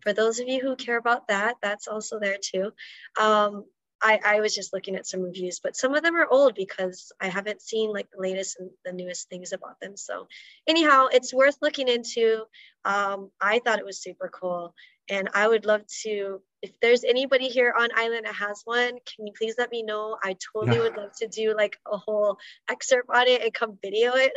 for 0.00 0.12
those 0.14 0.40
of 0.40 0.48
you 0.48 0.60
who 0.64 0.74
care 0.76 0.96
about 0.96 1.28
that 1.28 1.56
that's 1.60 1.86
also 1.92 2.18
there 2.18 2.38
too 2.40 2.72
um, 3.20 3.64
I, 4.02 4.20
I 4.24 4.40
was 4.40 4.54
just 4.54 4.72
looking 4.72 4.96
at 4.96 5.06
some 5.06 5.22
reviews, 5.22 5.60
but 5.62 5.76
some 5.76 5.94
of 5.94 6.02
them 6.02 6.16
are 6.16 6.26
old 6.26 6.54
because 6.54 7.12
I 7.20 7.28
haven't 7.28 7.62
seen 7.62 7.92
like 7.92 8.08
the 8.10 8.20
latest 8.20 8.58
and 8.58 8.70
the 8.84 8.92
newest 8.92 9.28
things 9.28 9.52
about 9.52 9.78
them. 9.80 9.96
So, 9.96 10.26
anyhow, 10.66 11.06
it's 11.12 11.32
worth 11.32 11.56
looking 11.62 11.88
into. 11.88 12.44
Um, 12.84 13.30
I 13.40 13.60
thought 13.60 13.78
it 13.78 13.84
was 13.84 14.02
super 14.02 14.28
cool, 14.28 14.74
and 15.08 15.28
I 15.34 15.46
would 15.46 15.64
love 15.66 15.82
to. 16.02 16.40
If 16.62 16.72
there's 16.80 17.04
anybody 17.04 17.48
here 17.48 17.74
on 17.76 17.88
island 17.96 18.26
that 18.26 18.34
has 18.34 18.62
one, 18.64 18.90
can 18.90 19.26
you 19.26 19.32
please 19.36 19.54
let 19.58 19.70
me 19.70 19.82
know? 19.82 20.16
I 20.22 20.36
totally 20.52 20.78
would 20.78 20.96
love 20.96 21.10
to 21.20 21.28
do 21.28 21.54
like 21.56 21.76
a 21.90 21.96
whole 21.96 22.38
excerpt 22.70 23.08
on 23.12 23.26
it 23.28 23.42
and 23.42 23.54
come 23.54 23.78
video 23.82 24.12
it. 24.14 24.32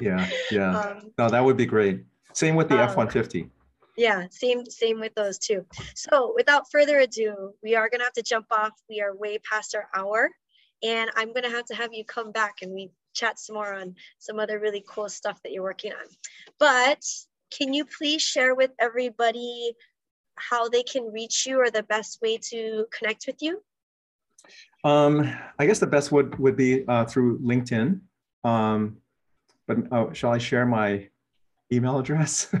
Yeah, 0.00 0.28
yeah. 0.50 0.78
um, 0.78 1.12
No, 1.18 1.28
that 1.28 1.44
would 1.44 1.56
be 1.56 1.66
great. 1.66 2.04
Same 2.32 2.54
with 2.54 2.68
the 2.68 2.74
Um, 2.74 2.90
F-150. 2.90 3.50
Yeah, 3.98 4.26
same 4.30 4.64
same 4.64 5.00
with 5.00 5.14
those 5.16 5.38
too 5.38 5.66
So 5.94 6.32
without 6.34 6.70
further 6.70 7.00
ado, 7.00 7.52
we 7.62 7.74
are 7.74 7.90
gonna 7.90 8.04
have 8.04 8.12
to 8.14 8.22
jump 8.22 8.46
off. 8.50 8.72
We 8.88 9.02
are 9.02 9.14
way 9.14 9.38
past 9.38 9.74
our 9.74 9.88
hour, 9.94 10.30
and 10.82 11.10
I'm 11.16 11.34
gonna 11.34 11.50
have 11.50 11.66
to 11.66 11.74
have 11.74 11.92
you 11.92 12.04
come 12.04 12.30
back 12.30 12.62
and 12.62 12.72
we 12.72 12.90
chat 13.12 13.38
some 13.40 13.54
more 13.54 13.74
on 13.74 13.96
some 14.20 14.38
other 14.38 14.60
really 14.60 14.84
cool 14.88 15.08
stuff 15.08 15.42
that 15.42 15.52
you're 15.52 15.64
working 15.64 15.92
on. 15.92 16.06
But 16.60 17.02
can 17.50 17.74
you 17.74 17.84
please 17.84 18.22
share 18.22 18.54
with 18.54 18.70
everybody 18.78 19.72
how 20.36 20.68
they 20.68 20.84
can 20.84 21.12
reach 21.12 21.44
you 21.46 21.60
or 21.60 21.70
the 21.70 21.82
best 21.82 22.22
way 22.22 22.38
to 22.50 22.86
connect 22.96 23.26
with 23.26 23.42
you? 23.42 23.60
Um, 24.84 25.28
I 25.58 25.66
guess 25.66 25.80
the 25.80 25.88
best 25.88 26.12
would 26.12 26.38
would 26.38 26.56
be 26.56 26.86
uh, 26.86 27.04
through 27.04 27.40
LinkedIn. 27.40 28.00
Um, 28.44 28.98
but 29.66 29.92
uh, 29.92 30.12
shall 30.12 30.30
I 30.30 30.38
share 30.38 30.64
my 30.64 31.08
email 31.72 31.98
address? 31.98 32.52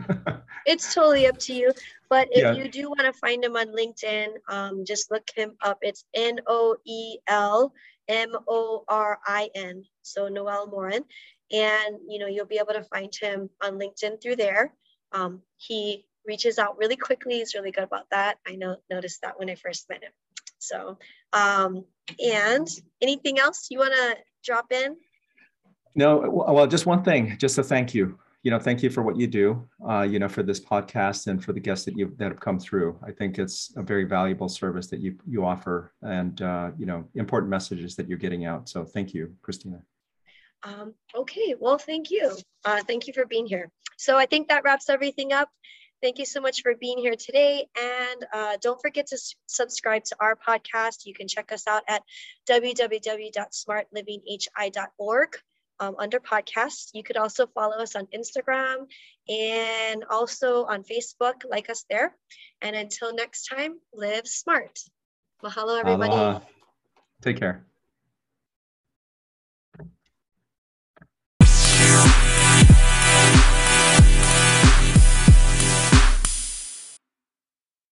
It's 0.66 0.92
totally 0.92 1.26
up 1.26 1.38
to 1.38 1.54
you. 1.54 1.72
But 2.10 2.28
if 2.30 2.42
Yeah. 2.42 2.52
you 2.52 2.68
do 2.68 2.88
want 2.90 3.00
to 3.00 3.12
find 3.14 3.42
him 3.42 3.56
on 3.56 3.68
LinkedIn, 3.68 4.28
um, 4.48 4.84
just 4.84 5.10
look 5.10 5.26
him 5.34 5.56
up. 5.62 5.78
It's 5.80 6.04
N 6.12 6.40
O 6.46 6.76
E 6.84 7.16
L 7.26 7.72
M 8.08 8.36
O 8.46 8.84
R 8.86 9.18
I 9.24 9.48
N. 9.54 9.84
So 10.02 10.28
Noel 10.28 10.66
Morin. 10.66 11.04
And 11.50 11.98
you 12.06 12.18
know, 12.18 12.26
you'll 12.26 12.44
be 12.46 12.58
able 12.58 12.74
to 12.74 12.84
find 12.84 13.14
him 13.14 13.48
on 13.62 13.78
LinkedIn 13.78 14.20
through 14.20 14.36
there. 14.36 14.74
Um, 15.12 15.40
he 15.56 16.04
reaches 16.26 16.58
out 16.58 16.76
really 16.76 16.96
quickly. 16.96 17.38
He's 17.38 17.54
really 17.54 17.70
good 17.70 17.84
about 17.84 18.10
that. 18.10 18.36
I 18.46 18.56
know 18.56 18.76
noticed 18.90 19.22
that 19.22 19.38
when 19.38 19.48
I 19.48 19.54
first 19.54 19.88
met 19.88 20.02
him. 20.02 20.12
So 20.58 20.98
um, 21.32 21.84
and 22.22 22.68
anything 23.00 23.38
else 23.38 23.68
you 23.70 23.78
want 23.78 23.94
to 23.94 24.16
drop 24.44 24.70
in? 24.70 24.96
No, 25.94 26.28
well, 26.30 26.66
just 26.66 26.84
one 26.84 27.02
thing, 27.02 27.36
just 27.38 27.56
a 27.56 27.62
thank 27.62 27.94
you. 27.94 28.18
You 28.42 28.52
know, 28.52 28.58
thank 28.58 28.82
you 28.82 28.90
for 28.90 29.02
what 29.02 29.16
you 29.16 29.26
do. 29.26 29.68
Uh, 29.86 30.02
you 30.02 30.18
know, 30.18 30.28
for 30.28 30.42
this 30.42 30.60
podcast 30.60 31.26
and 31.26 31.42
for 31.42 31.52
the 31.52 31.60
guests 31.60 31.84
that 31.86 31.96
you 31.96 32.14
that 32.18 32.30
have 32.30 32.40
come 32.40 32.58
through. 32.58 32.98
I 33.06 33.10
think 33.10 33.38
it's 33.38 33.72
a 33.76 33.82
very 33.82 34.04
valuable 34.04 34.48
service 34.48 34.86
that 34.88 35.00
you 35.00 35.16
you 35.26 35.44
offer, 35.44 35.92
and 36.02 36.40
uh, 36.40 36.70
you 36.78 36.86
know, 36.86 37.04
important 37.14 37.50
messages 37.50 37.96
that 37.96 38.08
you're 38.08 38.18
getting 38.18 38.44
out. 38.44 38.68
So, 38.68 38.84
thank 38.84 39.12
you, 39.12 39.34
Christina. 39.42 39.82
Um, 40.62 40.94
okay, 41.14 41.54
well, 41.58 41.78
thank 41.78 42.10
you. 42.10 42.36
Uh, 42.64 42.82
thank 42.82 43.06
you 43.06 43.12
for 43.12 43.26
being 43.26 43.46
here. 43.46 43.70
So 43.96 44.16
I 44.16 44.26
think 44.26 44.48
that 44.48 44.64
wraps 44.64 44.88
everything 44.88 45.32
up. 45.32 45.48
Thank 46.00 46.18
you 46.18 46.24
so 46.24 46.40
much 46.40 46.62
for 46.62 46.74
being 46.76 46.98
here 46.98 47.16
today. 47.16 47.66
And 47.76 48.24
uh, 48.32 48.56
don't 48.60 48.80
forget 48.80 49.08
to 49.08 49.16
s- 49.16 49.34
subscribe 49.46 50.04
to 50.04 50.14
our 50.20 50.36
podcast. 50.36 51.06
You 51.06 51.14
can 51.14 51.26
check 51.26 51.50
us 51.50 51.66
out 51.66 51.82
at 51.88 52.04
www.smartlivinghi.org 52.48 55.36
um, 55.80 55.94
under 55.98 56.20
podcasts. 56.20 56.90
You 56.92 57.02
could 57.02 57.16
also 57.16 57.46
follow 57.46 57.76
us 57.76 57.96
on 57.96 58.06
Instagram 58.06 58.86
and 59.28 60.04
also 60.10 60.64
on 60.64 60.82
Facebook, 60.82 61.42
like 61.48 61.70
us 61.70 61.84
there. 61.88 62.16
And 62.62 62.74
until 62.74 63.14
next 63.14 63.46
time, 63.46 63.78
live 63.92 64.26
smart. 64.26 64.78
Mahalo, 65.42 65.78
everybody. 65.78 66.12
Aloha. 66.12 66.40
Take 67.22 67.38
care. 67.38 67.64